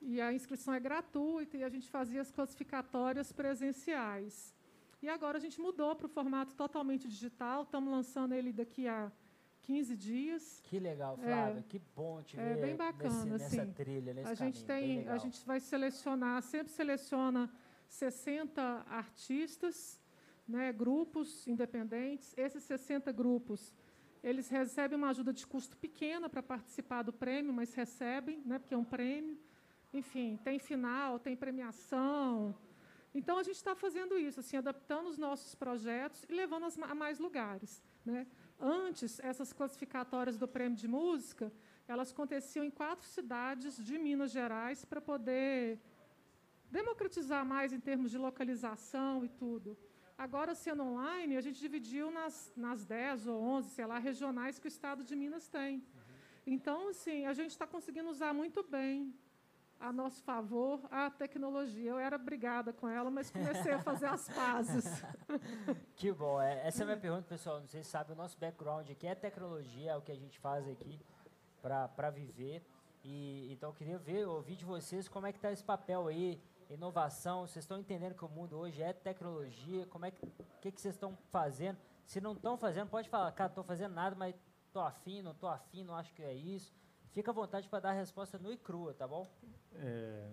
e 0.01 0.19
a 0.19 0.33
inscrição 0.33 0.73
é 0.73 0.79
gratuita 0.79 1.57
e 1.57 1.63
a 1.63 1.69
gente 1.69 1.89
fazia 1.89 2.21
as 2.21 2.31
classificatórias 2.31 3.31
presenciais. 3.31 4.53
E 5.01 5.09
agora 5.09 5.37
a 5.37 5.41
gente 5.41 5.59
mudou 5.59 5.95
para 5.95 6.05
o 6.05 6.09
formato 6.09 6.55
totalmente 6.55 7.07
digital. 7.07 7.63
Estamos 7.63 7.91
lançando 7.91 8.33
ele 8.33 8.51
daqui 8.51 8.87
a 8.87 9.11
15 9.63 9.95
dias. 9.95 10.61
Que 10.63 10.79
legal, 10.79 11.17
Flávia. 11.17 11.63
Que 11.67 11.79
bom 11.95 12.21
te 12.21 12.39
É 12.39 12.53
ver 12.53 12.61
bem 12.61 12.75
bacana, 12.75 13.09
nesse, 13.09 13.29
nessa 13.29 13.61
assim. 13.61 13.73
trilha, 13.73 14.13
nesse 14.13 14.29
a 14.29 14.33
gente 14.33 14.63
caminho. 14.63 14.87
bem 14.87 15.03
tem, 15.03 15.13
a 15.13 15.17
gente 15.17 15.45
vai 15.45 15.59
selecionar, 15.59 16.41
sempre 16.41 16.71
seleciona 16.73 17.49
60 17.87 18.61
artistas, 18.89 19.99
né, 20.47 20.71
grupos 20.71 21.47
independentes. 21.47 22.33
Esses 22.37 22.63
60 22.63 23.11
grupos, 23.11 23.73
eles 24.23 24.49
recebem 24.49 24.97
uma 24.97 25.09
ajuda 25.09 25.33
de 25.33 25.45
custo 25.47 25.75
pequena 25.77 26.29
para 26.29 26.43
participar 26.43 27.01
do 27.01 27.11
prêmio, 27.11 27.51
mas 27.51 27.73
recebem, 27.73 28.41
né, 28.45 28.59
porque 28.59 28.73
é 28.73 28.77
um 28.77 28.83
prêmio. 28.83 29.37
Enfim, 29.93 30.39
tem 30.43 30.59
final, 30.59 31.19
tem 31.19 31.35
premiação. 31.35 32.55
Então 33.13 33.37
a 33.37 33.43
gente 33.43 33.55
está 33.55 33.75
fazendo 33.75 34.17
isso, 34.17 34.39
assim, 34.39 34.55
adaptando 34.55 35.09
os 35.09 35.17
nossos 35.17 35.53
projetos 35.53 36.23
e 36.29 36.33
levando 36.33 36.65
a 36.83 36.95
mais 36.95 37.19
lugares, 37.19 37.83
né? 38.05 38.25
Antes, 38.59 39.19
essas 39.19 39.51
classificatórias 39.51 40.37
do 40.37 40.47
Prêmio 40.47 40.77
de 40.77 40.87
Música, 40.87 41.51
elas 41.87 42.11
aconteciam 42.11 42.63
em 42.63 42.69
quatro 42.69 43.05
cidades 43.05 43.83
de 43.83 43.97
Minas 43.97 44.31
Gerais 44.31 44.85
para 44.85 45.01
poder 45.01 45.79
democratizar 46.69 47.45
mais 47.45 47.73
em 47.73 47.79
termos 47.79 48.11
de 48.11 48.17
localização 48.17 49.25
e 49.25 49.29
tudo. 49.29 49.77
Agora, 50.25 50.53
sendo 50.53 50.83
online, 50.83 51.35
a 51.35 51.41
gente 51.41 51.59
dividiu 51.59 52.11
nas, 52.11 52.53
nas 52.55 52.85
10 52.85 53.25
ou 53.25 53.41
11, 53.41 53.71
sei 53.71 53.87
lá, 53.87 53.97
regionais 53.97 54.59
que 54.59 54.67
o 54.67 54.73
Estado 54.75 55.03
de 55.03 55.15
Minas 55.15 55.47
tem. 55.47 55.83
Então, 56.45 56.89
assim, 56.89 57.25
a 57.25 57.33
gente 57.33 57.49
está 57.49 57.65
conseguindo 57.65 58.07
usar 58.07 58.31
muito 58.31 58.61
bem 58.61 59.15
a 59.79 59.91
nosso 59.91 60.21
favor 60.21 60.79
a 60.91 61.09
tecnologia. 61.09 61.89
Eu 61.89 61.97
era 61.97 62.19
brigada 62.19 62.71
com 62.71 62.87
ela, 62.87 63.09
mas 63.09 63.31
comecei 63.31 63.71
a 63.73 63.79
fazer 63.79 64.05
as 64.05 64.29
pazes. 64.29 64.85
Que 65.97 66.11
bom. 66.11 66.39
É, 66.39 66.67
essa 66.67 66.81
é 66.81 66.83
a 66.83 66.85
minha 66.85 66.99
pergunta, 66.99 67.23
pessoal. 67.27 67.59
Não 67.59 67.67
sei 67.67 67.81
se 67.81 67.89
sabe, 67.89 68.11
o 68.11 68.15
nosso 68.15 68.37
background 68.37 68.87
aqui 68.91 69.07
é 69.07 69.15
tecnologia, 69.15 69.93
é 69.93 69.97
o 69.97 70.03
que 70.03 70.11
a 70.11 70.15
gente 70.15 70.37
faz 70.37 70.67
aqui 70.67 70.99
para 71.63 72.11
viver. 72.11 72.63
E, 73.03 73.51
então, 73.51 73.71
eu 73.71 73.73
queria 73.73 73.97
ver, 73.97 74.27
ouvir 74.27 74.55
de 74.55 74.65
vocês 74.65 75.07
como 75.07 75.25
é 75.25 75.31
que 75.31 75.39
está 75.39 75.51
esse 75.51 75.63
papel 75.63 76.05
aí, 76.05 76.39
inovação. 76.73 77.41
Vocês 77.47 77.63
estão 77.63 77.79
entendendo 77.79 78.15
que 78.15 78.25
o 78.25 78.29
mundo 78.29 78.57
hoje 78.57 78.81
é 78.81 78.93
tecnologia? 78.93 79.85
Como 79.87 80.05
é 80.05 80.11
que, 80.11 80.25
que, 80.61 80.71
que 80.71 80.81
vocês 80.81 80.95
estão 80.95 81.17
fazendo? 81.31 81.77
Se 82.05 82.19
não 82.21 82.33
estão 82.33 82.57
fazendo, 82.57 82.89
pode 82.89 83.09
falar, 83.09 83.31
cara, 83.31 83.49
estou 83.49 83.63
fazendo 83.63 83.93
nada, 83.93 84.15
mas 84.15 84.35
estou 84.67 84.81
afim, 84.81 85.21
não 85.21 85.31
estou 85.31 85.49
afim, 85.49 85.83
não 85.83 85.95
acho 85.95 86.13
que 86.13 86.21
é 86.23 86.33
isso. 86.33 86.73
Fica 87.11 87.31
à 87.31 87.33
vontade 87.33 87.67
para 87.67 87.79
dar 87.79 87.89
a 87.89 87.93
resposta 87.93 88.37
nua 88.39 88.53
e 88.53 88.57
crua, 88.57 88.93
tá 88.93 89.07
bom? 89.07 89.29
É, 89.75 90.31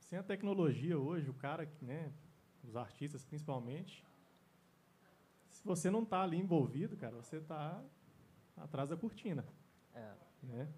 sem 0.00 0.18
a 0.18 0.22
tecnologia 0.22 0.98
hoje, 0.98 1.30
o 1.30 1.34
cara, 1.34 1.68
né, 1.80 2.12
os 2.64 2.76
artistas 2.76 3.24
principalmente, 3.24 4.04
se 5.48 5.64
você 5.64 5.90
não 5.90 6.02
está 6.02 6.22
ali 6.22 6.36
envolvido, 6.38 6.96
cara, 6.96 7.14
você 7.16 7.36
está 7.36 7.80
atrás 8.56 8.88
da 8.88 8.96
cortina, 8.96 9.44
É, 9.94 10.12
né? 10.42 10.68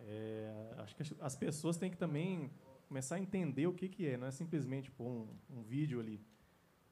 É, 0.00 0.74
acho 0.78 0.96
que 0.96 1.02
as- 1.02 1.14
as 1.20 1.36
pessoas 1.36 1.76
têm 1.76 1.90
que 1.90 1.96
também 1.96 2.50
começar 2.90 3.14
a 3.14 3.20
entender 3.20 3.68
o 3.68 3.72
que 3.72 3.88
que 3.88 4.04
é, 4.04 4.16
não 4.16 4.26
é 4.26 4.32
simplesmente 4.32 4.90
pôr 4.90 5.06
um, 5.06 5.28
um 5.48 5.62
vídeo 5.62 6.00
ali. 6.00 6.20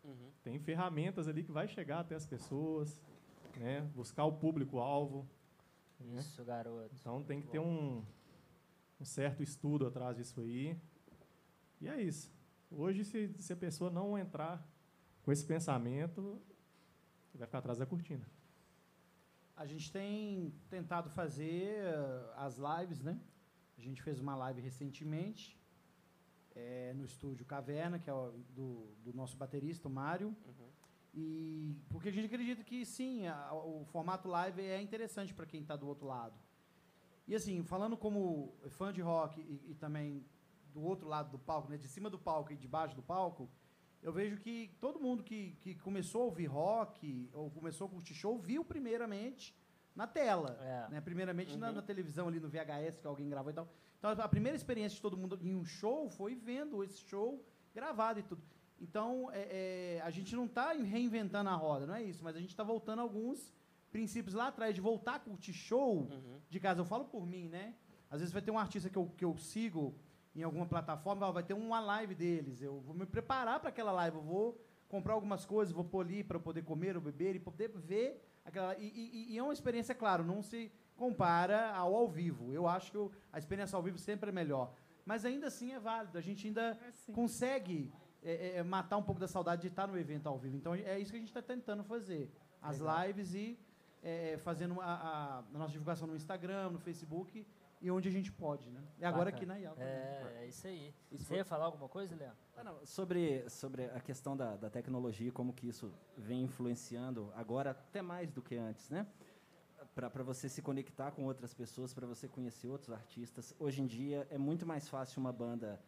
Uhum. 0.04 0.30
Tem 0.44 0.56
ferramentas 0.60 1.26
ali 1.26 1.42
que 1.42 1.50
vai 1.50 1.66
chegar 1.66 1.98
até 1.98 2.14
as 2.14 2.24
pessoas, 2.24 3.02
né? 3.56 3.80
Buscar 3.96 4.24
o 4.24 4.32
público-alvo. 4.32 5.28
né? 5.98 6.20
isso, 6.20 6.44
garoto. 6.44 6.94
Então 7.00 7.24
tem 7.24 7.40
que 7.40 7.48
ter 7.48 7.58
um, 7.58 8.04
um 9.00 9.04
certo 9.04 9.42
estudo 9.42 9.88
atrás 9.88 10.16
disso 10.16 10.40
aí. 10.40 10.80
E 11.80 11.88
é 11.88 12.00
isso. 12.00 12.32
Hoje, 12.70 13.04
se, 13.04 13.34
se 13.40 13.52
a 13.52 13.56
pessoa 13.56 13.90
não 13.90 14.16
entrar 14.16 14.64
com 15.22 15.32
esse 15.32 15.44
pensamento, 15.44 16.40
vai 17.34 17.48
ficar 17.48 17.58
atrás 17.58 17.78
da 17.78 17.86
cortina. 17.86 18.24
A 19.56 19.66
gente 19.66 19.90
tem 19.90 20.54
tentado 20.70 21.10
fazer 21.10 21.80
eh, 21.80 22.32
as 22.36 22.56
lives, 22.56 23.02
né? 23.02 23.20
A 23.76 23.80
gente 23.80 24.00
fez 24.00 24.20
uma 24.20 24.36
live 24.36 24.60
recentemente 24.60 25.57
eh, 26.60 26.92
no 26.98 27.04
estúdio 27.04 27.44
Caverna, 27.46 27.98
que 27.98 28.10
é 28.10 28.12
o 28.12 28.32
do, 28.58 28.68
do 29.04 29.12
nosso 29.14 29.36
baterista, 29.36 29.86
o 29.88 29.90
Mário. 29.90 30.28
Uhum. 30.46 30.68
E 31.14 31.76
porque 31.88 32.08
a 32.08 32.12
gente 32.12 32.26
acredita 32.26 32.62
que 32.64 32.84
sim, 32.84 33.26
a- 33.26 33.52
o 33.54 33.84
formato 33.86 34.28
live 34.28 34.60
é 34.62 34.80
interessante 34.82 35.32
para 35.32 35.46
quem 35.46 35.60
está 35.62 35.74
do 35.76 35.86
outro 35.86 36.06
lado. 36.06 36.34
E 37.26 37.34
assim, 37.34 37.62
falando 37.62 37.96
como 37.96 38.54
fã 38.70 38.92
de 38.92 39.00
rock 39.00 39.40
e, 39.40 39.70
e 39.70 39.74
também 39.74 40.24
do 40.72 40.82
outro 40.82 41.06
lado 41.08 41.30
do 41.30 41.38
palco, 41.38 41.70
né, 41.70 41.76
de 41.76 41.88
cima 41.88 42.08
do 42.10 42.18
palco 42.18 42.52
e 42.52 42.56
de 42.56 42.68
baixo 42.68 42.94
do 42.96 43.02
palco, 43.02 43.48
eu 44.02 44.12
vejo 44.12 44.36
que 44.38 44.70
todo 44.80 45.00
mundo 45.00 45.22
que, 45.24 45.52
que 45.60 45.74
começou 45.76 46.22
a 46.22 46.24
ouvir 46.26 46.46
rock 46.46 47.28
ou 47.32 47.50
começou 47.50 47.86
a 47.86 47.90
curtir 47.90 48.14
show 48.14 48.38
viu 48.38 48.64
primeiramente 48.64 49.54
na 49.94 50.06
tela, 50.06 50.50
É. 50.62 50.88
né? 50.92 51.00
Primeiramente 51.00 51.56
na, 51.56 51.68
Uhum. 51.68 51.74
na 51.76 51.82
televisão 51.82 52.28
ali 52.28 52.38
no 52.38 52.48
VHS 52.48 53.00
que 53.00 53.06
alguém 53.06 53.28
gravou 53.28 53.50
e 53.50 53.54
tal. 53.54 53.68
Então 53.98 54.10
a 54.10 54.28
primeira 54.28 54.56
experiência 54.56 54.96
de 54.96 55.02
todo 55.02 55.16
mundo 55.16 55.38
em 55.42 55.54
um 55.54 55.64
show 55.64 56.08
foi 56.08 56.34
vendo 56.34 56.82
esse 56.84 56.98
show 57.00 57.44
gravado 57.74 58.20
e 58.20 58.22
tudo. 58.22 58.42
Então 58.80 59.28
é, 59.32 59.96
é, 59.98 60.00
a 60.02 60.10
gente 60.10 60.34
não 60.36 60.46
está 60.46 60.72
reinventando 60.72 61.50
a 61.50 61.54
roda, 61.54 61.86
não 61.86 61.94
é 61.94 62.02
isso, 62.02 62.22
mas 62.22 62.36
a 62.36 62.40
gente 62.40 62.50
está 62.50 62.62
voltando 62.62 63.00
a 63.00 63.02
alguns 63.02 63.52
princípios 63.90 64.34
lá 64.34 64.48
atrás 64.48 64.74
de 64.74 64.80
voltar 64.80 65.16
a 65.16 65.18
curtir 65.18 65.52
show 65.52 66.02
Uhum. 66.10 66.38
de 66.48 66.60
casa. 66.60 66.80
Eu 66.80 66.84
falo 66.84 67.06
por 67.06 67.26
mim, 67.26 67.48
né? 67.48 67.74
Às 68.10 68.20
vezes 68.20 68.32
vai 68.32 68.40
ter 68.42 68.50
um 68.50 68.58
artista 68.58 68.88
que 68.88 68.96
eu, 68.96 69.06
que 69.16 69.24
eu 69.24 69.36
sigo 69.36 69.94
em 70.34 70.42
alguma 70.42 70.66
plataforma, 70.66 71.30
vai 71.32 71.42
ter 71.42 71.54
uma 71.54 71.80
live 71.80 72.14
deles. 72.14 72.62
Eu 72.62 72.80
vou 72.80 72.94
me 72.94 73.04
preparar 73.04 73.58
para 73.60 73.70
aquela 73.70 73.90
live, 73.92 74.16
eu 74.16 74.22
vou 74.22 74.60
comprar 74.88 75.14
algumas 75.14 75.44
coisas, 75.44 75.74
vou 75.74 75.84
pôr 75.84 76.06
ali 76.06 76.22
para 76.22 76.38
poder 76.38 76.62
comer 76.62 76.94
ou 76.96 77.02
beber 77.02 77.34
e 77.34 77.40
poder 77.40 77.68
ver 77.74 78.22
aquela. 78.44 78.76
E, 78.78 78.86
e- 78.86 79.32
e 79.34 79.38
é 79.38 79.42
uma 79.42 79.52
experiência, 79.52 79.94
claro, 79.94 80.22
não 80.24 80.40
se 80.42 80.70
compara 80.98 81.70
ao 81.82 81.94
ao 81.94 82.08
vivo. 82.08 82.52
Eu 82.52 82.66
acho 82.68 82.90
que 82.92 83.16
a 83.32 83.38
experiência 83.38 83.76
ao 83.76 83.82
vivo 83.82 83.98
sempre 83.98 84.28
é 84.30 84.32
melhor. 84.32 84.66
Mas 85.06 85.24
ainda 85.24 85.46
assim 85.46 85.72
é 85.72 85.80
válido. 85.80 86.18
A 86.18 86.20
gente 86.20 86.46
ainda 86.48 86.76
É 87.08 87.12
consegue 87.12 87.90
é, 88.22 88.56
é, 88.58 88.62
matar 88.62 88.96
um 88.98 89.02
pouco 89.02 89.20
da 89.20 89.28
saudade 89.28 89.62
de 89.62 89.68
estar 89.68 89.86
no 89.86 89.96
evento 89.98 90.26
ao 90.28 90.36
vivo. 90.38 90.56
Então 90.56 90.74
é 90.74 90.98
isso 90.98 91.10
que 91.12 91.16
a 91.16 91.20
gente 91.20 91.28
está 91.34 91.40
tentando 91.40 91.82
fazer. 91.84 92.30
As 92.60 92.78
Legal. 92.80 93.06
lives 93.06 93.34
e 93.34 93.58
é, 94.02 94.36
fazendo 94.38 94.80
a, 94.80 94.84
a- 94.84 95.38
a 95.54 95.58
nossa 95.58 95.72
divulgação 95.72 96.06
no 96.06 96.14
Instagram, 96.16 96.70
no 96.70 96.78
Facebook 96.80 97.46
e 97.80 97.90
onde 97.92 98.08
a 98.08 98.12
gente 98.12 98.30
pode, 98.32 98.68
né? 98.70 98.82
E 98.98 99.04
agora 99.04 99.30
Bacana. 99.30 99.36
aqui 99.36 99.46
na 99.46 99.56
IAL. 99.60 99.74
também. 99.76 99.88
É, 99.88 100.38
é 100.42 100.46
isso 100.48 100.66
aí. 100.66 100.92
Isso 101.12 101.24
Você 101.24 101.36
ia 101.36 101.44
falar 101.44 101.66
alguma 101.66 101.88
coisa, 101.88 102.14
Leandro? 102.16 102.36
Ah, 102.56 102.64
não, 102.64 102.84
sobre, 102.84 103.48
sobre 103.48 103.84
a 103.84 104.00
questão 104.00 104.36
da, 104.36 104.56
da 104.56 104.68
tecnologia, 104.68 105.30
como 105.32 105.52
que 105.52 105.68
isso 105.68 105.92
vem 106.16 106.42
influenciando 106.42 107.32
agora 107.36 107.70
até 107.70 108.02
mais 108.02 108.30
do 108.32 108.42
que 108.42 108.56
antes, 108.56 108.90
né? 108.90 109.06
Para 110.06 110.22
você 110.22 110.48
se 110.48 110.62
conectar 110.62 111.10
com 111.10 111.24
outras 111.24 111.52
pessoas, 111.52 111.92
para 111.92 112.06
você 112.06 112.28
conhecer 112.28 112.68
outros 112.68 112.90
artistas. 112.94 113.52
Hoje 113.58 113.82
em 113.82 113.86
dia 113.86 114.28
é 114.30 114.38
muito 114.38 114.64
mais 114.64 114.88
fácil 114.88 115.18
uma 115.18 115.32
banda 115.32 115.80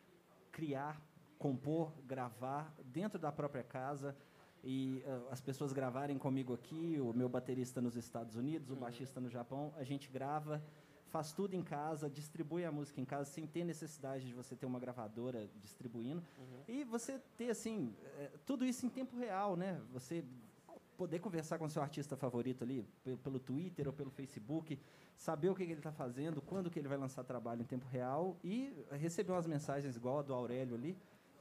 criar, 0.50 1.00
compor, 1.38 1.92
gravar 2.06 2.74
dentro 2.84 3.20
da 3.20 3.30
própria 3.30 3.62
casa. 3.62 4.16
e 4.62 5.02
uh, 5.06 5.28
as 5.30 5.40
pessoas 5.40 5.72
gravarem 5.72 6.18
comigo 6.18 6.52
aqui, 6.52 6.98
o 7.00 7.14
meu 7.14 7.30
baterista 7.30 7.80
nos 7.80 7.96
Estados 7.96 8.36
Unidos, 8.36 8.68
o 8.68 8.74
Uhum. 8.74 8.80
baixista 8.80 9.18
no 9.18 9.30
Japão, 9.30 9.72
a 9.78 9.84
gente 9.84 10.10
grava, 10.10 10.62
faz 11.06 11.32
tudo 11.32 11.54
em 11.54 11.62
casa, 11.62 12.10
distribui 12.10 12.62
a 12.66 12.70
música 12.70 13.00
em 13.00 13.04
casa 13.06 13.24
sem 13.30 13.46
ter 13.46 13.64
necessidade 13.64 14.26
de 14.26 14.34
você 14.34 14.54
ter 14.54 14.66
uma 14.66 14.78
gravadora 14.78 15.48
distribuindo. 15.62 16.22
Uhum. 16.36 16.62
E 16.68 16.84
você 16.84 17.18
ter, 17.38 17.48
assim, 17.50 17.94
eh, 18.18 18.32
tudo 18.44 18.66
isso 18.66 18.84
em 18.84 18.90
tempo 18.90 19.16
real, 19.16 19.56
né? 19.56 19.80
Você 19.94 20.22
poder 21.00 21.18
conversar 21.18 21.58
com 21.58 21.64
o 21.64 21.70
seu 21.70 21.80
artista 21.82 22.14
favorito 22.14 22.62
ali, 22.62 22.82
pe- 23.02 23.16
pelo 23.16 23.38
Twitter 23.40 23.86
ou 23.86 23.92
pelo 24.00 24.10
Facebook, 24.10 24.78
saber 25.16 25.48
o 25.48 25.54
que, 25.54 25.64
que 25.64 25.72
ele 25.72 25.80
está 25.80 25.90
fazendo, 25.92 26.42
quando 26.42 26.70
que 26.70 26.78
ele 26.78 26.88
vai 26.88 26.98
lançar 26.98 27.24
trabalho 27.24 27.62
em 27.62 27.64
tempo 27.64 27.86
real 27.88 28.36
e 28.44 28.84
receber 28.92 29.32
umas 29.32 29.46
mensagens 29.46 29.96
igual 29.96 30.18
a 30.18 30.22
do 30.22 30.34
Aurélio 30.34 30.74
ali, 30.74 30.94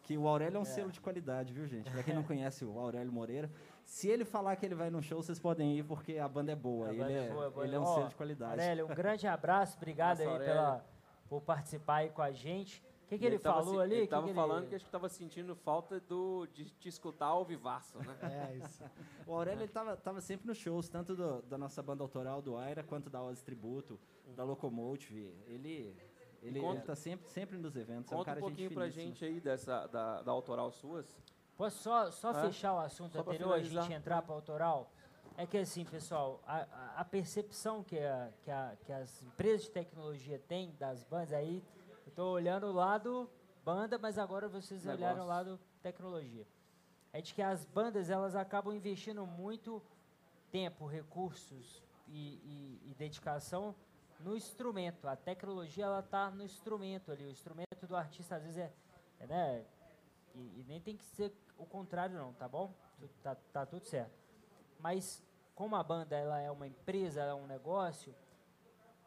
que 0.04 0.18
o 0.18 0.26
Aurélio 0.30 0.56
é 0.56 0.60
um 0.62 0.66
selo 0.66 0.92
de 0.94 1.02
qualidade, 1.02 1.52
viu, 1.52 1.68
gente? 1.68 1.92
Para 1.92 2.02
quem 2.04 2.16
não 2.16 2.24
conhece 2.32 2.64
o 2.64 2.80
Aurélio 2.80 3.12
Moreira, 3.12 3.52
se 3.84 4.08
ele 4.08 4.24
falar 4.24 4.56
que 4.56 4.66
ele 4.66 4.76
vai 4.76 4.90
no 4.90 5.02
show, 5.04 5.22
vocês 5.22 5.38
podem 5.40 5.78
ir, 5.78 5.84
porque 5.84 6.18
a 6.18 6.28
banda 6.30 6.54
é 6.54 6.56
boa. 6.56 6.88
A 6.88 6.94
ele, 6.94 7.04
é 7.04 7.26
é, 7.26 7.30
boa, 7.30 7.46
é 7.46 7.50
boa. 7.50 7.66
ele 7.66 7.76
é 7.76 7.80
um 7.82 7.86
selo 7.86 8.08
de 8.08 8.16
qualidade. 8.16 8.52
Aurélio, 8.54 8.86
um 8.86 8.96
grande 8.96 9.28
abraço, 9.28 9.76
obrigado 9.76 10.20
Nossa, 10.20 10.30
aí 10.30 10.34
Aurélio. 10.36 10.54
pela, 10.54 10.86
por 11.28 11.42
participar 11.42 11.96
aí 11.98 12.10
com 12.12 12.22
a 12.22 12.32
gente. 12.32 12.82
O 13.10 13.12
que, 13.12 13.18
que 13.18 13.26
ele, 13.26 13.40
tava 13.40 13.58
falou 13.64 13.76
se- 13.78 13.82
ali? 13.82 13.96
Ele 13.96 14.04
estava 14.04 14.28
falando 14.36 14.68
que 14.70 14.76
acho 14.76 14.86
que 14.86 14.88
estava 14.90 15.10
sentindo 15.10 15.56
falta 15.56 16.00
do, 16.00 16.46
de 16.54 16.66
te 16.70 16.88
escutar 16.90 17.26
ao 17.26 17.44
vivaço, 17.44 17.98
né? 17.98 18.06
É 18.54 18.58
isso. 18.58 18.84
O 19.26 19.34
Aurélio 19.34 19.64
ele 19.64 19.72
tava, 19.72 19.98
tava 19.98 20.22
sempre 20.22 20.46
nos 20.46 20.58
shows, 20.60 20.88
tanto 20.90 21.16
do- 21.16 21.42
da 21.42 21.58
nossa 21.58 21.82
banda 21.82 22.04
autoral 22.04 22.40
do 22.40 22.56
Aira, 22.56 22.84
quanto 22.84 23.10
da 23.10 23.20
Oz 23.24 23.42
Tributo, 23.42 24.00
da 24.36 24.44
Locomotive. 24.44 25.34
Ele, 25.48 25.98
ele, 26.44 26.60
Conta- 26.62 26.78
ele 26.78 26.86
tá 26.86 26.96
sempre, 26.96 27.28
sempre 27.32 27.58
nos 27.58 27.76
eventos. 27.76 28.12
é 28.12 28.16
um 28.16 28.20
Conta 28.20 28.26
cara 28.32 28.38
um 28.40 28.42
pouquinho 28.42 28.70
gente 28.70 28.76
pra 28.76 28.84
finíssima. 28.84 29.06
gente 29.16 29.26
aí 29.26 29.40
dessa, 29.40 29.88
da, 29.88 30.22
da 30.22 30.32
autoral 30.32 30.72
suas. 30.72 31.18
Posso 31.58 31.80
só, 31.82 32.12
só 32.12 32.30
É, 32.30 32.42
fechar 32.46 32.76
o 32.76 32.80
assunto 32.80 33.14
só 33.14 33.22
anterior, 33.22 33.54
a 33.54 33.60
gente 33.64 33.92
entrar 33.92 34.22
para 34.22 34.34
o 34.34 34.36
autoral? 34.36 34.92
É 35.36 35.48
que 35.48 35.58
assim, 35.58 35.84
pessoal, 35.84 36.42
a, 36.46 36.58
a- 36.62 36.94
a 37.02 37.06
percepção 37.06 37.84
que, 37.84 37.98
a- 37.98 38.32
que, 38.44 38.52
a- 38.52 38.78
que 38.86 38.92
as 38.92 39.24
empresas 39.24 39.64
de 39.64 39.72
tecnologia 39.72 40.38
têm 40.48 40.76
das 40.78 41.04
bandas 41.04 41.34
aí, 41.34 41.64
estou 42.10 42.34
olhando 42.34 42.68
o 42.68 42.72
lado 42.72 43.30
banda, 43.64 43.98
mas 43.98 44.18
agora 44.18 44.48
vocês 44.48 44.84
Negócio. 44.84 45.06
olharam 45.06 45.24
o 45.24 45.28
lado 45.28 45.60
tecnologia. 45.82 46.46
É 47.12 47.22
de 47.22 47.34
que 47.34 47.42
as 47.42 47.66
bandas 47.66 48.10
elas 48.10 48.36
acabam 48.36 48.74
investindo 48.76 49.26
muito 49.26 49.82
tempo, 50.52 50.86
recursos 50.86 51.82
e, 52.08 52.36
e- 52.84 52.92
e 52.92 52.96
dedicação 52.96 53.74
no 54.20 54.36
instrumento. 54.36 55.08
A 55.08 55.16
tecnologia 55.16 55.86
ela 55.86 56.00
está 56.00 56.30
no 56.30 56.44
instrumento 56.44 57.12
ali. 57.12 57.26
O 57.26 57.32
instrumento 57.32 57.88
do 57.88 57.96
artista 57.96 58.36
às 58.36 58.44
vezes 58.44 58.58
é, 58.58 58.72
é, 59.20 59.28
né? 59.28 59.66
E, 60.36 60.40
e 60.60 60.66
nem 60.68 60.80
tem 60.82 60.96
que 60.98 61.04
ser 61.04 61.34
o 61.58 61.66
contrário 61.66 62.16
não, 62.18 62.34
tá 62.34 62.48
bom? 62.48 62.74
Tá, 63.24 63.36
tá 63.54 63.66
tudo 63.66 63.86
certo. 63.86 64.12
Mas 64.80 65.24
como 65.56 65.76
a 65.76 65.84
banda 65.84 66.16
ela 66.16 66.40
é 66.40 66.50
uma 66.52 66.68
empresa, 66.68 67.22
é 67.22 67.34
um 67.34 67.48
negócio, 67.48 68.14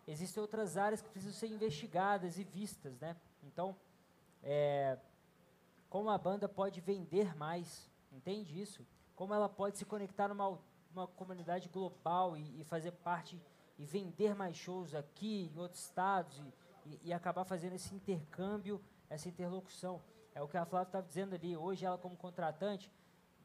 existem 0.06 0.40
outras 0.40 0.76
áreas 0.76 1.00
que 1.02 1.08
precisam 1.08 1.34
ser 1.34 1.46
investigadas 1.48 2.38
e 2.38 2.44
vistas, 2.44 2.98
né? 2.98 3.16
Então, 3.42 3.76
é, 4.42 4.98
como 5.88 6.10
a 6.10 6.18
banda 6.18 6.48
pode 6.48 6.80
vender 6.80 7.34
mais, 7.36 7.90
entende 8.10 8.60
isso? 8.60 8.86
Como 9.14 9.32
ela 9.34 9.48
pode 9.48 9.78
se 9.78 9.84
conectar 9.84 10.28
numa 10.28 10.58
uma 10.94 11.06
comunidade 11.06 11.70
global 11.70 12.36
e, 12.36 12.60
e 12.60 12.64
fazer 12.64 12.92
parte 12.92 13.40
e 13.78 13.86
vender 13.86 14.34
mais 14.34 14.54
shows 14.56 14.94
aqui 14.94 15.50
em 15.54 15.58
outros 15.58 15.80
estados 15.80 16.38
e, 16.38 16.52
e- 16.90 17.00
e 17.04 17.12
acabar 17.14 17.44
fazendo 17.44 17.74
esse 17.74 17.94
intercâmbio, 17.94 18.78
essa 19.08 19.26
interlocução. 19.28 20.02
É 20.34 20.42
o 20.42 20.48
que 20.48 20.56
a 20.58 20.66
Flávia 20.66 20.88
estava 20.88 21.06
dizendo 21.06 21.34
ali. 21.34 21.56
Hoje 21.56 21.86
ela 21.86 21.96
como 21.96 22.14
contratante, 22.16 22.90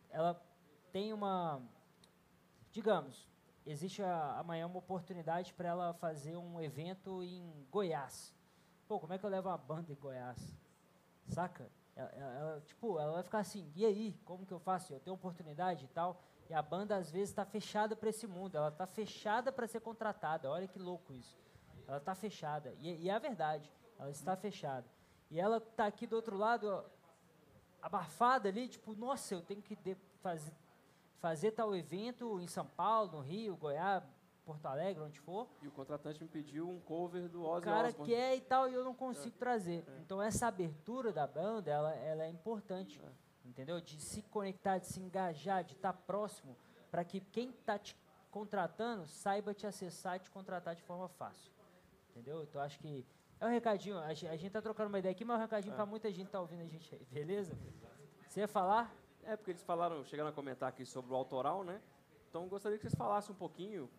ela 0.10 0.34
tem 0.92 1.14
uma, 1.14 1.62
digamos, 2.72 3.30
existe 3.70 4.02
a- 4.02 4.40
amanhã 4.40 4.66
uma 4.68 4.80
oportunidade 4.80 5.54
para 5.54 5.68
ela 5.70 5.94
fazer 5.94 6.36
um 6.38 6.60
evento 6.62 7.24
em 7.24 7.66
Goiás. 7.72 8.34
Pô, 8.88 9.00
como 9.00 9.14
é 9.14 9.18
que 9.18 9.26
eu 9.26 9.30
levo 9.30 9.50
uma 9.50 9.58
banda 9.58 9.92
em 9.92 9.96
Goiás? 9.96 10.40
Saca? 11.28 11.70
Ela, 11.96 12.10
ela- 12.10 12.34
ela, 12.34 12.62
tipo, 12.62 13.00
ela 13.00 13.14
vai 13.14 13.24
ficar 13.24 13.40
assim, 13.40 13.72
e 13.76 13.86
aí, 13.86 14.14
como 14.24 14.46
que 14.46 14.54
eu 14.54 14.60
faço? 14.60 14.94
Eu 14.94 15.00
tenho 15.00 15.16
oportunidade 15.16 15.86
e 15.86 15.88
tal. 15.90 16.22
E 16.50 16.54
a 16.54 16.62
banda, 16.62 16.96
às 16.96 17.12
vezes, 17.12 17.30
está 17.30 17.44
fechada 17.44 17.96
para 17.96 18.10
esse 18.10 18.26
mundo. 18.26 18.56
Ela 18.56 18.70
está 18.70 18.88
fechada 18.88 19.52
para 19.52 19.68
ser 19.68 19.82
contratada. 19.82 20.50
Olha 20.50 20.68
que 20.68 20.80
louco 20.80 21.12
isso. 21.14 21.38
Ela 21.88 21.98
está 21.98 22.16
fechada. 22.16 22.74
E, 22.80 23.04
e 23.04 23.10
é 23.10 23.14
a 23.14 23.20
verdade. 23.20 23.70
Ela 24.00 24.12
está 24.12 24.36
fechada. 24.38 24.86
E 25.30 25.40
ela 25.40 25.58
está 25.58 25.86
aqui 25.88 26.08
do 26.08 26.16
outro 26.16 26.38
lado, 26.38 26.86
abafada 27.82 28.48
ali, 28.48 28.68
tipo, 28.70 28.96
nossa, 28.96 29.34
eu 29.34 29.42
tenho 29.42 29.62
que 29.62 29.76
fazer, 30.22 30.54
fazer 31.20 31.52
tal 31.52 31.76
evento 31.76 32.40
em 32.40 32.48
São 32.48 32.66
Paulo, 32.66 33.12
no 33.12 33.20
Rio, 33.22 33.56
Goiás, 33.56 34.04
Porto 34.46 34.66
Alegre, 34.66 35.04
onde 35.04 35.20
for. 35.20 35.48
E 35.62 35.68
o 35.68 35.72
contratante 35.72 36.22
me 36.22 36.30
pediu 36.30 36.70
um 36.70 36.80
cover 36.80 37.28
do 37.28 37.42
O 37.42 37.50
Ozzy 37.50 37.66
cara 37.66 37.88
Osbourne. 37.90 38.14
quer 38.14 38.36
e 38.36 38.42
tal, 38.42 38.70
e 38.70 38.74
eu 38.74 38.84
não 38.84 38.94
consigo 38.94 39.38
trazer. 39.38 39.86
Então, 40.00 40.22
essa 40.22 40.48
abertura 40.48 41.12
da 41.12 41.28
banda, 41.28 41.70
ela, 41.70 41.94
ela 41.96 42.24
é 42.24 42.30
importante, 42.30 43.02
entendeu? 43.44 43.82
De 43.82 44.00
se 44.00 44.22
conectar, 44.22 44.78
de 44.78 44.88
se 44.88 45.00
engajar, 45.02 45.64
de 45.64 45.74
estar 45.74 45.92
próximo, 45.94 46.56
para 46.90 47.04
que 47.04 47.20
quem 47.20 47.50
está 47.50 47.78
te 47.78 47.98
contratando 48.32 49.06
saiba 49.08 49.54
te 49.54 49.68
acessar 49.68 50.16
e 50.16 50.20
te 50.20 50.30
contratar 50.32 50.76
de 50.76 50.84
forma 50.84 51.10
fácil. 51.10 51.52
Entendeu? 52.12 52.44
Então, 52.44 52.62
acho 52.62 52.80
que 52.80 53.06
é 53.40 53.46
um 53.46 53.50
recadinho. 53.50 53.98
A 54.00 54.14
gente, 54.14 54.28
a 54.28 54.36
gente 54.38 54.52
tá 54.52 54.62
trocando 54.62 54.88
uma 54.90 55.00
ideia 55.00 55.12
aqui, 55.12 55.26
mas 55.26 55.36
é 55.36 55.40
um 55.40 55.42
recadinho 55.42 55.76
para 55.76 55.86
muita 55.86 56.10
gente 56.12 56.28
que 56.28 56.32
tá 56.32 56.40
ouvindo 56.40 56.62
a 56.62 56.68
gente 56.68 56.94
aí, 56.96 57.06
beleza? 57.12 57.58
Você 58.30 58.40
ia 58.40 58.48
falar? 58.48 58.94
É, 59.28 59.36
porque 59.36 59.52
eles 59.52 59.62
falaram, 59.64 60.04
chegaram 60.06 60.30
a 60.30 60.34
comentar 60.34 60.70
aqui 60.70 60.86
sobre 60.86 61.12
o 61.12 61.16
autoral, 61.16 61.64
né? 61.64 61.82
Então 62.30 62.48
gostaria 62.48 62.78
que 62.78 62.84
vocês 62.84 62.96
falassem 62.96 63.34
um 63.36 63.38
pouquinho 63.38 63.90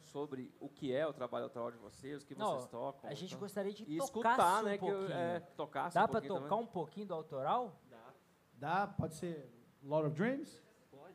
sobre 0.00 0.52
o 0.60 0.68
que 0.68 0.92
é 0.94 1.06
o 1.06 1.12
trabalho 1.12 1.44
autoral 1.44 1.70
de 1.72 1.78
vocês, 1.78 2.22
o 2.22 2.26
que 2.26 2.34
Não, 2.36 2.52
vocês 2.54 2.68
tocam. 2.68 3.10
A 3.10 3.14
gente 3.14 3.30
então. 3.30 3.40
gostaria 3.40 3.72
de 3.72 3.84
E 3.84 3.96
escutar, 3.98 4.60
um 4.60 4.66
né? 4.66 4.78
Que 4.78 4.84
eu, 4.86 4.96
pouquinho. 4.96 5.12
é, 5.18 5.40
tocasse 5.40 5.94
Dá 5.94 6.04
um 6.04 6.08
para 6.08 6.12
pouquinho 6.20 6.34
tocar 6.34 6.48
também. 6.48 6.64
um 6.64 6.66
pouquinho 6.68 7.06
do 7.06 7.14
autoral? 7.14 7.80
Dá? 8.54 8.86
Pode 8.86 9.14
ser 9.16 9.50
Lord 9.82 10.08
of 10.08 10.16
Dreams? 10.16 10.62
Pode. 10.90 11.14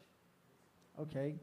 Ok. 0.98 1.40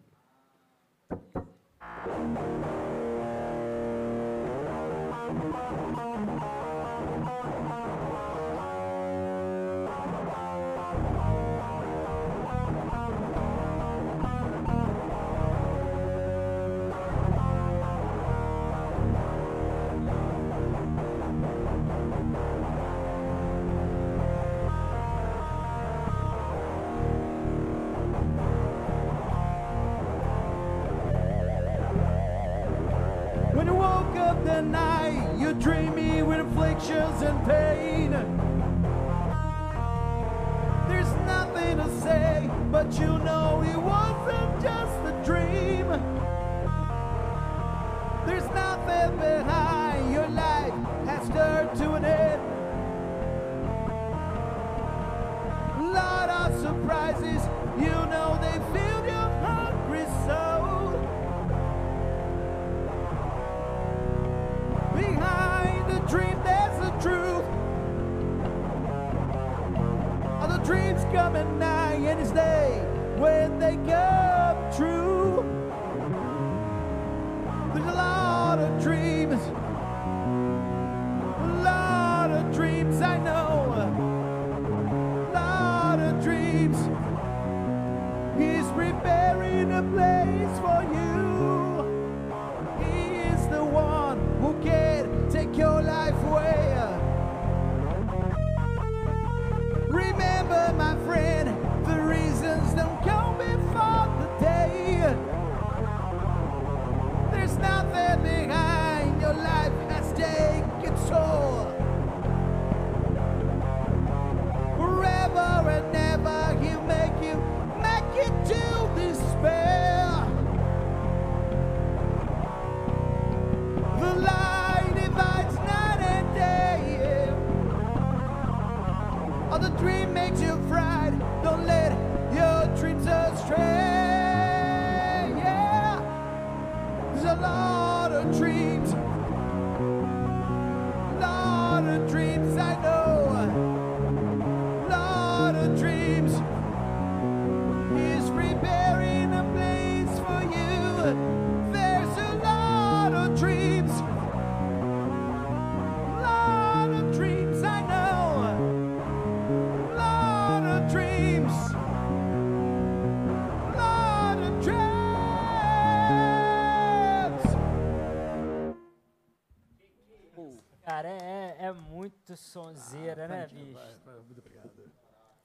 Sonzeira, 172.51 173.29
né, 173.29 173.47
bicho? 173.47 173.79
Muito 174.27 174.39
obrigado. 174.39 174.71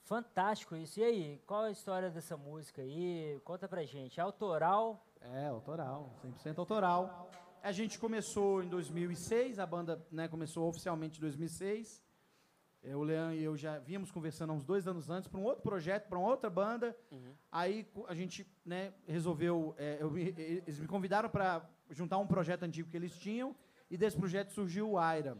Fantástico 0.03 0.75
isso. 0.75 0.99
E 0.99 1.03
aí, 1.03 1.41
qual 1.47 1.63
a 1.63 1.71
história 1.71 2.09
dessa 2.09 2.37
música 2.37 2.81
aí? 2.81 3.39
Conta 3.43 3.67
pra 3.67 3.83
gente. 3.85 4.19
É 4.19 4.23
autoral? 4.23 5.05
É, 5.21 5.47
autoral, 5.47 6.13
100% 6.23 6.59
autoral. 6.59 7.29
A 7.63 7.71
gente 7.71 7.97
começou 7.97 8.61
em 8.63 8.67
2006, 8.69 9.57
a 9.57 9.65
banda 9.65 10.05
né, 10.11 10.27
começou 10.27 10.67
oficialmente 10.69 11.17
em 11.17 11.21
2006. 11.21 12.03
É, 12.83 12.95
o 12.95 13.01
Leão 13.01 13.33
e 13.33 13.43
eu 13.43 13.57
já 13.57 13.79
vínhamos 13.79 14.11
conversando 14.11 14.51
há 14.51 14.53
uns 14.53 14.63
dois 14.63 14.87
anos 14.87 15.09
antes 15.09 15.27
para 15.27 15.39
um 15.39 15.43
outro 15.43 15.63
projeto, 15.63 16.07
para 16.07 16.19
uma 16.19 16.27
outra 16.27 16.51
banda. 16.51 16.95
Aí 17.51 17.83
co- 17.85 18.05
a 18.07 18.13
gente 18.13 18.45
né, 18.63 18.93
resolveu. 19.07 19.73
é, 19.79 19.97
eu 19.99 20.15
e- 20.15 20.35
eles 20.37 20.79
me 20.79 20.85
convidaram 20.87 21.27
para 21.27 21.67
juntar 21.89 22.19
um 22.19 22.27
projeto 22.27 22.61
antigo 22.61 22.87
que 22.91 22.95
eles 22.97 23.17
tinham, 23.17 23.55
e 23.89 23.97
desse 23.97 24.15
projeto 24.15 24.51
surgiu 24.51 24.91
o 24.91 24.99
Aira. 24.99 25.35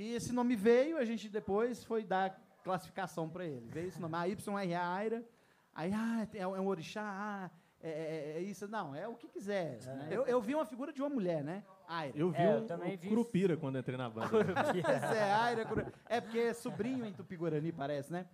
Que 0.00 0.14
esse 0.14 0.32
nome 0.32 0.56
veio, 0.56 0.96
a 0.96 1.04
gente 1.04 1.28
depois 1.28 1.84
foi 1.84 2.02
dar 2.04 2.34
classificação 2.64 3.28
para 3.28 3.44
ele. 3.44 3.68
Veio 3.68 3.88
esse 3.88 4.00
nome, 4.00 4.16
AYRA 4.16 4.88
Aira. 4.88 5.24
Aí, 5.74 5.92
ah, 5.92 6.26
é, 6.32 6.38
é 6.38 6.46
um 6.48 6.66
orixá, 6.66 7.02
ah, 7.04 7.50
é, 7.82 7.90
é- 7.90 8.32
é 8.38 8.40
isso. 8.40 8.66
Não, 8.66 8.94
é 8.94 9.06
o 9.06 9.14
que 9.14 9.28
quiser. 9.28 9.78
né? 9.84 10.08
Eu, 10.10 10.24
eu 10.26 10.40
vi 10.40 10.54
uma 10.54 10.64
figura 10.64 10.90
de 10.90 11.02
uma 11.02 11.10
mulher, 11.10 11.44
né? 11.44 11.62
Aira. 11.86 12.16
Eu 12.16 12.30
vi 12.30 12.38
É, 12.40 12.56
eu 12.56 12.66
também 12.66 12.94
o 12.94 12.98
vi. 12.98 13.08
Curupira 13.10 13.58
quando 13.58 13.78
entrei 13.78 13.98
na 13.98 14.08
banda. 14.08 14.30
É, 15.14 15.32
Aira. 15.34 15.66
É 16.08 16.18
porque 16.18 16.38
é 16.38 16.54
sobrinho 16.54 17.04
em 17.04 17.12
Tupi-Guarani, 17.12 17.70
parece, 17.70 18.10
né? 18.10 18.24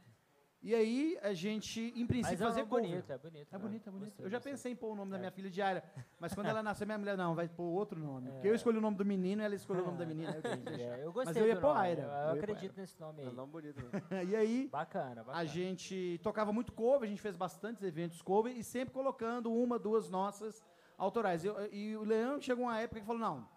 E 0.67 0.75
aí, 0.75 1.17
a 1.23 1.33
gente, 1.33 1.81
em 1.95 2.05
princípio, 2.05 2.23
Mas 2.33 2.41
é 2.41 2.45
fazer 2.45 2.67
cover. 2.67 2.89
bonito, 2.89 3.13
é 3.13 3.19
bonito. 3.19 3.49
É 3.53 3.57
né? 3.57 3.63
bonito, 3.65 3.89
é 3.89 3.93
bonito. 3.93 4.09
Gostei, 4.09 4.27
Eu 4.27 4.31
já 4.31 4.39
gostei. 4.39 4.53
pensei 4.53 4.73
em 4.73 4.75
pôr 4.75 4.91
o 4.91 4.97
nome 4.97 5.13
da 5.13 5.17
É. 5.17 5.21
minha 5.21 5.31
filha 5.31 5.49
de 5.49 5.63
Aira, 5.63 5.85
mas 6.19 6.35
quando 6.35 6.47
ela 6.59 6.61
nascer, 6.61 6.85
minha 6.85 6.99
mulher, 6.99 7.17
não, 7.17 7.37
vai 7.37 7.49
pôr 7.49 7.63
outro 7.63 7.97
nome. 8.01 8.33
Porque 8.33 8.49
eu 8.49 8.55
escolhi 8.57 8.77
o 8.79 8.81
nome 8.81 8.97
do 8.97 9.05
menino 9.05 9.43
e 9.43 9.45
ela 9.45 9.55
escolheu 9.55 9.85
o 9.85 9.87
nome 9.87 9.99
da 9.99 10.05
menina. 10.05 10.33
aí 10.33 10.41
eu 10.43 10.43
é, 10.75 11.05
eu 11.05 11.13
gostei 11.13 11.35
Mas 11.35 11.37
eu 11.37 11.47
ia 11.47 11.61
pôr 11.61 11.77
Aira, 11.77 12.03
Eu, 12.03 12.09
eu 12.09 12.31
acredito 12.43 12.77
nesse 12.77 12.99
nome 13.01 13.23
É 13.23 13.27
aí. 13.27 13.31
um 13.31 13.35
nome 13.35 13.53
bonito. 13.53 13.81
Né? 13.81 14.25
E 14.27 14.35
aí, 14.35 14.67
Bacana, 14.67 15.23
bacana. 15.23 15.39
a 15.39 15.45
gente 15.45 16.19
tocava 16.21 16.53
muito 16.53 16.73
cover, 16.73 17.07
a 17.07 17.11
gente 17.11 17.23
fez 17.23 17.37
bastantes 17.37 17.85
eventos 17.85 18.21
cover 18.21 18.53
e 18.57 18.65
sempre 18.65 18.93
colocando 18.93 19.53
uma, 19.53 19.79
duas 19.79 20.11
nossas 20.11 20.67
autorais. 20.99 21.45
Eu- 21.45 21.73
e 21.73 21.97
o 21.97 22.03
Leandro 22.03 22.43
chegou 22.43 22.65
uma 22.65 22.81
época 22.81 22.99
que 22.99 23.07
falou: 23.07 23.21
não, 23.23 23.49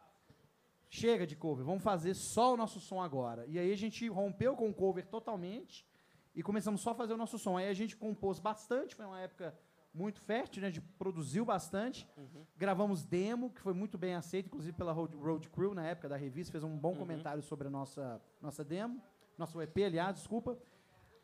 chega 0.88 1.26
de 1.26 1.36
cover, 1.36 1.66
vamos 1.66 1.82
fazer 1.82 2.14
só 2.14 2.53
o 2.53 2.57
nosso 2.57 2.80
som 2.80 3.01
agora. 3.01 3.45
E 3.47 3.57
aí 3.57 3.72
a 3.74 3.78
gente 3.78 4.07
rompeu 4.07 4.55
com 4.55 4.70
o 4.70 4.74
cover 4.76 5.07
totalmente 5.07 5.89
e 6.36 6.44
começamos 6.44 6.82
só 6.82 6.92
a 6.92 6.96
fazer 6.96 7.14
o 7.14 7.18
nosso 7.18 7.38
som. 7.38 7.58
Aí 7.58 7.68
a 7.68 7.74
gente 7.74 7.96
compôs 7.96 8.40
bastante, 8.40 8.96
foi 8.96 9.06
uma 9.06 9.20
época 9.20 9.58
muito 9.94 10.22
fértil, 10.22 10.62
né? 10.62 10.68
A 10.68 10.72
gente 10.72 10.86
produziu 10.98 11.44
bastante. 11.44 12.08
Gravamos 12.56 13.04
demo, 13.04 13.50
que 13.50 13.62
foi 13.62 13.74
muito 13.74 13.98
bem 13.98 14.16
aceito, 14.16 14.48
inclusive 14.48 14.76
pela 14.78 14.92
Road, 14.92 15.16
Road 15.16 15.50
Crew, 15.50 15.74
na 15.74 15.86
época 15.86 16.08
da 16.08 16.16
revista, 16.16 16.52
fez 16.52 16.64
um 16.64 16.78
bom 16.78 16.96
comentário 16.96 17.42
sobre 17.42 17.68
a 17.68 17.72
nossa, 17.72 18.22
nossa 18.42 18.64
demo, 18.64 19.02
nosso 19.38 19.62
EP, 19.62 19.78
aliás, 19.86 20.16
desculpa. 20.16 20.58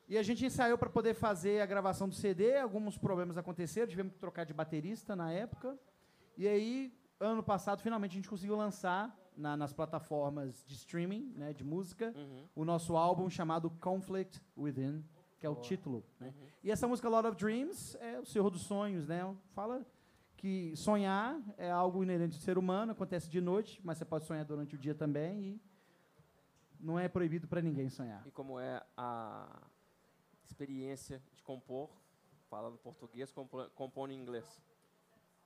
E 0.08 0.18
a 0.18 0.24
gente 0.24 0.45
ensaiou 0.45 0.78
para 0.78 0.89
poder 0.89 1.14
fazer 1.16 1.62
a 1.62 1.66
gravação 1.66 2.08
do 2.08 2.16
CD, 2.16 2.58
alguns 2.58 2.97
problemas 2.97 3.38
aconteceram, 3.38 3.88
tivemos 3.88 4.14
que 4.14 4.20
trocar 4.20 4.45
de 4.45 4.53
baterista 4.53 5.16
na 5.16 5.32
época. 5.32 5.78
E 6.38 6.47
aí, 6.47 6.93
ano 7.20 7.41
passado, 7.41 7.82
finalmente 7.82 8.12
a 8.12 8.16
gente 8.16 8.30
conseguiu 8.30 8.56
lançar 8.56 9.16
na- 9.38 9.55
nas 9.57 9.73
plataformas 9.73 10.63
de 10.67 10.75
streaming, 10.75 11.33
né, 11.36 11.53
de 11.53 11.63
música, 11.63 12.13
Uhum. 12.15 12.47
o 12.55 12.65
nosso 12.65 12.95
álbum 12.95 13.29
chamado 13.29 13.69
Conflict 13.69 14.41
Within, 14.57 15.03
que 15.39 15.45
é 15.45 15.49
o 15.49 15.53
Boa. 15.55 15.63
título. 15.65 16.03
né? 16.19 16.33
Uhum. 16.38 16.47
E 16.63 16.71
essa 16.71 16.88
música 16.88 17.09
Lot 17.09 17.27
of 17.27 17.38
Dreams 17.38 17.95
é 17.99 18.19
o 18.19 18.25
Senhor 18.25 18.49
dos 18.49 18.61
Sonhos, 18.61 19.07
né? 19.07 19.21
Fala 19.53 19.86
que 20.38 20.75
sonhar 20.75 21.39
é 21.57 21.69
algo 21.71 22.03
inerente 22.03 22.38
do 22.38 22.43
ser 22.43 22.57
humano, 22.57 22.91
acontece 22.91 23.29
de 23.29 23.39
noite, 23.41 23.79
mas 23.83 23.97
você 23.97 24.05
pode 24.05 24.25
sonhar 24.25 24.45
durante 24.45 24.75
o 24.75 24.77
dia 24.77 24.93
também 24.95 25.41
e 25.43 25.61
não 26.79 26.99
é 26.99 27.07
proibido 27.07 27.47
para 27.47 27.61
ninguém 27.61 27.89
sonhar. 27.89 28.25
E 28.27 28.31
como 28.31 28.59
é 28.59 28.81
a 28.97 29.61
experiência 30.43 31.21
de 31.33 31.41
compor, 31.43 31.89
falando 32.49 32.77
português, 32.77 33.31
compo- 33.31 33.69
compondo 33.71 34.11
em 34.11 34.19
inglês? 34.19 34.61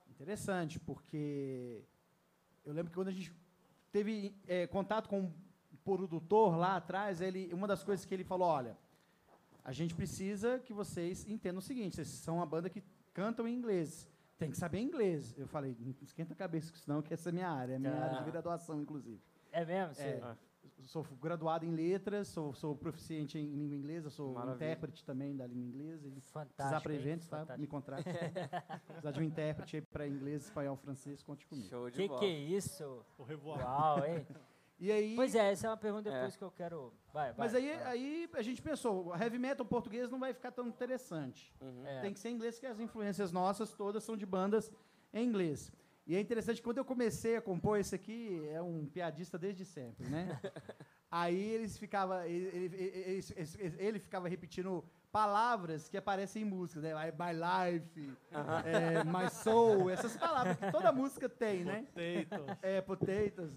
Interessante, 0.09 0.79
porque 0.79 1.83
eu 2.65 2.73
lembro 2.73 2.89
que 2.91 2.95
quando 2.95 3.07
a 3.07 3.11
gente 3.11 3.33
teve 3.91 4.35
é, 4.47 4.67
contato 4.67 5.07
com 5.09 5.21
um 5.21 5.31
produtor 5.83 6.55
lá 6.57 6.75
atrás, 6.77 7.21
ele, 7.21 7.51
uma 7.53 7.67
das 7.67 7.83
coisas 7.83 8.05
que 8.05 8.13
ele 8.13 8.23
falou, 8.23 8.47
olha, 8.47 8.77
a 9.63 9.71
gente 9.71 9.93
precisa 9.95 10.59
que 10.59 10.73
vocês 10.73 11.27
entendam 11.27 11.59
o 11.59 11.61
seguinte, 11.61 11.95
vocês 11.95 12.07
são 12.07 12.37
uma 12.37 12.45
banda 12.45 12.69
que 12.69 12.83
cantam 13.13 13.47
em 13.47 13.53
inglês, 13.55 14.07
tem 14.37 14.49
que 14.49 14.57
saber 14.57 14.79
inglês. 14.79 15.35
Eu 15.37 15.47
falei, 15.47 15.75
não 15.79 15.93
esquenta 16.01 16.33
a 16.33 16.35
cabeça, 16.35 16.71
senão 16.75 17.01
que 17.01 17.13
essa 17.13 17.29
é 17.29 17.31
minha 17.31 17.49
área, 17.49 17.73
é 17.73 17.79
minha 17.79 17.93
Ah. 17.93 18.05
área 18.05 18.23
de 18.23 18.31
graduação, 18.31 18.81
inclusive. 18.81 19.19
É 19.51 19.65
mesmo? 19.65 19.95
É, 20.03 20.13
eu 20.17 20.37
sou 20.85 21.03
graduado 21.21 21.65
em 21.65 21.71
letras, 21.71 22.27
sou, 22.29 22.53
sou 22.53 22.75
proficiente 22.75 23.37
em 23.37 23.45
língua 23.55 23.75
inglesa, 23.75 24.09
sou 24.09 24.33
Maravilha. 24.33 24.55
intérprete 24.55 25.03
também 25.05 25.35
da 25.35 25.45
língua 25.45 25.65
inglesa. 25.67 26.07
e 26.07 26.11
precisar 26.11 26.45
Fantástico. 26.45 26.81
para 26.83 26.93
eventos, 26.93 27.27
tá? 27.27 27.37
Fantástico. 27.39 27.61
Me 27.61 27.67
contrate. 27.67 28.03
precisar 28.87 29.11
de 29.11 29.19
um 29.19 29.23
intérprete 29.23 29.81
para 29.81 30.07
inglês, 30.07 30.45
espanhol, 30.45 30.75
francês, 30.77 31.21
conte 31.23 31.45
comigo. 31.45 31.67
Show 31.69 31.89
de 31.89 31.97
Que 31.97 32.07
bola. 32.07 32.19
que 32.19 32.25
é 32.25 32.29
isso? 32.39 33.05
O 33.17 33.23
revoar. 33.23 33.59
Uau, 33.61 34.05
hein? 34.05 34.25
E 34.81 34.91
aí, 34.93 35.13
Pois 35.13 35.35
é, 35.35 35.51
essa 35.51 35.67
é 35.67 35.69
uma 35.69 35.75
pergunta 35.75 36.07
É. 36.09 36.13
depois 36.13 36.37
que 36.37 36.43
eu 36.43 36.51
quero... 36.51 36.93
Vai, 37.13 37.33
vai. 37.33 37.35
mas 37.37 37.53
aí, 37.53 37.67
vai. 37.67 37.83
aí 37.83 38.29
a 38.33 38.41
gente 38.41 38.61
pensou, 38.61 39.13
heavy 39.13 39.37
metal 39.37 39.65
português 39.65 40.09
não 40.09 40.17
vai 40.19 40.33
ficar 40.33 40.51
tão 40.53 40.65
interessante. 40.67 41.53
Uhum. 41.59 41.85
É. 41.85 41.99
Tem 41.99 42.13
que 42.13 42.19
ser 42.19 42.29
em 42.29 42.35
inglês, 42.35 42.57
que 42.57 42.65
as 42.65 42.79
influências 42.79 43.29
nossas 43.33 43.73
todas 43.73 44.03
são 44.05 44.15
de 44.15 44.25
bandas 44.25 44.71
em 45.13 45.27
inglês. 45.27 45.69
E 46.09 46.15
é 46.15 46.19
interessante, 46.19 46.57
que 46.57 46.63
quando 46.63 46.79
eu 46.79 46.83
comecei 46.85 47.35
a 47.35 47.41
compor 47.41 47.77
esse 47.77 47.93
aqui, 47.93 48.43
é 48.51 48.59
um 48.59 48.87
piadista 48.87 49.37
desde 49.37 49.63
sempre, 49.63 50.07
né? 50.07 50.39
Aí 51.11 51.39
eles 51.39 51.77
ficava, 51.77 52.27
ele, 52.27 52.47
ele, 52.47 52.75
ele- 52.75 53.23
ele- 53.59 53.75
ele 53.77 53.99
ficava 53.99 54.27
repetindo 54.27 54.83
palavras 55.11 55.87
que 55.87 55.95
aparecem 55.97 56.41
em 56.41 56.45
músicas, 56.45 56.81
né? 56.81 56.93
My 57.11 57.31
life, 57.33 58.17
é, 58.65 59.03
my 59.03 59.29
soul, 59.29 59.87
essas 59.91 60.17
palavras 60.17 60.57
que 60.57 60.71
toda 60.71 60.91
música 60.91 61.29
tem, 61.29 61.63
né? 61.63 61.85
Potato. 62.25 62.57
É, 62.63 62.81
potatoes. 62.81 63.51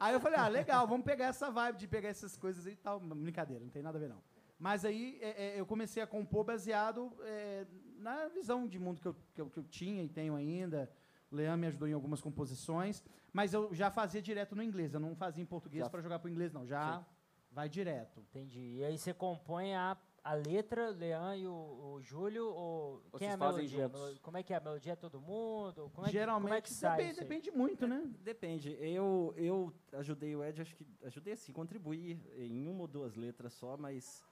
Aí 0.00 0.14
eu 0.14 0.20
falei, 0.20 0.38
ah, 0.40 0.48
legal, 0.48 0.84
vamos 0.88 1.04
pegar 1.04 1.26
essa 1.26 1.48
vibe 1.48 1.78
de 1.78 1.86
pegar 1.86 2.08
essas 2.08 2.36
coisas 2.36 2.66
e 2.66 2.74
tal. 2.74 2.98
Brincadeira, 2.98 3.62
não 3.62 3.70
tem 3.70 3.82
nada 3.82 3.98
a 3.98 4.00
ver 4.00 4.08
não. 4.08 4.20
Mas 4.58 4.84
aí 4.84 5.18
é, 5.20 5.54
é, 5.56 5.60
eu 5.60 5.66
comecei 5.66 6.00
a 6.02 6.06
compor 6.08 6.44
baseado 6.44 7.12
é, 7.22 7.66
na 8.02 8.28
visão 8.28 8.66
de 8.66 8.78
mundo 8.78 9.00
que 9.00 9.08
eu, 9.08 9.14
que, 9.34 9.40
eu, 9.40 9.48
que 9.50 9.58
eu 9.58 9.64
tinha 9.64 10.02
e 10.02 10.08
tenho 10.08 10.34
ainda. 10.34 10.90
O 11.30 11.36
Leão 11.36 11.56
me 11.56 11.66
ajudou 11.68 11.88
em 11.88 11.92
algumas 11.94 12.20
composições, 12.20 13.02
mas 13.32 13.54
eu 13.54 13.72
já 13.74 13.90
fazia 13.90 14.20
direto 14.20 14.54
no 14.54 14.62
inglês, 14.62 14.92
eu 14.92 15.00
não 15.00 15.14
fazia 15.16 15.42
em 15.42 15.46
português 15.46 15.84
Já- 15.84 15.90
para 15.90 16.02
jogar 16.02 16.18
para 16.18 16.28
o 16.28 16.30
inglês, 16.30 16.52
não. 16.52 16.66
Já 16.66 17.02
vai 17.50 17.68
direto. 17.70 18.20
Entendi. 18.20 18.76
E 18.78 18.84
aí 18.84 18.98
você 18.98 19.14
compõe 19.14 19.74
a, 19.74 19.96
a 20.22 20.34
letra, 20.34 20.90
o 20.90 20.94
Leão 20.94 21.34
e 21.34 21.46
o, 21.46 21.52
o 21.94 22.02
Júlio, 22.02 22.46
ou 22.48 22.98
quem 23.18 23.28
Vocês 23.28 23.30
é 23.30 23.34
a 23.34 23.38
fazem 23.38 23.56
melodia? 23.64 23.84
juntos? 23.86 24.00
Melo- 24.02 24.20
Como 24.20 24.36
é 24.36 24.42
que 24.42 24.52
é? 24.52 24.56
A 24.56 24.60
melodia 24.60 24.92
é 24.92 24.96
todo 24.96 25.20
mundo? 25.22 25.90
Como 25.94 26.06
é 26.06 26.10
que, 26.10 26.12
Geralmente 26.18 26.42
como 26.44 26.54
é 26.54 26.60
que 26.60 26.70
sai 26.70 26.96
depende, 26.98 27.12
isso 27.12 27.20
aí? 27.22 27.26
depende 27.28 27.50
muito, 27.50 27.86
né? 27.88 28.10
Depende. 28.20 28.76
Eu, 28.78 29.32
eu 29.36 29.72
ajudei 29.94 30.36
o 30.36 30.44
Ed, 30.44 30.60
acho 30.60 30.76
que 30.76 30.86
ajudei 31.02 31.32
assim, 31.32 31.50
contribuir 31.52 32.20
em 32.36 32.68
uma 32.68 32.82
ou 32.82 32.86
duas 32.88 33.14
letras 33.16 33.54
só, 33.54 33.74
mas 33.78 34.22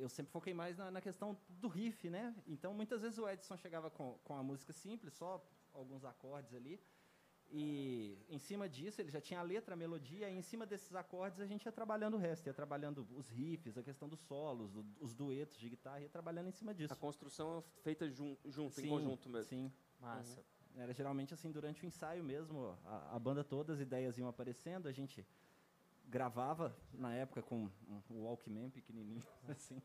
eu 0.00 0.08
sempre 0.08 0.32
foquei 0.32 0.52
mais 0.54 0.76
na, 0.76 0.90
na 0.90 1.00
questão 1.00 1.36
do 1.48 1.68
riff, 1.68 2.08
né? 2.10 2.34
Então, 2.46 2.74
muitas 2.74 3.02
vezes 3.02 3.18
o 3.18 3.28
Edson 3.28 3.56
chegava 3.56 3.90
com, 3.90 4.18
com 4.24 4.34
a 4.36 4.42
música 4.42 4.72
simples, 4.72 5.14
só 5.14 5.44
alguns 5.72 6.04
acordes 6.04 6.54
ali, 6.54 6.80
e 7.50 8.18
em 8.28 8.38
cima 8.38 8.68
disso 8.68 9.00
ele 9.00 9.10
já 9.10 9.20
tinha 9.20 9.40
a 9.40 9.42
letra, 9.42 9.74
a 9.74 9.76
melodia, 9.76 10.28
e 10.28 10.36
em 10.36 10.42
cima 10.42 10.66
desses 10.66 10.94
acordes 10.94 11.40
a 11.40 11.46
gente 11.46 11.64
ia 11.64 11.72
trabalhando 11.72 12.14
o 12.14 12.18
resto, 12.18 12.46
ia 12.46 12.52
trabalhando 12.52 13.06
os 13.16 13.28
riffs, 13.28 13.78
a 13.78 13.82
questão 13.82 14.08
dos 14.08 14.20
solos, 14.20 14.74
o- 14.76 14.84
os 15.00 15.14
duetos 15.14 15.56
de 15.56 15.68
guitarra, 15.70 16.00
ia 16.00 16.08
trabalhando 16.08 16.48
em 16.48 16.52
cima 16.52 16.74
disso. 16.74 16.92
A 16.92 16.96
construção 16.96 17.58
é 17.58 17.80
feita 17.82 18.08
jun, 18.10 18.36
junto, 18.46 18.78
em 18.80 18.82
Sim, 18.82 18.88
conjunto 18.90 19.28
mesmo. 19.30 19.48
Sim. 19.48 19.72
Massa. 20.00 20.44
Era 20.76 20.92
geralmente 20.92 21.32
assim, 21.32 21.50
durante 21.50 21.84
o 21.84 21.86
ensaio 21.86 22.22
mesmo, 22.22 22.76
a, 22.84 23.16
a 23.16 23.18
banda 23.18 23.42
toda, 23.42 23.72
as 23.72 23.80
ideias 23.80 24.18
iam 24.18 24.28
aparecendo, 24.28 24.86
a 24.86 24.92
gente 24.92 25.26
gravava 26.08 26.74
na 26.92 27.14
época 27.14 27.42
com 27.42 27.70
um 28.10 28.22
Walkman 28.24 28.70
pequenininho, 28.70 29.22
assim, 29.48 29.80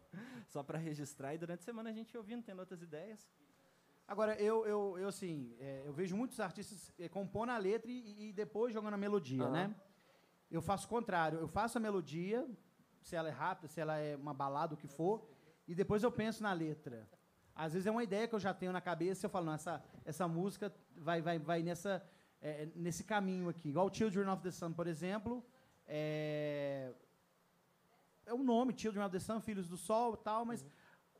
só 0.47 0.63
para 0.63 0.78
registrar. 0.78 1.36
E 1.36 1.38
durante 1.38 1.59
a 1.59 1.63
semana 1.63 1.89
a 1.89 1.93
gente 1.93 2.13
ia 2.13 2.19
ouvindo, 2.19 2.43
tendo 2.43 2.59
outras 2.59 2.82
ideias. 2.82 3.30
Agora, 4.07 4.36
eu, 4.41 4.65
eu, 4.65 4.97
eu 4.99 5.07
assim, 5.07 5.55
é, 5.59 5.84
eu 5.86 5.93
vejo 5.93 6.15
muitos 6.15 6.39
artistas 6.39 6.93
é, 6.97 7.07
compondo 7.07 7.51
a 7.51 7.57
letra 7.57 7.89
e, 7.89 8.30
e 8.30 8.34
depois 8.34 8.74
jogando 8.74 8.93
a 8.93 8.97
melodia, 8.97 9.43
Aham. 9.43 9.51
né? 9.51 9.76
Eu 10.51 10.61
faço 10.61 10.86
o 10.86 10.89
contrário. 10.89 11.39
Eu 11.39 11.47
faço 11.47 11.78
a 11.78 11.82
melodia, 11.82 12.47
se 13.01 13.15
ela 13.15 13.30
é 13.30 13.32
rápida, 13.32 13.67
se 13.67 13.80
ela 13.80 13.97
é 13.97 14.15
uma 14.15 14.34
balada, 14.34 14.76
o 14.76 14.78
que 14.78 14.88
for, 14.88 15.28
e 15.67 15.74
depois 15.74 16.03
eu 16.03 16.11
penso 16.11 16.43
na 16.43 16.53
letra. 16.53 17.09
Às 17.55 17.74
vezes 17.74 17.88
é 17.88 17.91
uma 17.91 18.03
ideia 18.03 18.28
que 18.28 18.36
eu 18.36 18.39
já 18.39 18.53
tenho 18.53 18.71
na 18.71 18.82
cabeça 18.82 19.26
e 19.26 19.28
eu 19.28 19.30
falo, 19.30 19.45
não, 19.45 19.53
essa, 19.53 19.84
essa 20.03 20.28
música 20.28 20.74
vai, 20.95 21.21
vai, 21.21 21.39
vai 21.39 21.63
nessa, 21.63 22.03
é, 22.41 22.67
nesse 22.76 23.03
caminho 23.03 23.49
aqui. 23.49 23.69
Igual 23.69 23.93
Children 23.93 24.28
of 24.30 24.43
the 24.43 24.51
Sun, 24.51 24.74
por 24.74 24.88
exemplo, 24.88 25.43
é, 25.88 26.91
é 28.25 28.34
o 28.34 28.38
nome, 28.43 28.73
Children 28.77 29.05
of 29.05 29.11
the 29.11 29.19
Sun, 29.19 29.41
Filhos 29.41 29.67
do 29.67 29.77
Sol 29.77 30.13
e 30.15 30.17
tal, 30.17 30.45
mas 30.45 30.65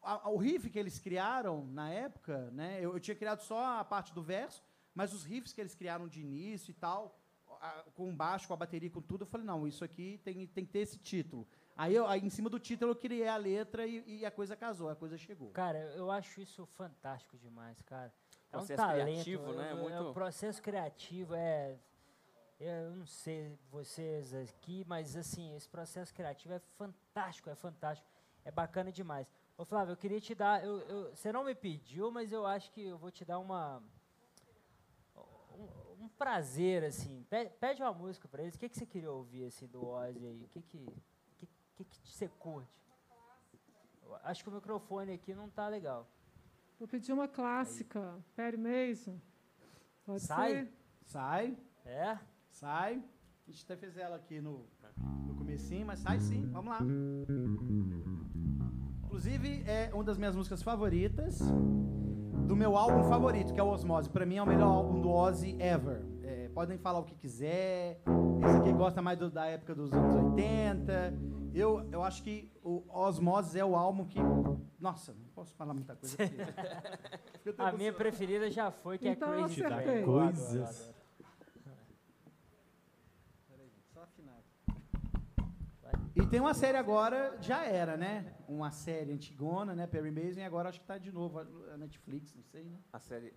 a- 0.01 0.28
a- 0.28 0.30
o 0.30 0.38
riff 0.38 0.70
que 0.70 0.80
eles 0.80 0.99
criaram 0.99 1.66
na 1.68 1.89
época, 1.89 2.49
né, 2.51 2.78
eu, 2.82 2.93
eu 2.93 2.99
tinha 2.99 3.16
criado 3.16 3.41
só 3.41 3.80
a 3.80 3.84
parte 3.84 4.14
do 4.14 4.22
verso, 4.22 4.64
mas 4.95 5.14
os 5.14 5.24
riffs 5.24 5.53
que 5.53 5.61
eles 5.61 5.76
criaram 5.76 6.07
de 6.07 6.22
início 6.22 6.72
e 6.72 6.74
tal, 6.74 7.18
a- 7.61 7.84
com 7.95 8.09
o 8.09 8.14
baixo, 8.14 8.47
com 8.47 8.53
a 8.53 8.57
bateria, 8.57 8.89
com 8.89 9.01
tudo, 9.01 9.22
eu 9.24 9.28
falei, 9.28 9.45
não, 9.45 9.68
isso 9.68 9.84
aqui 9.84 10.20
tem, 10.24 10.45
tem 10.47 10.66
que 10.66 10.72
ter 10.72 10.80
esse 10.80 10.97
título. 10.97 11.47
Aí, 11.76 11.95
eu, 11.95 12.05
aí, 12.05 12.22
em 12.24 12.30
cima 12.30 12.49
do 12.51 12.59
título, 12.59 12.91
eu 12.91 12.95
criei 12.95 13.28
a 13.28 13.36
letra 13.36 13.88
e, 13.88 14.20
e 14.20 14.26
a 14.26 14.30
coisa 14.32 14.55
casou, 14.55 14.89
a 14.89 14.95
coisa 14.95 15.18
chegou. 15.18 15.49
Cara, 15.51 15.80
eu 15.95 16.11
acho 16.11 16.39
isso 16.41 16.66
fantástico 16.68 17.36
demais, 17.38 17.82
cara. 17.82 18.14
É 18.51 18.57
um 18.57 18.59
Processo 18.59 18.78
talento. 18.84 19.05
criativo, 19.07 19.53
né? 19.53 19.68
é- 19.70 19.72
é 19.72 19.76
Muito- 19.76 20.09
o 20.09 20.14
processo 20.14 20.61
criativo 20.61 21.34
é. 21.34 21.80
Eu 22.66 22.95
não 22.95 23.05
sei 23.05 23.57
vocês 23.70 24.34
aqui, 24.34 24.86
mas 24.88 25.18
assim, 25.18 25.53
esse 25.55 25.68
processo 25.68 26.14
criativo 26.14 26.53
é 26.53 26.59
fantástico, 26.59 27.49
é 27.49 27.55
fantástico. 27.55 28.07
É 28.45 28.51
bacana 28.51 28.89
demais. 28.91 29.28
Ô 29.57 29.66
Flávio, 29.66 29.91
eu 29.93 29.97
queria 29.97 30.22
te 30.22 30.34
dar. 30.34 30.64
eu- 30.64 30.80
eu- 30.82 31.09
você 31.16 31.32
não 31.32 31.43
me 31.43 31.53
pediu, 31.53 32.09
mas 32.09 32.32
eu 32.32 32.45
acho 32.45 32.72
que 32.72 32.82
eu 32.86 32.97
vou 32.97 33.11
te 33.11 33.26
dar 33.26 33.39
uma. 33.39 33.84
Um, 35.57 36.03
um 36.05 36.09
prazer, 36.18 36.84
assim. 36.86 37.24
Pe- 37.30 37.49
Pede 37.59 37.82
uma 37.82 37.93
música 37.93 38.28
pra 38.30 38.41
eles. 38.41 38.55
O 38.55 38.59
que, 38.59 38.70
que 38.70 38.78
você 38.78 38.86
queria 38.86 39.11
ouvir 39.11 39.45
assim, 39.45 39.68
do 39.68 39.86
Ozzy 39.86 40.26
aí? 40.26 40.43
O 40.43 40.47
que, 40.49 40.61
que, 40.61 40.86
que, 41.38 41.47
que, 41.76 41.84
que 41.86 42.11
você 42.14 42.28
curte? 42.39 42.72
Eu 44.03 44.16
Acho 44.24 44.41
que 44.43 44.49
o 44.49 44.53
microfone 44.53 45.11
aqui 45.14 45.34
não 45.36 45.49
tá 45.49 45.68
legal. 45.68 46.07
Vou 46.80 46.88
pedir 46.88 47.11
uma 47.11 47.28
clássica, 47.28 48.24
Perry 48.36 48.57
Mason. 48.57 49.20
Pode 50.05 50.22
Sai? 50.22 50.51
ser? 50.51 50.74
Sai, 51.05 51.57
É? 51.86 52.18
Sai. 52.54 53.04
A 53.47 53.51
gente 53.51 53.64
até 53.66 53.76
fez 53.76 53.97
ela 53.97 54.16
aqui 54.16 54.39
no, 54.39 54.66
no 55.28 55.36
comecinho, 55.36 55.86
mas 55.86 55.99
sai 55.99 56.20
sim, 56.20 56.45
vamos 56.51 56.70
lá. 56.72 56.80
Inclusive, 59.04 59.64
é 59.68 59.91
uma 59.93 60.04
das 60.04 60.18
minhas 60.18 60.36
músicas 60.36 60.64
favoritas 60.64 61.39
do 62.47 62.56
meu 62.56 62.76
álbum 62.78 63.04
favorito, 63.04 63.54
que 63.54 63.60
é 63.60 63.64
o 63.64 63.68
Osmose. 63.68 64.10
Pra 64.10 64.26
mim 64.26 64.38
é 64.38 64.43
o 64.43 64.45
melhor 64.47 64.68
álbum 64.72 65.01
do 65.01 65.10
Ozzy 65.10 65.56
ever. 65.60 66.04
É, 66.24 66.49
podem 66.49 66.78
falar 66.78 66.99
o 66.99 67.04
que 67.04 67.16
quiser. 67.16 68.01
Esse 68.45 68.58
aqui 68.58 68.74
gosta 68.74 69.01
mais 69.01 69.20
do- 69.20 69.30
da 69.30 69.45
época 69.45 69.76
dos 69.76 69.91
anos 69.93 70.16
80. 70.16 71.14
Eu, 71.54 71.88
eu 71.91 72.01
acho 72.04 72.24
que 72.24 72.51
o 72.64 72.84
Osmose 72.89 73.60
é 73.60 73.66
o 73.66 73.76
álbum 73.76 74.06
que. 74.06 74.20
Nossa, 74.80 75.14
não 75.14 75.28
posso 75.36 75.54
falar 75.56 75.74
muita 75.74 75.95
coisa 75.95 76.16
aqui. 76.24 76.36
A 77.60 77.72
minha 77.74 77.93
preferida 77.93 78.49
já 78.49 78.72
foi, 78.72 78.97
que 78.97 79.08
Então 79.08 79.34
é 79.34 79.38
Crazy 79.43 79.64
adoro, 79.64 80.04
Coisas. 80.06 80.93
Só 83.94 84.04
afinar. 84.04 84.39
E 86.16 86.26
tem 86.28 86.39
uma 86.39 86.54
série 86.54 86.78
agora, 86.78 87.36
já 87.41 87.66
era, 87.66 87.98
né? 87.98 88.34
Uma 88.48 88.72
série 88.72 89.12
antigona, 89.12 89.74
né? 89.76 89.88
Perry 89.88 90.12
Mason, 90.12 90.39
e 90.39 90.44
agora 90.44 90.70
acho 90.70 90.80
que 90.80 90.86
tá 90.86 90.98
de 90.98 91.12
novo 91.12 91.39
a 91.39 91.78
Netflix, 91.78 92.34
não 92.36 92.44
sei, 92.44 92.64
né? 92.66 92.78
A 92.91 93.00
série. 93.00 93.34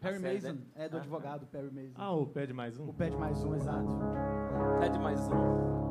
Perry 0.00 0.18
série 0.18 0.34
Mason, 0.34 0.58
é 0.74 0.88
do 0.88 0.96
Ah. 0.96 1.00
advogado 1.00 1.46
Perry 1.46 1.70
Mason. 1.70 1.94
Ah, 1.96 2.12
o 2.12 2.26
pede 2.26 2.52
mais 2.52 2.78
um? 2.78 2.88
O 2.88 2.94
pede 2.94 3.16
mais 3.16 3.42
um, 3.44 3.54
exato. 3.54 3.88
Pede 4.80 4.98
mais 4.98 5.20
um. 5.28 5.85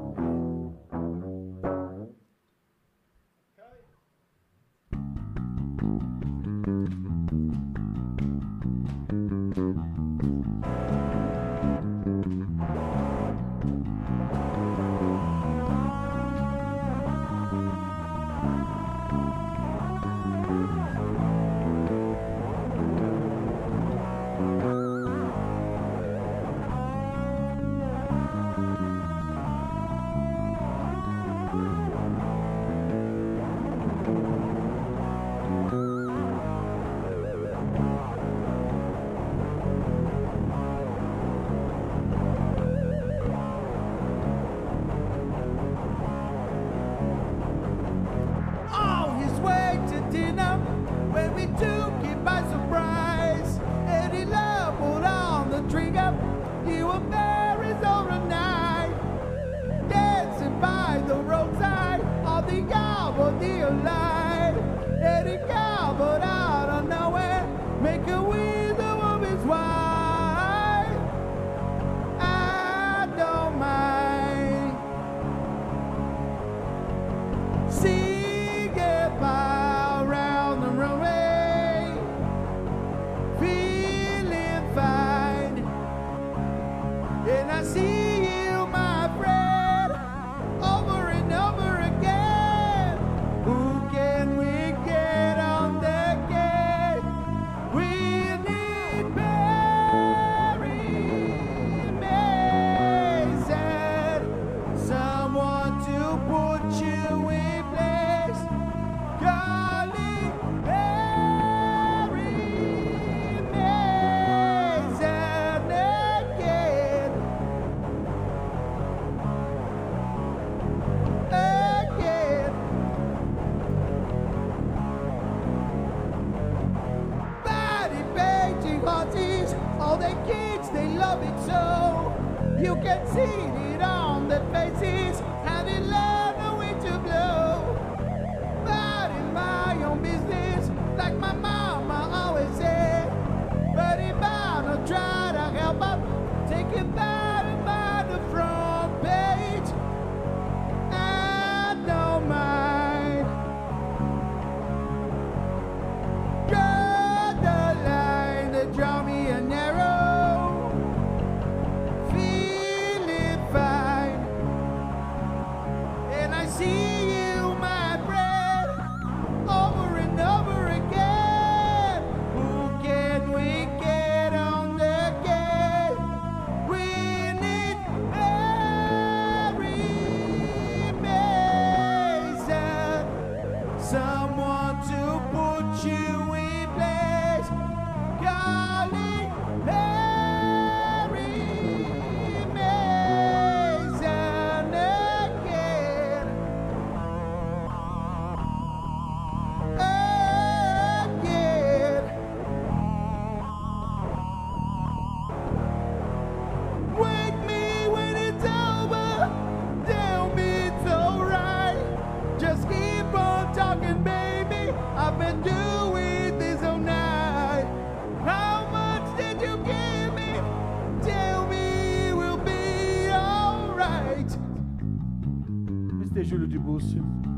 Mr. 226.66 227.35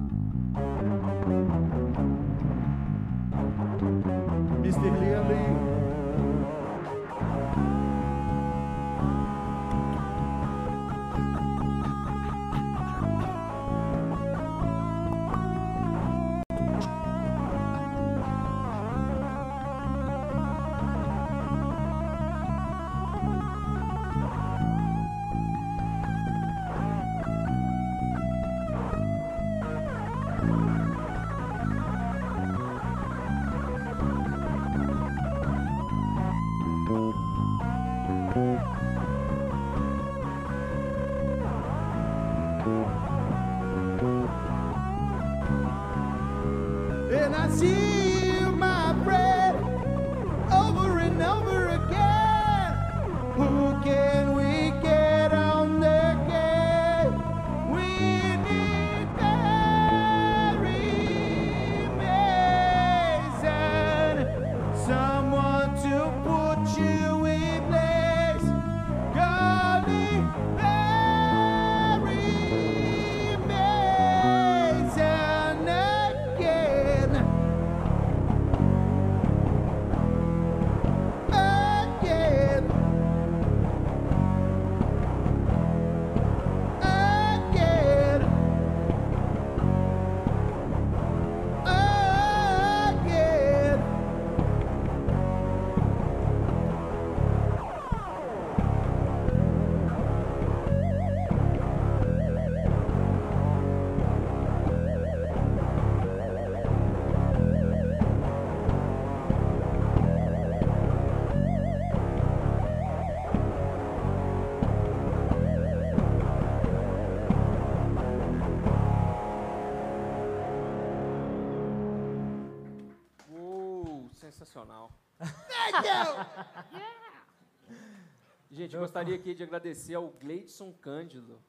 Gente, 128.58 128.76
gostaria 128.76 129.16
aqui 129.16 129.36
de 129.36 129.44
agradecer 129.44 129.94
ao 129.94 130.08
Gleidson 130.08 130.74
Cândido. 130.82 131.40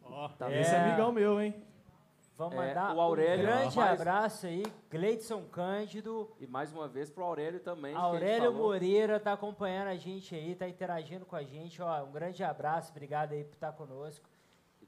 Ó, 0.00 0.28
Tá 0.28 0.48
esse 0.52 0.72
é 0.72 0.78
amigão 0.78 1.10
meu, 1.10 1.40
hein? 1.40 1.52
Vamos 2.36 2.54
É, 2.54 2.68
mandar 2.68 2.94
o 2.94 3.00
Aurélio, 3.00 3.44
um 3.44 3.48
grande 3.48 3.76
rapaz. 3.76 4.00
abraço 4.00 4.46
aí, 4.46 4.62
Gleidson 4.88 5.42
Cândido. 5.46 6.30
E 6.38 6.46
mais 6.46 6.72
uma 6.72 6.86
vez 6.86 7.10
pro 7.10 7.24
Aurélio 7.24 7.58
também. 7.58 7.94
que 7.94 7.98
a 7.98 8.02
gente 8.04 8.14
Aurélio. 8.14 8.52
Moreira 8.52 9.18
tá 9.18 9.32
acompanhando 9.32 9.88
a 9.88 9.96
gente 9.96 10.36
aí, 10.36 10.54
tá 10.54 10.68
interagindo 10.68 11.26
com 11.26 11.34
a 11.34 11.42
gente. 11.42 11.82
Ó, 11.82 12.04
um 12.04 12.12
grande 12.12 12.44
abraço, 12.44 12.92
obrigado 12.92 13.32
aí 13.32 13.42
por 13.42 13.54
estar 13.54 13.72
conosco. 13.72 14.24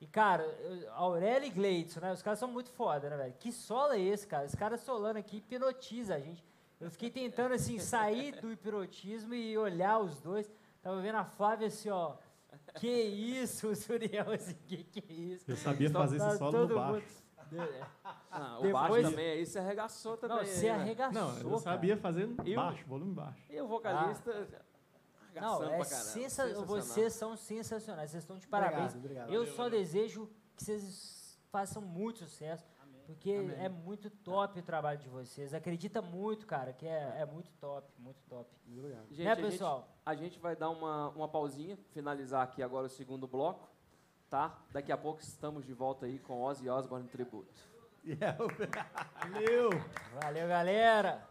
E, 0.00 0.06
cara, 0.06 0.44
eu- 0.44 0.92
Aurélio 0.94 1.48
e 1.48 1.50
Gleidson, 1.50 1.98
né? 1.98 2.12
Os 2.12 2.22
caras 2.22 2.38
são 2.38 2.48
muito 2.48 2.70
foda, 2.70 3.10
né, 3.10 3.16
velho? 3.16 3.34
Que 3.36 3.50
solo 3.50 3.94
é 3.94 4.00
esse, 4.00 4.28
cara? 4.28 4.44
Esse 4.44 4.56
cara 4.56 4.78
solando 4.78 5.18
aqui 5.18 5.38
hipnotiza 5.38 6.14
a 6.14 6.20
gente. 6.20 6.44
Eu 6.80 6.88
fiquei 6.88 7.10
tentando, 7.10 7.52
assim, 7.52 7.80
sair 7.80 8.40
do 8.40 8.52
hipnotismo 8.52 9.34
e 9.34 9.58
olhar 9.58 9.98
os 9.98 10.20
dois. 10.20 10.48
Tava 10.82 11.00
vendo 11.00 11.16
a 11.16 11.24
Flávia 11.24 11.66
assim, 11.68 11.90
ó. 11.90 12.16
Que 12.78 12.88
isso, 12.88 13.68
o 13.68 13.76
Suriel, 13.76 14.30
assim, 14.32 14.54
que 14.66 14.84
que 14.84 15.00
é 15.08 15.12
isso? 15.12 15.50
Eu 15.50 15.56
sabia 15.56 15.90
fazer 15.90 16.18
Tá 16.18 16.28
esse 16.28 16.38
solo 16.38 16.52
todo 16.52 16.68
no 16.68 16.74
baixo. 16.74 16.92
mundo- 16.92 17.20
Ah, 18.30 18.58
o 18.58 18.62
Depois- 18.62 18.72
baixo 18.72 19.10
também 19.10 19.30
aí, 19.32 19.46
você 19.46 19.58
arregaçou 19.58 20.16
também. 20.16 20.36
Não, 20.36 20.44
você 20.44 20.62
né? 20.66 20.70
arregaçou, 20.70 21.20
Não, 21.22 21.38
eu 21.38 21.48
cara. 21.48 21.58
sabia 21.58 21.96
fazer 21.96 22.28
Eu- 22.44 22.56
baixo, 22.56 22.84
volume 22.86 23.12
baixo. 23.14 23.42
E 23.50 23.60
o 23.60 23.66
vocalista 23.66 24.32
Não, 25.34 25.62
arregaçando 25.62 25.70
é 25.72 25.84
sensa 25.84 26.64
vocês 26.64 27.12
são 27.12 27.36
sensacionais, 27.36 28.10
vocês 28.12 28.22
estão 28.22 28.38
de 28.38 28.46
parabéns. 28.46 28.94
Obrigado, 28.94 29.24
obrigado. 29.26 29.32
Eu 29.34 29.46
só 29.46 29.68
desejo 29.68 30.30
que 30.56 30.62
vocês 30.64 31.38
façam 31.50 31.82
muito 31.82 32.20
sucesso, 32.20 32.64
porque 33.14 33.30
é 33.58 33.68
muito 33.68 34.08
top 34.08 34.58
o 34.58 34.62
trabalho 34.62 34.98
de 34.98 35.08
vocês. 35.08 35.52
Acredita 35.52 36.00
muito, 36.00 36.46
cara, 36.46 36.72
que 36.72 36.86
é, 36.86 37.16
é 37.18 37.26
muito 37.26 37.50
top, 37.60 37.86
muito 37.98 38.20
top. 38.28 38.48
Gente, 39.10 39.24
né, 39.24 39.32
a 39.32 39.34
gente- 39.34 39.50
pessoal? 39.50 39.88
A 40.06 40.14
gente 40.14 40.38
vai 40.38 40.54
dar 40.56 40.70
uma, 40.70 41.08
uma 41.10 41.28
pausinha, 41.28 41.76
finalizar 41.92 42.42
aqui 42.42 42.62
agora 42.62 42.86
o 42.86 42.90
segundo 42.90 43.26
bloco, 43.26 43.68
tá? 44.28 44.58
Daqui 44.72 44.92
a 44.92 44.96
pouco 44.96 45.20
estamos 45.20 45.66
de 45.66 45.72
volta 45.74 46.06
aí 46.06 46.18
com 46.18 46.40
Ozzy 46.42 46.68
Osbourne 46.68 47.08
Tributo. 47.08 47.68
Yeah. 48.02 48.38
Valeu! 49.30 49.68
Valeu, 50.22 50.48
galera! 50.48 51.28